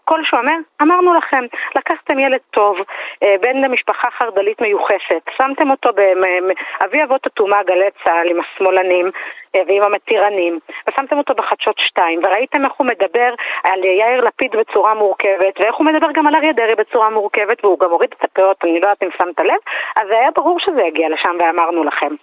קול 0.10 0.24
שאומר, 0.24 0.58
אמרנו 0.82 1.14
לכם, 1.14 1.46
לקחתם 1.76 2.20
ילד 2.20 2.40
טוב, 2.52 2.78
אה, 3.24 3.36
בן 3.42 3.58
למשפחה 3.62 4.08
חרד"לית 4.12 4.62
מיוחסת, 4.62 5.24
שמתם 5.38 5.72
אותו 5.72 5.90
באבי 5.94 7.04
אבות 7.04 7.26
הטומאה 7.26 7.64
גלי 7.64 7.90
צה"ל 8.04 8.30
עם 8.30 8.38
השמאלנים 8.40 9.12
אה, 9.56 9.62
ועם 9.68 9.84
המתירנים, 9.84 10.60
ושמתם 10.90 11.18
אותו 11.18 11.34
בחדשות 11.34 11.80
2, 11.80 12.20
וראיתם 12.24 12.66
איך 12.66 12.74
הוא 12.78 12.88
מדבר 12.88 13.34
על 13.64 13.84
יאיר 13.84 14.22
לפיד 14.22 14.52
בצורה 14.56 14.94
מורכבת, 14.94 15.60
ואיך 15.60 15.76
הוא 15.76 15.86
מדבר 15.86 16.08
גם 16.14 16.28
על 16.28 16.36
אריה 16.36 16.54
דרעי 16.54 16.76
בצורה 16.76 17.10
מורכבת, 17.10 17.66
והוא 17.66 17.80
גם 17.80 17.90
הוריד 17.90 18.10
את 18.18 18.24
הפאות, 18.24 18.58
אני 18.64 18.72
לא 18.72 18.76
יודעת 18.76 19.04
אם 19.04 19.10
שמת 19.18 19.40
לב, 19.40 19.62
אז 19.96 20.10
היה 20.10 20.32
ברור 20.36 20.60
שזה 20.60 20.82
יגיע 20.82 21.10
לשם 21.10 21.36
ואמרנו 21.40 21.84
לכם. 21.84 22.16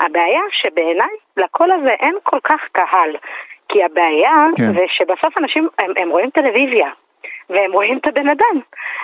הבעיה 0.00 0.42
שבעיניי 0.50 1.14
לקול 1.36 1.70
הזה 1.72 1.90
אין 1.90 2.14
כל 2.22 2.40
כך 2.44 2.60
קהל, 2.72 3.16
כי 3.68 3.84
הבעיה 3.84 4.46
כן. 4.56 4.72
זה 4.74 4.84
שבסוף 4.88 5.38
אנשים, 5.38 5.68
הם, 5.78 5.92
הם 5.96 6.10
רואים 6.10 6.30
טלוויזיה, 6.30 6.88
והם 7.50 7.72
רואים 7.72 7.98
את 7.98 8.06
הבן 8.06 8.28
אדם. 8.28 8.60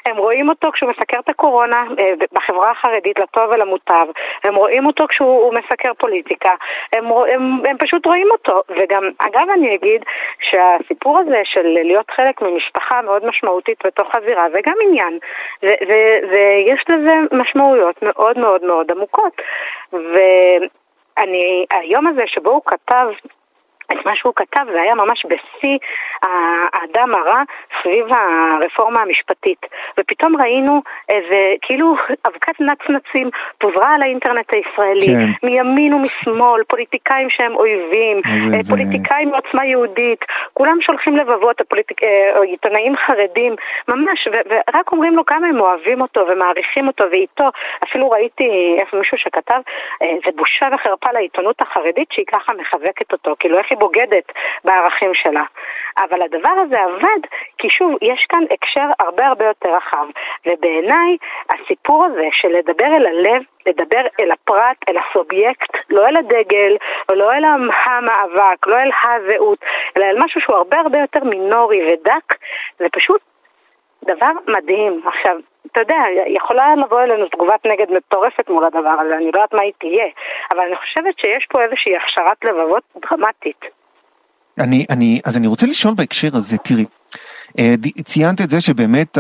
הם 0.07 0.17
רואים 0.17 0.49
אותו 0.49 0.71
כשהוא 0.73 0.91
מסקר 0.91 1.19
את 1.19 1.29
הקורונה 1.29 1.85
אה, 1.99 2.13
בחברה 2.33 2.71
החרדית 2.71 3.19
לטוב 3.19 3.51
ולמוטב, 3.51 4.07
הם 4.45 4.55
רואים 4.55 4.87
אותו 4.87 5.07
כשהוא 5.09 5.55
מסקר 5.55 5.95
פוליטיקה, 5.99 6.51
הם, 6.93 7.05
הם, 7.07 7.63
הם 7.69 7.79
פשוט 7.79 8.07
רואים 8.07 8.29
אותו. 8.31 8.63
וגם, 8.69 9.11
אגב 9.19 9.51
אני 9.55 9.75
אגיד 9.75 10.05
שהסיפור 10.51 11.19
הזה 11.19 11.41
של 11.45 11.67
להיות 11.67 12.11
חלק 12.11 12.43
ממשפחה 12.43 13.03
מאוד 13.03 13.27
משמעותית 13.27 13.79
בתוך 13.87 14.09
הזירה 14.15 14.45
זה 14.53 14.59
גם 14.67 14.75
עניין, 14.89 15.19
ויש 15.63 16.85
לזה 16.89 17.15
משמעויות 17.33 18.03
מאוד 18.03 18.39
מאוד 18.39 18.65
מאוד 18.65 18.91
עמוקות. 18.91 19.43
ואני, 19.93 21.67
היום 21.71 22.07
הזה 22.07 22.23
שבו 22.27 22.51
הוא 22.51 22.63
כתב 22.67 23.07
את 23.95 24.07
מה 24.07 24.17
שהוא 24.17 24.33
כתב, 24.37 24.67
זה 24.73 24.83
היה 24.83 24.95
ממש 24.95 25.27
בשיא 25.27 25.79
האדם 26.73 27.15
הרע 27.15 27.43
סביב 27.83 28.07
הרפורמה 28.11 29.03
המשפטית. 29.03 29.67
ופתאום 29.99 30.37
ראינו 30.41 30.83
איזה, 31.09 31.55
כאילו, 31.63 31.95
אבקת 32.27 32.61
נצנצים 32.61 33.31
פוזרה 33.59 33.95
על 33.95 34.03
האינטרנט 34.03 34.55
הישראלי, 34.55 35.07
כן. 35.07 35.47
מימין 35.47 35.95
ומשמאל, 35.95 36.63
פוליטיקאים 36.69 37.31
שהם 37.31 37.55
אויבים, 37.57 38.21
זה, 38.51 38.57
אה, 38.57 38.63
פוליטיקאים 38.69 39.29
זה... 39.29 39.35
מעוצמה 39.35 39.67
יהודית, 39.67 40.25
כולם 40.53 40.79
שולחים 40.81 41.17
לבבות, 41.17 41.61
הפוליטיק... 41.61 42.03
אה, 42.03 42.43
עיתונאים 42.43 42.97
חרדים, 42.97 43.55
ממש, 43.89 44.29
ו- 44.33 44.49
ורק 44.51 44.93
אומרים 44.93 45.17
לו 45.17 45.27
כמה 45.27 45.47
הם 45.47 45.61
אוהבים 45.61 46.01
אותו 46.01 46.27
ומעריכים 46.29 46.87
אותו 46.87 47.05
ואיתו, 47.11 47.45
אפילו 47.85 48.11
ראיתי 48.11 48.77
איפה 48.81 48.97
מישהו 48.97 49.19
שכתב, 49.19 49.61
אה, 50.03 50.17
זה 50.25 50.31
בושה 50.37 50.69
וחרפה 50.75 51.13
לעיתונות 51.13 51.63
החרדית 51.63 52.09
שהיא 52.13 52.27
ככה 52.33 52.53
מחזקת 52.53 53.13
אותו, 53.13 53.35
כאילו 53.39 53.59
איך 53.59 53.67
היא 53.71 53.79
בוגדת 53.85 54.33
בערכים 54.65 55.15
שלה. 55.15 55.45
אבל 55.99 56.23
הדבר 56.23 56.55
הזה 56.63 56.77
עבד, 56.81 57.23
כי 57.59 57.69
שוב, 57.71 57.97
יש 58.03 58.27
כאן 58.29 58.43
הקשר 58.51 58.89
הרבה 59.01 59.27
הרבה 59.27 59.45
יותר 59.45 59.69
רחב, 59.77 60.07
ובעיניי 60.47 61.17
הסיפור 61.51 62.05
הזה 62.05 62.29
של 62.33 62.49
לדבר 62.49 62.87
אל 62.97 63.07
הלב, 63.07 63.43
לדבר 63.67 64.03
אל 64.21 64.31
הפרט, 64.31 64.77
אל 64.89 64.97
הסובייקט, 64.99 65.77
לא 65.91 66.09
אל 66.09 66.17
הדגל, 66.17 66.77
לא 67.13 67.33
אל 67.33 67.45
המאבק, 67.45 68.67
לא 68.67 68.77
אל 68.77 68.91
הזהות, 69.05 69.59
אלא 69.97 70.05
אל 70.05 70.17
משהו 70.25 70.41
שהוא 70.41 70.57
הרבה 70.57 70.81
הרבה 70.81 70.99
יותר 70.99 71.25
מינורי 71.25 71.93
ודק, 71.93 72.35
זה 72.79 72.87
פשוט 72.93 73.21
דבר 74.05 74.33
מדהים. 74.49 75.03
עכשיו, 75.07 75.37
אתה 75.73 75.81
יודע, 75.81 75.97
יכולה 76.27 76.77
לבוא 76.77 77.01
אלינו 77.03 77.29
תגובת 77.29 77.67
נגד 77.67 77.87
מטורפת 77.97 78.51
מול 78.51 78.65
הדבר 78.65 78.97
הזה, 79.01 79.17
אני 79.17 79.25
לא 79.25 79.39
יודעת 79.39 79.55
מה 79.55 79.63
היא 79.63 79.73
תהיה, 79.79 80.07
אבל 80.53 80.61
אני 80.61 80.77
חושבת 80.77 81.19
שיש 81.19 81.47
פה 81.51 81.63
איזושהי 81.63 81.93
הכשרת 81.97 82.45
לבבות 82.45 82.83
דרמטית. 83.11 83.61
אני, 84.61 84.87
אני, 84.91 85.21
אז 85.25 85.37
אני 85.37 85.47
רוצה 85.47 85.67
לשאול 85.67 85.95
בהקשר 85.95 86.29
הזה, 86.33 86.59
תראי, 86.59 86.85
אה, 87.59 87.75
ציינת 88.05 88.41
את 88.41 88.51
זה 88.51 88.61
שבאמת 88.61 89.19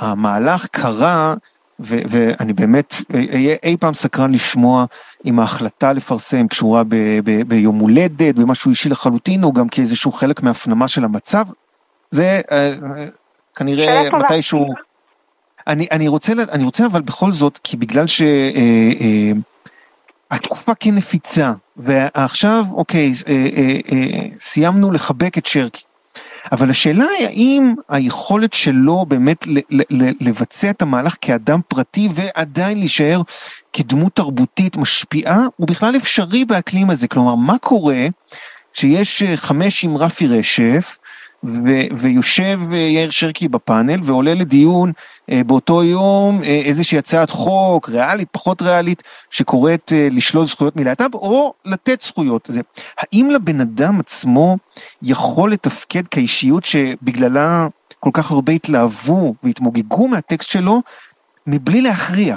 המהלך 0.00 0.66
קרה, 0.66 1.34
ו, 1.80 1.96
ואני 2.08 2.52
באמת 2.52 2.94
אהיה 3.32 3.56
אי 3.62 3.76
פעם 3.80 3.94
סקרן 3.94 4.32
לשמוע 4.32 4.84
אם 5.26 5.40
ההחלטה 5.40 5.92
לפרסם 5.92 6.48
קשורה 6.48 6.84
ב, 6.84 6.94
ב, 7.24 7.42
ביום 7.48 7.78
הולדת, 7.78 8.34
במשהו 8.34 8.70
אישי 8.70 8.88
לחלוטין, 8.88 9.44
או 9.44 9.52
גם 9.52 9.68
כאיזשהו 9.68 10.12
חלק 10.12 10.42
מהפנמה 10.42 10.88
של 10.88 11.04
המצב. 11.04 11.44
זה 12.10 12.40
אה, 12.50 12.72
כנראה 13.54 14.02
מתישהו... 14.12 14.66
אני, 15.66 15.86
אני, 15.90 16.08
רוצה, 16.08 16.32
אני 16.32 16.64
רוצה 16.64 16.86
אבל 16.86 17.00
בכל 17.00 17.32
זאת, 17.32 17.58
כי 17.64 17.76
בגלל 17.76 18.06
שהתקופה 18.06 19.42
אה, 20.72 20.76
כן 20.80 20.94
נפיצה, 20.94 21.52
ועכשיו, 21.76 22.64
אוקיי, 22.72 23.12
אה, 23.28 23.48
אה, 23.56 23.78
אה, 23.92 24.26
סיימנו 24.40 24.90
לחבק 24.90 25.38
את 25.38 25.46
שרקי. 25.46 25.82
אבל 26.52 26.70
השאלה 26.70 27.04
היא 27.18 27.26
האם 27.26 27.74
היכולת 27.88 28.52
שלו 28.52 29.04
באמת 29.08 29.46
לבצע 30.20 30.70
את 30.70 30.82
המהלך 30.82 31.16
כאדם 31.20 31.60
פרטי 31.68 32.08
ועדיין 32.14 32.78
להישאר 32.78 33.22
כדמות 33.72 34.14
תרבותית 34.14 34.76
משפיעה, 34.76 35.46
הוא 35.56 35.68
בכלל 35.68 35.96
אפשרי 35.96 36.44
באקלים 36.44 36.90
הזה. 36.90 37.08
כלומר, 37.08 37.34
מה 37.34 37.58
קורה 37.58 38.06
כשיש 38.72 39.22
אה, 39.22 39.36
חמש 39.36 39.84
עם 39.84 39.96
רפי 39.96 40.26
רשף, 40.26 40.98
ו- 41.44 41.88
ויושב 41.96 42.58
אה, 42.72 42.76
יאיר 42.76 43.10
שרקי 43.10 43.48
בפאנל 43.48 44.00
ועולה 44.02 44.34
לדיון 44.34 44.90
אה, 45.30 45.40
באותו 45.46 45.84
יום 45.84 46.34
אה, 46.44 46.62
איזושהי 46.66 46.98
הצעת 46.98 47.30
חוק 47.30 47.88
ריאלית, 47.88 48.28
פחות 48.32 48.62
ריאלית, 48.62 49.02
שקוראת 49.30 49.92
אה, 49.92 50.08
לשלול 50.16 50.44
זכויות 50.44 50.76
מלהט"ב 50.76 51.14
או 51.14 51.52
לתת 51.64 52.00
זכויות. 52.00 52.46
זה, 52.46 52.60
האם 52.98 53.28
לבן 53.34 53.60
אדם 53.60 54.00
עצמו 54.00 54.56
יכול 55.02 55.52
לתפקד 55.52 56.08
כאישיות 56.08 56.64
שבגללה 56.64 57.66
כל 58.00 58.10
כך 58.14 58.30
הרבה 58.30 58.52
התלהבו 58.52 59.34
והתמוגגו 59.42 60.08
מהטקסט 60.08 60.50
שלו 60.50 60.76
מבלי 61.46 61.80
להכריע? 61.80 62.36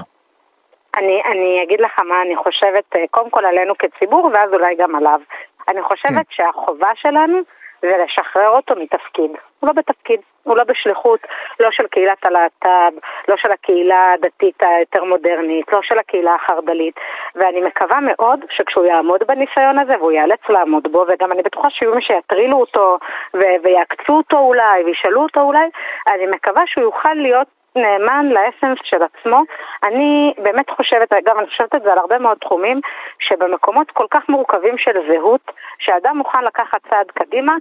אני, 0.97 1.21
אני 1.31 1.63
אגיד 1.63 1.79
לך 1.79 1.99
מה 1.99 2.15
אני 2.25 2.35
חושבת, 2.35 2.83
אה, 2.95 3.01
קודם 3.11 3.29
כל 3.29 3.45
עלינו 3.45 3.73
כציבור 3.79 4.31
ואז 4.33 4.49
אולי 4.53 4.75
גם 4.79 4.95
עליו. 4.95 5.19
אני 5.67 5.81
חושבת 5.81 6.27
כן. 6.27 6.35
שהחובה 6.35 6.89
שלנו 6.95 7.37
ולשחרר 7.83 8.49
אותו 8.49 8.75
מתפקיד. 8.75 9.31
הוא 9.59 9.67
לא 9.67 9.73
בתפקיד, 9.73 10.19
הוא 10.43 10.57
לא 10.57 10.63
בשליחות, 10.63 11.19
לא 11.59 11.69
של 11.71 11.87
קהילת 11.87 12.25
הלהט"ב, 12.25 12.93
לא 13.27 13.35
של 13.37 13.51
הקהילה 13.51 14.13
הדתית 14.13 14.63
היותר 14.63 15.03
מודרנית, 15.03 15.73
לא 15.73 15.79
של 15.81 15.99
הקהילה 15.99 16.35
החרד"לית, 16.35 16.95
ואני 17.35 17.61
מקווה 17.61 17.99
מאוד 17.99 18.39
שכשהוא 18.49 18.85
יעמוד 18.85 19.23
בניסיון 19.27 19.79
הזה, 19.79 19.93
והוא 19.97 20.11
ייאלץ 20.11 20.39
לעמוד 20.49 20.91
בו, 20.91 21.05
וגם 21.07 21.31
אני 21.31 21.41
בטוחה 21.41 21.69
שיהיו 21.69 21.95
מי 21.95 22.01
שיטרילו 22.01 22.57
אותו 22.57 22.97
ו- 23.33 23.57
ויעקצו 23.63 24.17
אותו 24.17 24.37
אולי, 24.37 24.83
וישאלו 24.83 25.21
אותו 25.23 25.41
אולי, 25.41 25.69
אני 26.07 26.25
מקווה 26.25 26.63
שהוא 26.67 26.83
יוכל 26.83 27.13
להיות 27.13 27.47
נאמן 27.75 28.29
לאסנס 28.29 28.77
של 28.83 28.97
עצמו. 29.03 29.41
אני 29.83 30.33
באמת 30.37 30.69
חושבת, 30.69 31.13
אגב, 31.13 31.37
אני 31.37 31.47
חושבת 31.47 31.75
את 31.75 31.81
זה 31.83 31.91
על 31.91 31.97
הרבה 31.97 32.19
מאוד 32.19 32.37
תחומים, 32.37 32.81
שבמקומות 33.19 33.91
כל 33.91 34.05
כך 34.11 34.29
מורכבים 34.29 34.77
של 34.77 34.91
זהות, 35.07 35.51
שאדם 35.79 36.17
מוכן 36.17 36.43
לקחת 36.43 36.81
צעד 36.89 37.11
קדימה, 37.11 37.53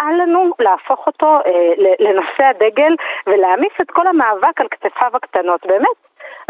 אל 0.00 0.22
לנו 0.22 0.52
להפוך 0.58 1.06
אותו 1.06 1.36
אה, 1.46 1.72
לנושא 1.98 2.44
הדגל 2.44 2.94
ולהעמיס 3.26 3.72
את 3.80 3.90
כל 3.90 4.06
המאבק 4.06 4.60
על 4.60 4.66
כתפיו 4.70 5.10
הקטנות. 5.14 5.66
באמת, 5.66 5.96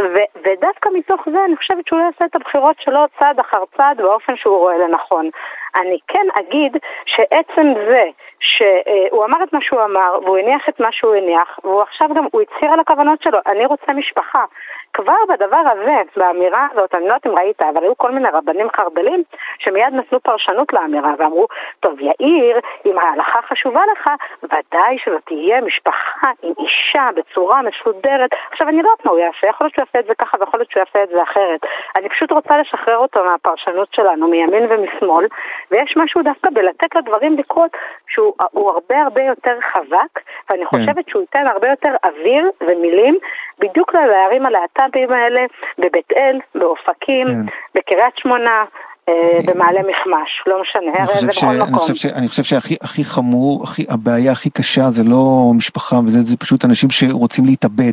ו- 0.00 0.38
ודווקא 0.44 0.88
מתוך 0.94 1.20
זה 1.32 1.44
אני 1.44 1.56
חושבת 1.56 1.86
שהוא 1.86 2.00
יעשה 2.00 2.24
את 2.24 2.36
הבחירות 2.36 2.76
שלו 2.80 3.00
צעד 3.18 3.40
אחר 3.40 3.62
צעד 3.76 3.96
באופן 3.96 4.36
שהוא 4.36 4.58
רואה 4.58 4.78
לנכון. 4.78 5.30
אני 5.74 5.98
כן 6.08 6.26
אגיד 6.40 6.76
שעצם 7.06 7.66
זה 7.90 8.04
שהוא 8.40 9.24
אמר 9.24 9.42
את 9.42 9.52
מה 9.52 9.58
שהוא 9.62 9.84
אמר 9.84 10.18
והוא 10.24 10.38
הניח 10.38 10.68
את 10.68 10.80
מה 10.80 10.88
שהוא 10.92 11.14
הניח 11.14 11.58
והוא 11.64 11.82
עכשיו 11.82 12.08
גם, 12.14 12.24
הוא 12.32 12.42
הצהיר 12.42 12.72
על 12.72 12.80
הכוונות 12.80 13.22
שלו, 13.22 13.38
אני 13.46 13.66
רוצה 13.66 13.92
משפחה. 13.92 14.44
כבר 14.92 15.22
בדבר 15.28 15.62
הזה, 15.72 15.96
באמירה 16.16 16.66
הזאת, 16.72 16.94
אני 16.94 17.02
לא 17.02 17.06
יודעת 17.06 17.26
אם 17.26 17.38
ראית, 17.38 17.62
אבל 17.62 17.82
היו 17.82 17.96
כל 17.96 18.10
מיני 18.10 18.28
רבנים 18.32 18.66
חרד"לים 18.76 19.22
שמיד 19.58 19.94
נתנו 19.94 20.20
פרשנות 20.20 20.72
לאמירה 20.72 21.10
ואמרו, 21.18 21.46
טוב 21.80 22.00
יאיר, 22.00 22.60
אם 22.86 22.98
ההלכה 22.98 23.42
חשובה 23.42 23.80
לך, 23.92 24.10
ודאי 24.42 24.98
שזאת 25.04 25.22
תהיה 25.24 25.60
משפחה 25.60 26.30
עם 26.42 26.52
אישה 26.58 27.08
בצורה 27.16 27.60
מסודרת. 27.62 28.30
עכשיו 28.52 28.68
אני 28.68 28.82
לא 28.82 28.88
יודעת 28.88 29.06
מה 29.06 29.10
הוא 29.10 29.18
יעשה, 29.18 29.46
יכול 29.48 29.64
להיות 29.64 29.74
שהוא 29.74 29.84
יעשה 29.86 29.98
את 29.98 30.06
זה 30.06 30.14
ככה 30.14 30.36
ויכול 30.40 30.60
להיות 30.60 30.70
שהוא 30.70 30.80
יעשה 30.80 31.02
את 31.02 31.08
זה 31.08 31.22
אחרת. 31.22 31.60
אני 31.96 32.08
פשוט 32.08 32.32
רוצה 32.32 32.58
לשחרר 32.58 32.96
אותו 32.96 33.24
מהפרשנות 33.24 33.88
שלנו, 33.94 34.28
מימין 34.28 34.66
ומשמאל, 34.70 35.26
ויש 35.70 35.96
משהו 35.96 36.22
דווקא 36.22 36.50
בלתת 36.54 36.94
לדברים 36.94 37.38
לקרות 37.38 37.70
שהוא 38.08 38.70
הרבה 38.70 39.02
הרבה 39.02 39.22
יותר 39.22 39.58
חזק, 39.60 40.20
ואני 40.50 40.64
כן. 40.66 40.78
חושבת 40.78 41.08
שהוא 41.08 41.20
ייתן 41.20 41.46
הרבה 41.46 41.68
יותר 41.68 41.94
אוויר 42.04 42.50
ומילים 42.60 43.18
בדיוק 43.58 43.94
לערים 43.94 44.46
הלהט"בים 44.82 45.12
האלה, 45.12 45.40
בבית 45.78 46.12
אל, 46.16 46.38
באופקים, 46.54 47.26
כן. 47.26 47.44
בקריית 47.74 48.14
שמונה. 48.16 48.64
אה, 49.08 49.38
במעלה 49.44 49.80
מחמש, 49.80 50.42
לא 50.46 50.62
משנה, 50.62 51.04
הרי 51.04 51.20
זה 51.20 51.26
בכל 51.26 51.46
מקום. 51.46 51.74
חושב 51.74 51.94
ש, 51.94 52.06
אני 52.06 52.28
חושב 52.28 52.42
שהכי 52.42 53.04
חמור, 53.04 53.62
הכי, 53.62 53.84
הבעיה 53.88 54.32
הכי 54.32 54.50
קשה 54.50 54.90
זה 54.90 55.04
לא 55.04 55.52
משפחה, 55.54 55.96
וזה 56.06 56.22
זה 56.22 56.36
פשוט 56.36 56.64
אנשים 56.64 56.90
שרוצים 56.90 57.44
להתאבד. 57.44 57.92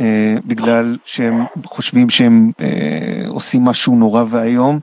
אה, 0.00 0.34
בגלל 0.44 0.96
שהם 1.04 1.44
חושבים 1.64 2.10
שהם 2.10 2.50
אה, 2.60 3.28
עושים 3.28 3.64
משהו 3.64 3.94
נורא 3.96 4.24
ואיום. 4.28 4.78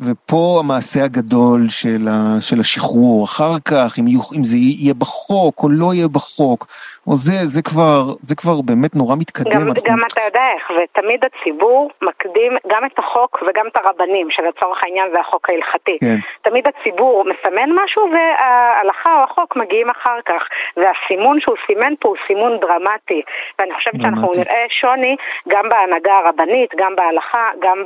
ופה 0.00 0.56
המעשה 0.64 1.04
הגדול 1.04 1.68
של, 1.68 2.08
ה, 2.08 2.36
של 2.40 2.60
השחרור, 2.60 3.24
אחר 3.24 3.58
כך 3.64 3.98
אם, 3.98 4.08
יוכ, 4.08 4.32
אם 4.32 4.44
זה 4.44 4.56
יהיה 4.56 4.94
בחוק 4.94 5.62
או 5.62 5.68
לא 5.68 5.94
יהיה 5.94 6.08
בחוק, 6.08 6.66
או 7.06 7.16
זה, 7.16 7.46
זה 7.54 7.62
כבר, 7.62 8.02
זה 8.22 8.34
כבר 8.36 8.60
באמת 8.60 8.96
נורא 8.96 9.16
מתקדם. 9.16 9.50
גם, 9.50 9.66
גם 9.84 9.98
אתה 10.12 10.20
יודע 10.26 10.46
איך, 10.54 10.70
ותמיד 10.76 11.20
הציבור 11.24 11.90
מקדים 12.02 12.52
גם 12.72 12.84
את 12.84 12.98
החוק 12.98 13.42
וגם 13.46 13.66
את 13.66 13.76
הרבנים, 13.76 14.26
שלצורך 14.30 14.78
העניין 14.82 15.06
זה 15.14 15.20
החוק 15.20 15.50
ההלכתי. 15.50 15.98
כן. 16.00 16.16
תמיד 16.42 16.64
הציבור 16.68 17.24
מסמן 17.24 17.70
משהו 17.84 18.02
וההלכה 18.12 19.18
או 19.18 19.24
החוק 19.24 19.56
מגיעים 19.56 19.90
אחר 19.90 20.18
כך, 20.26 20.42
והסימון 20.76 21.40
שהוא 21.40 21.56
סימן 21.66 21.92
פה 22.00 22.08
הוא 22.08 22.16
סימון 22.26 22.52
דרמטי, 22.60 23.22
ואני 23.58 23.74
חושבת 23.74 23.94
דרמטי. 23.94 24.10
שאנחנו 24.10 24.32
נראה 24.32 24.64
שוני 24.80 25.16
גם 25.48 25.64
בהנהגה 25.68 26.14
הרבנית, 26.18 26.70
גם 26.76 26.96
בהלכה, 26.96 27.48
גם 27.62 27.78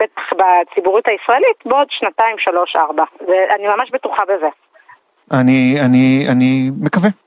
בטח 0.00 0.22
בציבוריות 0.38 1.08
הישראלית, 1.08 1.58
בעוד 1.66 1.88
שנתיים, 1.90 2.36
שלוש, 2.38 2.76
ארבע. 2.76 3.04
ואני 3.28 3.66
ממש 3.76 3.90
בטוחה 3.90 4.22
בזה. 4.24 4.48
אני, 5.32 5.76
אני, 5.86 6.26
אני 6.32 6.70
מקווה. 6.82 7.23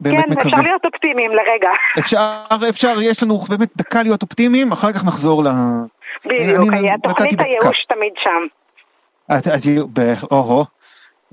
באמת 0.00 0.24
כן, 0.24 0.30
מקווה. 0.30 0.42
כן, 0.42 0.48
אפשר 0.48 0.62
להיות 0.62 0.84
אופטימיים 0.84 1.30
לרגע. 1.30 1.68
אפשר, 1.98 2.44
אפשר, 2.68 3.00
יש 3.02 3.22
לנו 3.22 3.38
באמת 3.38 3.68
דקה 3.76 4.02
להיות 4.02 4.22
אופטימיים, 4.22 4.72
אחר 4.72 4.92
כך 4.92 5.04
נחזור 5.04 5.44
ל... 5.44 5.48
בדיוק, 6.26 6.60
תוכנית 7.02 7.40
הייאוש 7.40 7.86
תמיד 7.88 8.12
שם. 8.24 8.46
או-הו, 10.30 10.64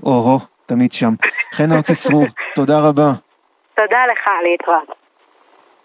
או-הו, 0.02 0.38
תמיד 0.66 0.92
שם. 0.92 1.10
חן 1.52 1.72
ארצי 1.72 1.94
סרור, 1.94 2.26
תודה 2.56 2.80
רבה. 2.80 3.10
תודה 3.74 3.98
לך, 4.12 4.30
להתראות. 4.42 4.98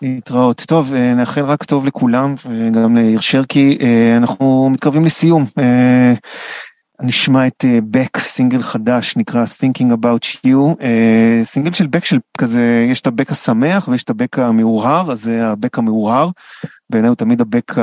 להתראות. 0.01 0.61
טוב, 0.67 0.93
אה, 0.95 1.13
נאחל 1.13 1.41
רק 1.41 1.63
טוב 1.63 1.85
לכולם, 1.85 2.35
וגם 2.45 2.97
לעיר 2.97 3.19
שרקי. 3.19 3.77
אה, 3.81 4.17
אנחנו 4.17 4.69
מתקרבים 4.71 5.05
לסיום. 5.05 5.45
אה, 7.01 7.05
נשמע 7.05 7.47
את 7.47 7.65
בק, 7.91 8.19
סינגל 8.19 8.61
חדש 8.61 9.17
נקרא 9.17 9.45
Thinking 9.45 9.93
About 9.93 10.47
You, 10.47 10.83
סינגל 11.43 11.73
של 11.73 11.87
בק 11.87 12.05
של 12.05 12.19
כזה, 12.37 12.87
יש 12.91 13.01
את 13.01 13.07
הבק 13.07 13.31
השמח 13.31 13.87
ויש 13.87 14.03
את 14.03 14.09
הבק 14.09 14.39
המאורהר, 14.39 15.11
אז 15.11 15.21
זה 15.21 15.47
הבק 15.47 15.79
המאורהר, 15.79 16.29
בעיניי 16.89 17.09
הוא 17.09 17.15
תמיד 17.15 17.41
הבק 17.41 17.75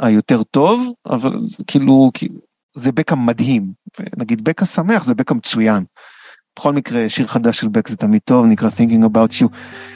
היותר 0.00 0.42
טוב, 0.42 0.92
אבל 1.06 1.38
כאילו, 1.66 2.10
זה 2.76 2.92
בק 2.92 3.12
המדהים, 3.12 3.72
נגיד 4.16 4.44
בק 4.44 4.62
השמח 4.62 5.04
זה 5.04 5.14
בק 5.14 5.30
המצוין. 5.30 5.84
בכל 6.58 6.72
מקרה, 6.72 7.08
שיר 7.08 7.26
חדש 7.26 7.60
של 7.60 7.68
בק 7.68 7.88
זה 7.88 7.96
תמיד 7.96 8.20
טוב, 8.24 8.46
נקרא 8.46 8.68
Thinking 8.68 9.04
About 9.04 9.42
You. 9.42 9.46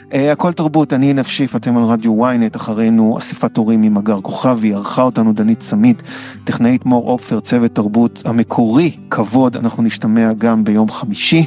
Uh, 0.09 0.15
הכל 0.31 0.53
תרבות, 0.53 0.93
אני 0.93 1.13
נפשיף, 1.13 1.55
אתם 1.55 1.77
על 1.77 1.83
רדיו 1.83 2.25
ynet, 2.25 2.55
אחרינו 2.55 3.17
אספת 3.17 3.57
הורים 3.57 3.81
ממגר 3.81 4.21
כוכבי, 4.21 4.73
ערכה 4.73 5.01
אותנו 5.01 5.33
דנית 5.33 5.61
סמית, 5.61 6.01
טכנאית 6.43 6.85
מור 6.85 7.11
אופפר, 7.11 7.39
צוות 7.39 7.75
תרבות 7.75 8.21
המקורי, 8.25 8.97
כבוד, 9.09 9.55
אנחנו 9.55 9.83
נשתמע 9.83 10.33
גם 10.33 10.63
ביום 10.63 10.89
חמישי. 10.89 11.45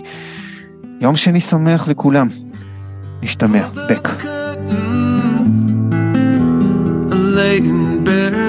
יום 1.01 1.17
שני 1.17 1.41
שמח 1.41 1.89
לכולם. 1.89 2.29
נשתמע, 3.23 3.69
בק. 3.89 4.09
Lay 7.37 7.61
in 7.71 8.05
bed 8.07 8.46